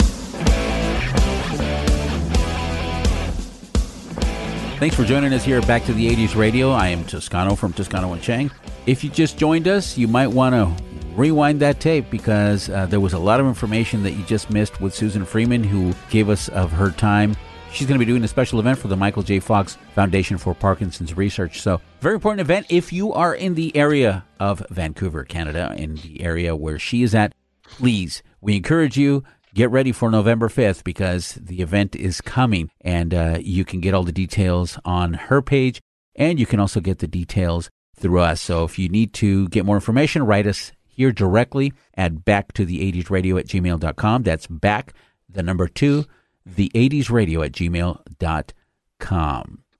Thanks 4.79 4.95
for 4.95 5.03
joining 5.03 5.33
us 5.33 5.43
here 5.43 5.61
Back 5.63 5.83
to 5.85 5.93
the 5.93 6.09
80s 6.09 6.37
Radio. 6.37 6.71
I 6.71 6.87
am 6.87 7.03
Toscano 7.03 7.55
from 7.55 7.73
Toscano 7.73 8.13
and 8.13 8.21
Chang. 8.21 8.49
If 8.85 9.03
you 9.03 9.09
just 9.09 9.37
joined 9.37 9.67
us, 9.67 9.97
you 9.97 10.07
might 10.07 10.27
want 10.27 10.55
to 10.55 10.83
rewind 11.15 11.59
that 11.59 11.81
tape 11.81 12.09
because 12.09 12.69
uh, 12.69 12.85
there 12.85 13.01
was 13.01 13.11
a 13.11 13.19
lot 13.19 13.41
of 13.41 13.45
information 13.45 14.03
that 14.03 14.11
you 14.13 14.23
just 14.23 14.49
missed 14.49 14.79
with 14.79 14.93
Suzan 14.93 15.27
Freeman, 15.27 15.65
who 15.65 15.93
gave 16.09 16.29
us 16.29 16.47
of 16.47 16.71
her 16.71 16.91
time. 16.91 17.35
She's 17.73 17.87
going 17.87 17.99
to 17.99 18.05
be 18.05 18.09
doing 18.09 18.23
a 18.23 18.27
special 18.27 18.59
event 18.59 18.79
for 18.79 18.87
the 18.87 18.95
Michael 18.95 19.21
J. 19.21 19.41
Fox 19.41 19.77
Foundation 19.95 20.37
for 20.37 20.55
Parkinson's 20.55 21.15
Research. 21.17 21.61
So, 21.61 21.81
very 21.99 22.15
important 22.15 22.39
event. 22.39 22.67
If 22.69 22.93
you 22.93 23.11
are 23.13 23.35
in 23.35 23.53
the 23.55 23.75
area 23.75 24.23
of 24.39 24.65
Vancouver, 24.69 25.25
Canada, 25.25 25.75
in 25.77 25.95
the 25.95 26.21
area 26.21 26.55
where 26.55 26.79
she 26.79 27.03
is 27.03 27.13
at, 27.13 27.33
please, 27.69 28.23
we 28.41 28.55
encourage 28.55 28.97
you 28.97 29.23
get 29.53 29.71
ready 29.71 29.91
for 29.91 30.09
November 30.11 30.47
5th 30.47 30.83
because 30.83 31.33
the 31.41 31.61
event 31.61 31.95
is 31.95 32.21
coming 32.21 32.69
and 32.81 33.13
uh, 33.13 33.37
you 33.41 33.65
can 33.65 33.79
get 33.79 33.93
all 33.93 34.03
the 34.03 34.11
details 34.11 34.77
on 34.85 35.13
her 35.13 35.41
page 35.41 35.81
and 36.15 36.39
you 36.39 36.45
can 36.45 36.59
also 36.59 36.79
get 36.79 36.99
the 36.99 37.07
details 37.07 37.69
through 37.95 38.19
us. 38.19 38.41
So 38.41 38.63
if 38.63 38.77
you 38.79 38.89
need 38.89 39.13
to 39.15 39.47
get 39.49 39.65
more 39.65 39.75
information, 39.75 40.25
write 40.25 40.47
us 40.47 40.71
here 40.85 41.11
directly 41.11 41.73
at 41.95 42.25
back 42.25 42.53
to 42.53 42.65
the 42.65 42.79
80s 42.91 43.09
radio 43.09 43.37
at 43.37 43.47
gmail.com. 43.47 44.23
That's 44.23 44.47
back, 44.47 44.93
the 45.27 45.43
number 45.43 45.67
two, 45.67 46.05
the 46.45 46.71
80s 46.75 47.09
radio 47.09 47.41
at 47.41 47.51
gmail.com. 47.53 48.03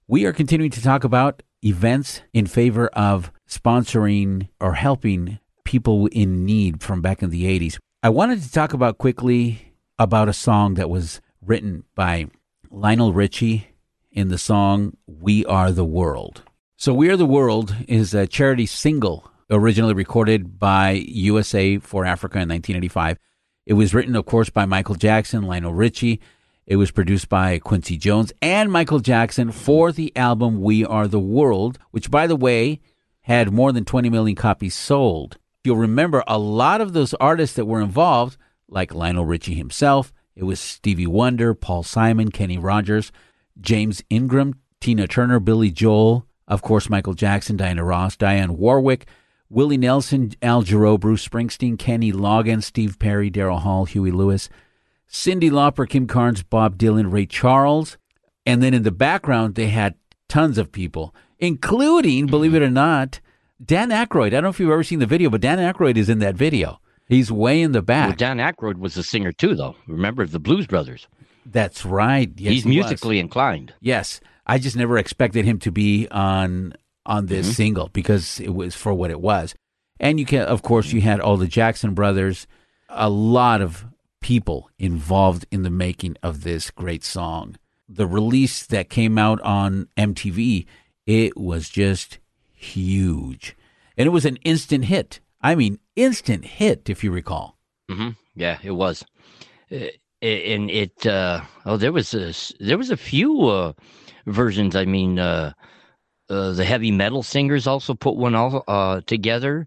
We 0.08 0.24
are 0.24 0.32
continuing 0.32 0.70
to 0.72 0.82
talk 0.82 1.04
about 1.04 1.42
events 1.64 2.22
in 2.32 2.46
favor 2.46 2.88
of 2.88 3.30
sponsoring 3.48 4.48
or 4.60 4.74
helping 4.74 5.38
people 5.70 6.08
in 6.08 6.44
need 6.44 6.82
from 6.82 7.00
back 7.00 7.22
in 7.22 7.30
the 7.30 7.44
80s. 7.44 7.78
I 8.02 8.08
wanted 8.08 8.42
to 8.42 8.50
talk 8.50 8.72
about 8.72 8.98
quickly 8.98 9.72
about 10.00 10.28
a 10.28 10.32
song 10.32 10.74
that 10.74 10.90
was 10.90 11.20
written 11.40 11.84
by 11.94 12.26
Lionel 12.72 13.12
Richie 13.12 13.68
in 14.10 14.30
the 14.30 14.36
song 14.36 14.96
We 15.06 15.44
Are 15.46 15.70
the 15.70 15.84
World. 15.84 16.42
So, 16.76 16.92
We 16.92 17.08
Are 17.08 17.16
the 17.16 17.24
World 17.24 17.76
is 17.86 18.14
a 18.14 18.26
charity 18.26 18.66
single 18.66 19.30
originally 19.48 19.94
recorded 19.94 20.58
by 20.58 20.90
USA 21.06 21.78
for 21.78 22.04
Africa 22.04 22.38
in 22.38 22.48
1985. 22.48 23.18
It 23.64 23.74
was 23.74 23.94
written, 23.94 24.16
of 24.16 24.26
course, 24.26 24.50
by 24.50 24.64
Michael 24.64 24.96
Jackson, 24.96 25.44
Lionel 25.44 25.72
Richie. 25.72 26.20
It 26.66 26.76
was 26.76 26.90
produced 26.90 27.28
by 27.28 27.60
Quincy 27.60 27.96
Jones 27.96 28.32
and 28.42 28.72
Michael 28.72 28.98
Jackson 28.98 29.52
for 29.52 29.92
the 29.92 30.12
album 30.16 30.62
We 30.62 30.84
Are 30.84 31.06
the 31.06 31.20
World, 31.20 31.78
which, 31.92 32.10
by 32.10 32.26
the 32.26 32.34
way, 32.34 32.80
had 33.20 33.52
more 33.52 33.70
than 33.70 33.84
20 33.84 34.10
million 34.10 34.34
copies 34.34 34.74
sold. 34.74 35.36
You'll 35.64 35.76
remember 35.76 36.24
a 36.26 36.38
lot 36.38 36.80
of 36.80 36.92
those 36.92 37.14
artists 37.14 37.56
that 37.56 37.66
were 37.66 37.80
involved, 37.80 38.36
like 38.68 38.94
Lionel 38.94 39.26
Richie 39.26 39.54
himself, 39.54 40.12
it 40.34 40.44
was 40.44 40.58
Stevie 40.58 41.06
Wonder, 41.06 41.52
Paul 41.54 41.82
Simon, 41.82 42.30
Kenny 42.30 42.56
Rogers, 42.56 43.12
James 43.60 44.02
Ingram, 44.08 44.54
Tina 44.80 45.06
Turner, 45.06 45.38
Billy 45.38 45.70
Joel, 45.70 46.26
of 46.48 46.62
course, 46.62 46.88
Michael 46.88 47.12
Jackson, 47.14 47.56
Diana 47.56 47.84
Ross, 47.84 48.16
Dionne 48.16 48.56
Warwick, 48.56 49.06
Willie 49.50 49.76
Nelson, 49.76 50.32
Al 50.40 50.62
Jarreau, 50.62 50.98
Bruce 50.98 51.28
Springsteen, 51.28 51.78
Kenny 51.78 52.12
Loggins, 52.12 52.64
Steve 52.64 52.98
Perry, 52.98 53.30
Daryl 53.30 53.60
Hall, 53.60 53.84
Huey 53.84 54.10
Lewis, 54.10 54.48
Cyndi 55.10 55.50
Lauper, 55.50 55.88
Kim 55.88 56.06
Carnes, 56.06 56.42
Bob 56.42 56.78
Dylan, 56.78 57.12
Ray 57.12 57.26
Charles. 57.26 57.98
And 58.46 58.62
then 58.62 58.72
in 58.72 58.84
the 58.84 58.90
background, 58.90 59.56
they 59.56 59.66
had 59.66 59.96
tons 60.28 60.56
of 60.56 60.72
people, 60.72 61.14
including, 61.38 62.26
believe 62.26 62.54
it 62.54 62.62
or 62.62 62.70
not, 62.70 63.20
Dan 63.64 63.90
Aykroyd. 63.90 64.28
I 64.28 64.30
don't 64.30 64.44
know 64.44 64.48
if 64.50 64.60
you've 64.60 64.70
ever 64.70 64.82
seen 64.84 64.98
the 65.00 65.06
video, 65.06 65.30
but 65.30 65.40
Dan 65.40 65.58
Aykroyd 65.58 65.96
is 65.96 66.08
in 66.08 66.18
that 66.20 66.34
video. 66.34 66.80
He's 67.08 67.30
way 67.32 67.60
in 67.60 67.72
the 67.72 67.82
back. 67.82 68.08
Well, 68.08 68.16
Dan 68.16 68.38
Aykroyd 68.38 68.78
was 68.78 68.96
a 68.96 69.02
singer 69.02 69.32
too, 69.32 69.54
though. 69.54 69.76
Remember 69.86 70.26
the 70.26 70.38
Blues 70.38 70.66
Brothers? 70.66 71.08
That's 71.44 71.84
right. 71.84 72.30
Yes, 72.36 72.52
He's 72.54 72.62
he 72.64 72.68
was. 72.68 72.86
musically 72.86 73.18
inclined. 73.18 73.74
Yes, 73.80 74.20
I 74.46 74.58
just 74.58 74.76
never 74.76 74.96
expected 74.96 75.44
him 75.44 75.58
to 75.60 75.72
be 75.72 76.06
on 76.10 76.74
on 77.06 77.26
this 77.26 77.48
Mhm. 77.50 77.54
single 77.54 77.88
because 77.92 78.38
it 78.40 78.54
was 78.54 78.74
for 78.76 78.92
what 78.94 79.10
it 79.10 79.20
was. 79.20 79.54
And 79.98 80.20
you 80.20 80.26
can, 80.26 80.42
of 80.42 80.62
course, 80.62 80.92
you 80.92 81.00
had 81.00 81.18
all 81.18 81.36
the 81.36 81.48
Jackson 81.48 81.94
brothers, 81.94 82.46
a 82.88 83.08
lot 83.10 83.60
of 83.60 83.84
people 84.20 84.70
involved 84.78 85.46
in 85.50 85.62
the 85.62 85.70
making 85.70 86.16
of 86.22 86.42
this 86.44 86.70
great 86.70 87.02
song. 87.02 87.56
The 87.88 88.06
release 88.06 88.64
that 88.66 88.90
came 88.90 89.18
out 89.18 89.40
on 89.40 89.88
MTV, 89.96 90.66
it 91.06 91.36
was 91.36 91.68
just 91.68 92.18
huge, 92.60 93.56
and 93.96 94.06
it 94.06 94.10
was 94.10 94.24
an 94.24 94.36
instant 94.44 94.84
hit. 94.86 95.20
I 95.40 95.54
mean, 95.54 95.78
instant 95.96 96.44
hit, 96.44 96.90
if 96.90 97.02
you 97.02 97.10
recall. 97.10 97.58
hmm 97.90 98.10
Yeah, 98.34 98.58
it 98.62 98.72
was. 98.72 99.04
Uh, 99.72 99.86
and 100.22 100.70
it 100.70 101.06
uh 101.06 101.40
oh 101.64 101.78
there 101.78 101.92
was 101.92 102.12
a 102.12 102.34
there 102.62 102.76
was 102.76 102.90
a 102.90 102.96
few 102.96 103.48
uh 103.48 103.72
versions 104.26 104.76
i 104.76 104.84
mean 104.84 105.18
uh, 105.18 105.50
uh 106.28 106.52
the 106.52 106.64
heavy 106.64 106.90
metal 106.90 107.22
singers 107.22 107.66
also 107.66 107.94
put 107.94 108.16
one 108.16 108.34
all 108.34 108.62
uh 108.68 109.00
together 109.06 109.66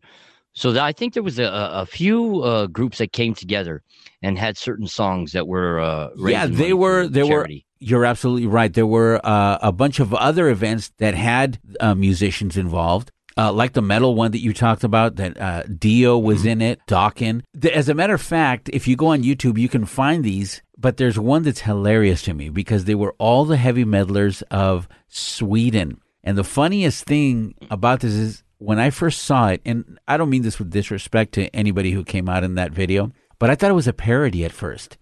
so 0.53 0.71
that, 0.71 0.83
i 0.83 0.91
think 0.91 1.15
there 1.15 1.23
was 1.23 1.39
a, 1.39 1.45
a 1.45 1.87
few 1.87 2.43
uh 2.43 2.67
groups 2.67 2.99
that 2.99 3.13
came 3.13 3.33
together 3.33 3.81
and 4.21 4.37
had 4.37 4.55
certain 4.55 4.85
songs 4.85 5.31
that 5.31 5.47
were 5.47 5.79
uh 5.79 6.09
yeah, 6.27 6.45
they 6.45 6.73
were. 6.73 7.05
for 7.05 7.09
There 7.09 7.25
were. 7.25 7.47
You're 7.84 8.05
absolutely 8.05 8.47
right. 8.47 8.73
There 8.73 8.88
were 8.88 9.19
uh, 9.23 9.57
a 9.61 9.71
bunch 9.71 9.99
of 9.99 10.13
other 10.13 10.49
events 10.49 10.91
that 10.99 11.15
had 11.15 11.59
uh, 11.79 11.95
musicians 11.95 12.57
involved. 12.57 13.11
Uh, 13.36 13.51
like 13.51 13.73
the 13.73 13.81
metal 13.81 14.13
one 14.13 14.31
that 14.31 14.41
you 14.41 14.53
talked 14.53 14.84
about, 14.84 15.15
that 15.15 15.41
uh, 15.41 15.63
Dio 15.63 16.19
was 16.19 16.39
Mm-hmm. 16.39 16.47
in 16.49 16.61
it, 16.61 16.79
Dokken. 16.88 17.41
As 17.73 17.89
a 17.89 17.95
matter 17.95 18.13
of 18.13 18.21
fact, 18.21 18.69
if 18.71 18.88
you 18.88 18.95
go 18.95 19.07
on 19.07 19.23
YouTube, 19.23 19.57
you 19.57 19.67
can 19.67 19.86
find 19.86 20.23
these. 20.23 20.61
But 20.77 20.97
there's 20.97 21.17
one 21.17 21.43
that's 21.43 21.61
hilarious 21.61 22.21
to 22.23 22.34
me 22.34 22.49
because 22.49 22.86
they 22.86 22.95
were 22.95 23.15
all 23.17 23.45
the 23.45 23.57
heavy 23.57 23.86
metalers 23.86 24.43
of 24.51 24.88
Sweden. 25.07 25.99
And 26.23 26.38
the 26.38 26.43
funniest 26.43 27.05
thing 27.05 27.55
about 27.71 28.01
this 28.01 28.13
is 28.13 28.43
when 28.59 28.79
I 28.79 28.89
first 28.91 29.23
saw 29.23 29.47
it, 29.49 29.61
and 29.65 29.99
I 30.07 30.17
don't 30.17 30.29
mean 30.29 30.43
this 30.43 30.59
with 30.59 30.71
disrespect 30.71 31.34
to 31.34 31.53
anybody 31.55 31.91
who 31.91 32.03
came 32.03 32.29
out 32.29 32.43
in 32.43 32.55
that 32.55 32.71
video, 32.71 33.11
but 33.39 33.49
I 33.49 33.55
thought 33.55 33.71
it 33.71 33.75
was 33.75 33.88
a 33.88 33.93
parody 33.93 34.45
at 34.45 34.51
first 34.51 34.97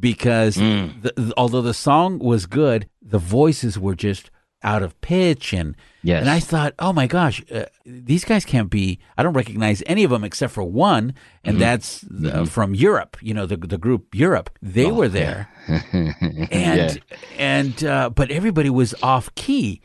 because 0.00 0.56
Mm. 0.56 1.02
the, 1.02 1.32
although 1.36 1.62
the 1.62 1.74
song 1.74 2.18
was 2.18 2.46
good, 2.46 2.88
the 3.00 3.18
voices 3.18 3.78
were 3.78 3.94
just 3.94 4.30
out 4.64 4.82
of 4.82 4.98
pitch 5.00 5.52
and 5.52 5.74
Yes. 6.04 6.20
and 6.20 6.30
I 6.30 6.38
thought, 6.38 6.74
oh 6.78 6.92
my 6.92 7.08
gosh, 7.08 7.42
uh, 7.52 7.64
these 7.84 8.24
guys 8.24 8.44
can't 8.44 8.70
be. 8.70 9.00
I 9.18 9.22
don't 9.24 9.32
recognize 9.34 9.82
any 9.86 10.04
of 10.04 10.10
them 10.10 10.22
except 10.22 10.52
for 10.52 10.62
one, 10.62 11.14
and 11.44 11.56
Mhm. 11.56 11.60
that's 11.60 12.04
uh, 12.26 12.44
from 12.44 12.74
Europe. 12.74 13.16
You 13.20 13.34
know, 13.34 13.44
the 13.46 13.56
the 13.56 13.78
group 13.78 14.14
Europe. 14.14 14.50
They 14.62 14.86
Oh, 14.86 14.94
were 14.94 15.08
there, 15.08 15.48
and 15.92 16.52
Yeah. 16.52 16.94
and 17.38 17.84
uh, 17.84 18.10
but 18.10 18.30
everybody 18.30 18.70
was 18.70 18.94
off 19.02 19.34
key, 19.34 19.80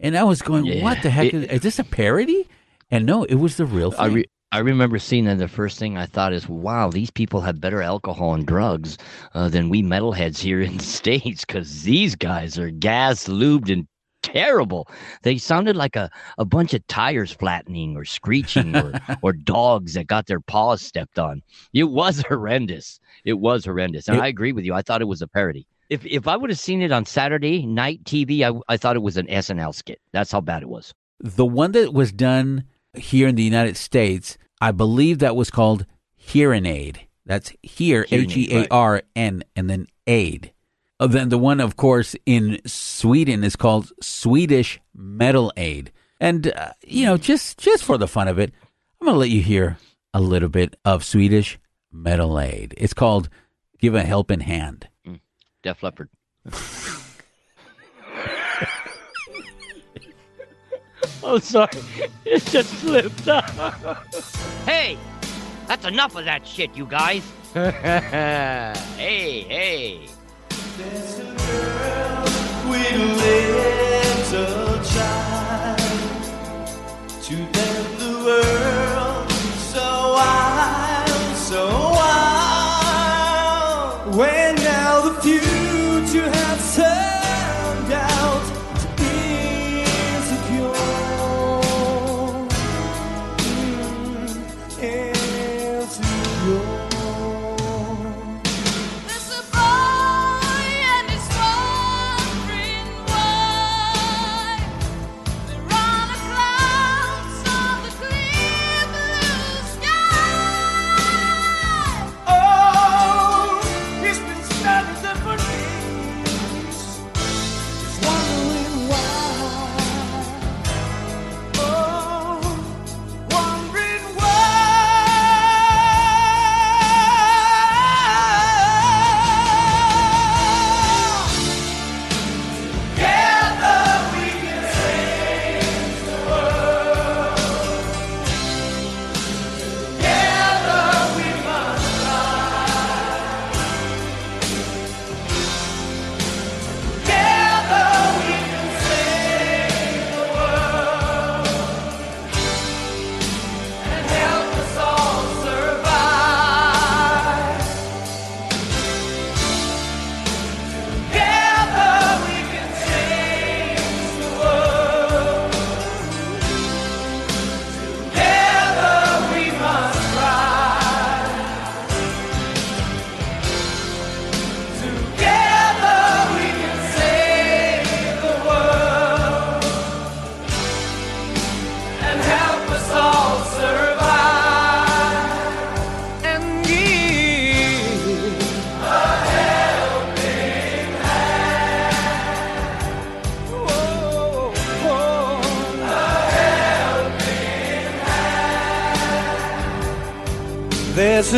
and 0.00 0.16
I 0.16 0.24
was 0.24 0.40
going, 0.42 0.64
Yeah. 0.66 0.82
what 0.82 1.02
the 1.02 1.10
heck 1.10 1.26
It- 1.26 1.34
is, 1.34 1.44
is 1.44 1.60
this 1.60 1.78
a 1.78 1.84
parody? 1.84 2.48
And 2.90 3.06
no, 3.06 3.24
it 3.24 3.36
was 3.36 3.56
the 3.56 3.64
real 3.66 3.90
thing. 3.90 4.00
I 4.00 4.06
re- 4.06 4.24
I 4.52 4.58
remember 4.58 4.98
seeing 4.98 5.24
that 5.24 5.38
the 5.38 5.48
first 5.48 5.78
thing 5.78 5.96
I 5.96 6.04
thought 6.06 6.32
is, 6.34 6.46
wow, 6.48 6.90
these 6.90 7.10
people 7.10 7.40
have 7.40 7.60
better 7.60 7.80
alcohol 7.82 8.34
and 8.34 8.46
drugs 8.46 8.98
uh, 9.34 9.48
than 9.48 9.70
we 9.70 9.82
metalheads 9.82 10.38
here 10.38 10.60
in 10.60 10.76
the 10.76 10.82
States 11.00 11.44
because 11.44 11.82
these 11.84 12.14
guys 12.14 12.58
are 12.58 12.70
gas 12.70 13.28
lubed 13.28 13.72
and 13.72 13.86
terrible. 14.22 14.88
They 15.22 15.38
sounded 15.38 15.74
like 15.74 15.96
a, 15.96 16.10
a 16.38 16.44
bunch 16.44 16.74
of 16.74 16.86
tires 16.86 17.32
flattening 17.32 17.96
or 17.96 18.04
screeching 18.04 18.76
or, 18.76 18.92
or 19.22 19.32
dogs 19.32 19.94
that 19.94 20.06
got 20.06 20.26
their 20.26 20.40
paws 20.40 20.82
stepped 20.82 21.18
on. 21.18 21.42
It 21.72 21.84
was 21.84 22.22
horrendous. 22.28 23.00
It 23.24 23.34
was 23.40 23.64
horrendous. 23.64 24.06
And 24.08 24.18
It- 24.18 24.22
I 24.22 24.26
agree 24.28 24.52
with 24.52 24.64
you. 24.66 24.74
I 24.74 24.82
thought 24.82 25.00
it 25.02 25.06
was 25.08 25.22
a 25.22 25.28
parody. 25.28 25.66
If, 25.88 26.04
if 26.06 26.28
I 26.28 26.36
would 26.36 26.50
have 26.50 26.58
seen 26.58 26.80
it 26.82 26.92
on 26.92 27.04
Saturday 27.06 27.66
night 27.66 28.04
TV, 28.04 28.42
I, 28.42 28.58
I 28.72 28.76
thought 28.76 28.96
it 28.96 29.02
was 29.02 29.16
an 29.16 29.26
SNL 29.26 29.74
skit. 29.74 30.00
That's 30.12 30.30
how 30.32 30.40
bad 30.40 30.62
it 30.62 30.68
was. 30.68 30.92
the 31.20 31.44
one 31.46 31.72
that 31.72 31.92
was 31.94 32.12
done 32.12 32.64
here 32.94 33.28
in 33.28 33.34
the 33.34 33.42
United 33.42 33.76
States, 33.76 34.38
I 34.60 34.72
believe 34.72 35.18
that 35.18 35.36
was 35.36 35.50
called 35.50 35.86
Hearing 36.14 36.66
Aid. 36.66 37.06
That's 37.24 37.52
here, 37.62 38.04
Hearing 38.08 38.30
H 38.30 38.36
aid, 38.36 38.52
E 38.52 38.56
A 38.56 38.66
R 38.70 39.02
N, 39.14 39.44
and 39.54 39.70
then 39.70 39.86
aid. 40.06 40.52
Uh, 40.98 41.06
then 41.06 41.28
the 41.30 41.38
one, 41.38 41.60
of 41.60 41.76
course, 41.76 42.14
in 42.26 42.60
Sweden 42.66 43.44
is 43.44 43.56
called 43.56 43.92
Swedish 44.00 44.80
Metal 44.94 45.52
Aid. 45.56 45.92
And 46.20 46.52
uh, 46.52 46.72
you 46.86 47.04
know, 47.04 47.16
just 47.16 47.58
just 47.58 47.84
for 47.84 47.98
the 47.98 48.08
fun 48.08 48.28
of 48.28 48.38
it, 48.38 48.52
I'm 49.00 49.06
gonna 49.06 49.18
let 49.18 49.30
you 49.30 49.42
hear 49.42 49.78
a 50.14 50.20
little 50.20 50.48
bit 50.48 50.76
of 50.84 51.04
Swedish 51.04 51.58
Metal 51.90 52.38
Aid. 52.38 52.74
It's 52.76 52.94
called 52.94 53.28
"Give 53.78 53.94
a 53.94 54.02
Helping 54.02 54.40
Hand." 54.40 54.88
Def 55.62 55.82
Leppard. 55.82 56.08
oh, 61.22 61.38
sorry. 61.38 61.70
It 62.24 62.44
just 62.46 62.70
slipped. 62.80 63.28
Up 63.28 63.44
Hey, 64.64 64.96
that's 65.66 65.84
enough 65.84 66.16
of 66.16 66.24
that 66.24 66.46
shit, 66.46 66.74
you 66.76 66.86
guys. 66.86 67.22
hey, 67.54 69.44
hey. 69.48 70.08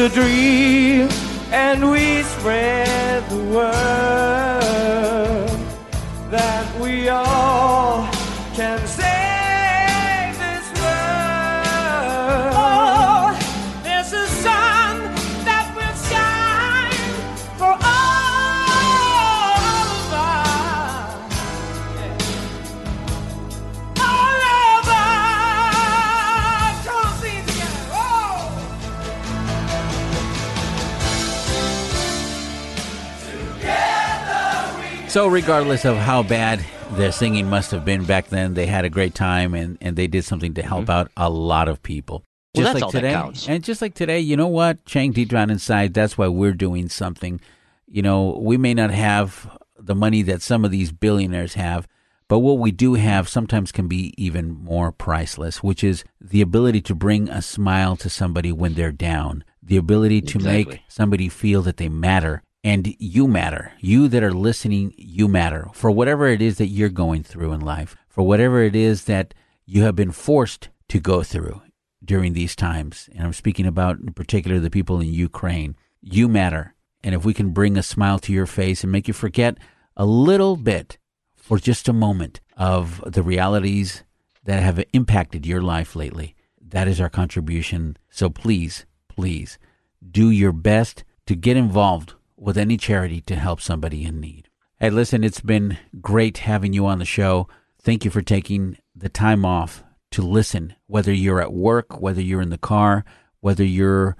A 0.04 0.08
dream, 0.10 0.43
So, 35.14 35.28
regardless 35.28 35.84
of 35.84 35.96
how 35.96 36.24
bad 36.24 36.58
their 36.94 37.12
singing 37.12 37.48
must 37.48 37.70
have 37.70 37.84
been 37.84 38.04
back 38.04 38.30
then, 38.30 38.54
they 38.54 38.66
had 38.66 38.84
a 38.84 38.90
great 38.90 39.14
time 39.14 39.54
and, 39.54 39.78
and 39.80 39.94
they 39.94 40.08
did 40.08 40.24
something 40.24 40.54
to 40.54 40.62
help 40.62 40.90
out 40.90 41.08
a 41.16 41.30
lot 41.30 41.68
of 41.68 41.80
people. 41.84 42.24
Mm-hmm. 42.56 42.60
Well, 42.60 42.72
Just 42.72 42.80
that's 42.80 42.94
like 42.94 43.34
today, 43.36 43.52
and 43.52 43.62
just 43.62 43.80
like 43.80 43.94
today, 43.94 44.18
you 44.18 44.36
know 44.36 44.48
what? 44.48 44.84
Chang 44.86 45.12
deep 45.12 45.28
down 45.28 45.50
inside, 45.50 45.94
that's 45.94 46.18
why 46.18 46.26
we're 46.26 46.52
doing 46.52 46.88
something. 46.88 47.40
You 47.86 48.02
know, 48.02 48.36
we 48.42 48.56
may 48.56 48.74
not 48.74 48.90
have 48.90 49.56
the 49.78 49.94
money 49.94 50.22
that 50.22 50.42
some 50.42 50.64
of 50.64 50.72
these 50.72 50.90
billionaires 50.90 51.54
have, 51.54 51.86
but 52.26 52.40
what 52.40 52.58
we 52.58 52.72
do 52.72 52.94
have 52.94 53.28
sometimes 53.28 53.70
can 53.70 53.86
be 53.86 54.14
even 54.18 54.50
more 54.64 54.90
priceless, 54.90 55.62
which 55.62 55.84
is 55.84 56.02
the 56.20 56.40
ability 56.40 56.80
to 56.80 56.94
bring 56.96 57.28
a 57.28 57.40
smile 57.40 57.94
to 57.98 58.10
somebody 58.10 58.50
when 58.50 58.74
they're 58.74 58.90
down, 58.90 59.44
the 59.62 59.76
ability 59.76 60.22
to 60.22 60.40
make 60.40 60.80
somebody 60.88 61.28
feel 61.28 61.62
that 61.62 61.76
they 61.76 61.88
matter 61.88 62.42
and 62.64 62.96
you 62.98 63.28
matter. 63.28 63.72
You 63.78 64.08
that 64.08 64.22
are 64.22 64.32
listening, 64.32 64.94
you 64.96 65.28
matter 65.28 65.68
for 65.74 65.90
whatever 65.90 66.26
it 66.26 66.40
is 66.40 66.56
that 66.56 66.68
you're 66.68 66.88
going 66.88 67.22
through 67.22 67.52
in 67.52 67.60
life, 67.60 67.94
for 68.08 68.26
whatever 68.26 68.62
it 68.62 68.74
is 68.74 69.04
that 69.04 69.34
you 69.66 69.82
have 69.82 69.94
been 69.94 70.10
forced 70.10 70.70
to 70.88 70.98
go 70.98 71.22
through 71.22 71.60
during 72.02 72.32
these 72.32 72.56
times. 72.56 73.10
And 73.14 73.22
I'm 73.22 73.34
speaking 73.34 73.66
about 73.66 74.00
in 74.00 74.14
particular 74.14 74.58
the 74.58 74.70
people 74.70 75.00
in 75.00 75.12
Ukraine. 75.12 75.76
You 76.00 76.26
matter. 76.26 76.74
And 77.02 77.14
if 77.14 77.24
we 77.24 77.34
can 77.34 77.50
bring 77.50 77.76
a 77.76 77.82
smile 77.82 78.18
to 78.20 78.32
your 78.32 78.46
face 78.46 78.82
and 78.82 78.90
make 78.90 79.08
you 79.08 79.14
forget 79.14 79.58
a 79.94 80.06
little 80.06 80.56
bit 80.56 80.96
for 81.36 81.58
just 81.58 81.86
a 81.86 81.92
moment 81.92 82.40
of 82.56 83.02
the 83.06 83.22
realities 83.22 84.04
that 84.44 84.62
have 84.62 84.82
impacted 84.94 85.44
your 85.44 85.60
life 85.60 85.94
lately, 85.94 86.34
that 86.60 86.88
is 86.88 86.98
our 86.98 87.10
contribution. 87.10 87.98
So 88.08 88.30
please, 88.30 88.86
please 89.08 89.58
do 90.10 90.30
your 90.30 90.52
best 90.52 91.04
to 91.26 91.34
get 91.34 91.58
involved 91.58 92.14
with 92.36 92.58
any 92.58 92.76
charity 92.76 93.20
to 93.22 93.36
help 93.36 93.60
somebody 93.60 94.04
in 94.04 94.20
need. 94.20 94.48
Hey, 94.78 94.90
listen, 94.90 95.24
it's 95.24 95.40
been 95.40 95.78
great 96.00 96.38
having 96.38 96.72
you 96.72 96.86
on 96.86 96.98
the 96.98 97.04
show. 97.04 97.48
Thank 97.80 98.04
you 98.04 98.10
for 98.10 98.22
taking 98.22 98.78
the 98.94 99.08
time 99.08 99.44
off 99.44 99.84
to 100.12 100.22
listen, 100.22 100.74
whether 100.86 101.12
you're 101.12 101.40
at 101.40 101.52
work, 101.52 102.00
whether 102.00 102.20
you're 102.20 102.42
in 102.42 102.50
the 102.50 102.58
car, 102.58 103.04
whether 103.40 103.64
you're 103.64 104.16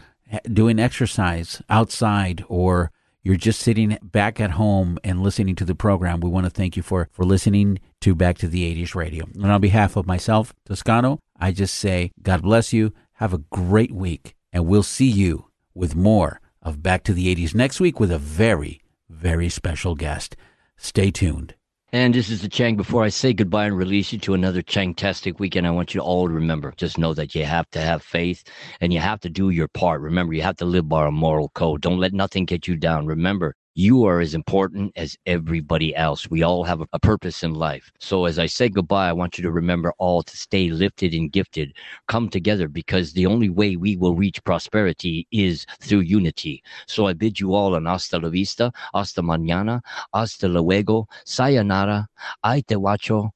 doing 0.52 0.78
exercise 0.78 1.62
outside 1.68 2.44
or 2.48 2.90
you're 3.22 3.36
just 3.36 3.60
sitting 3.60 3.96
back 4.02 4.40
at 4.40 4.52
home 4.52 4.98
and 5.02 5.22
listening 5.22 5.56
to 5.56 5.64
the 5.64 5.74
program. 5.74 6.20
We 6.20 6.28
want 6.28 6.44
to 6.44 6.50
thank 6.50 6.76
you 6.76 6.82
for, 6.82 7.08
for 7.10 7.24
listening 7.24 7.78
to 8.02 8.14
Back 8.14 8.36
to 8.38 8.48
the 8.48 8.74
80s 8.74 8.94
Radio. 8.94 9.24
And 9.34 9.50
on 9.50 9.60
behalf 9.62 9.96
of 9.96 10.06
myself, 10.06 10.52
Toscano, 10.66 11.20
I 11.40 11.52
just 11.52 11.74
say, 11.74 12.12
God 12.22 12.42
bless 12.42 12.72
you. 12.72 12.92
Have 13.14 13.32
a 13.32 13.38
great 13.38 13.92
week. 13.92 14.34
And 14.52 14.66
we'll 14.66 14.82
see 14.82 15.08
you 15.08 15.46
with 15.74 15.96
more 15.96 16.40
of 16.64 16.82
Back 16.82 17.04
to 17.04 17.12
the 17.12 17.34
80s 17.34 17.54
next 17.54 17.78
week 17.78 18.00
with 18.00 18.10
a 18.10 18.18
very, 18.18 18.80
very 19.08 19.48
special 19.48 19.94
guest. 19.94 20.36
Stay 20.76 21.10
tuned. 21.10 21.54
And 21.92 22.12
this 22.12 22.28
is 22.28 22.42
the 22.42 22.48
Chang. 22.48 22.74
Before 22.76 23.04
I 23.04 23.08
say 23.08 23.32
goodbye 23.32 23.66
and 23.66 23.78
release 23.78 24.12
you 24.12 24.18
to 24.18 24.34
another 24.34 24.62
Chang-tastic 24.62 25.38
weekend, 25.38 25.64
I 25.64 25.70
want 25.70 25.94
you 25.94 26.00
all 26.00 26.26
to 26.26 26.34
remember, 26.34 26.72
just 26.76 26.98
know 26.98 27.14
that 27.14 27.36
you 27.36 27.44
have 27.44 27.70
to 27.70 27.80
have 27.80 28.02
faith 28.02 28.42
and 28.80 28.92
you 28.92 28.98
have 28.98 29.20
to 29.20 29.30
do 29.30 29.50
your 29.50 29.68
part. 29.68 30.00
Remember, 30.00 30.34
you 30.34 30.42
have 30.42 30.56
to 30.56 30.64
live 30.64 30.88
by 30.88 31.06
a 31.06 31.12
moral 31.12 31.50
code. 31.50 31.82
Don't 31.82 32.00
let 32.00 32.12
nothing 32.12 32.46
get 32.46 32.66
you 32.66 32.74
down. 32.74 33.06
Remember, 33.06 33.54
you 33.74 34.04
are 34.04 34.20
as 34.20 34.34
important 34.34 34.92
as 34.94 35.16
everybody 35.26 35.94
else. 35.96 36.30
We 36.30 36.44
all 36.44 36.62
have 36.62 36.80
a, 36.80 36.98
purpose 37.00 37.42
in 37.42 37.54
life. 37.54 37.90
So 37.98 38.24
as 38.24 38.38
I 38.38 38.46
say 38.46 38.68
goodbye, 38.68 39.08
I 39.08 39.12
want 39.12 39.36
you 39.36 39.42
to 39.42 39.50
remember 39.50 39.92
all 39.98 40.22
to 40.22 40.36
stay 40.36 40.70
lifted 40.70 41.12
and 41.12 41.30
gifted. 41.30 41.74
Come 42.08 42.28
together 42.28 42.68
because 42.68 43.12
the 43.12 43.26
only 43.26 43.50
way 43.50 43.76
we 43.76 43.96
will 43.96 44.14
reach 44.14 44.42
prosperity 44.44 45.26
is 45.32 45.66
through 45.80 46.00
unity. 46.00 46.62
So 46.86 47.06
I 47.08 47.12
bid 47.12 47.40
you 47.40 47.54
all 47.54 47.74
an 47.74 47.86
hasta 47.86 48.18
la 48.18 48.30
vista, 48.30 48.72
hasta 48.94 49.22
mañana, 49.22 49.82
hasta 50.14 50.48
luego, 50.48 51.08
sayonara, 51.26 52.06
ay 52.42 52.62
te 52.62 52.76
wacho, 52.76 53.30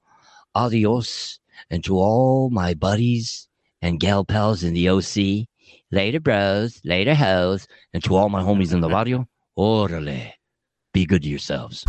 adios, 0.54 1.40
and 1.70 1.84
to 1.84 1.98
all 1.98 2.48
my 2.50 2.74
buddies 2.74 3.48
and 3.82 4.00
gal 4.00 4.24
pals 4.24 4.62
in 4.62 4.72
the 4.72 4.88
OC, 4.88 5.46
later 5.90 6.20
bros, 6.20 6.80
later 6.84 7.14
hoes, 7.14 7.66
and 7.92 8.02
to 8.04 8.16
all 8.16 8.28
my 8.28 8.42
homies 8.42 8.72
in 8.72 8.80
the 8.80 8.88
radio, 8.98 9.26
orale. 9.58 10.34
Be 10.92 11.04
good 11.04 11.22
to 11.22 11.28
yourselves. 11.28 11.84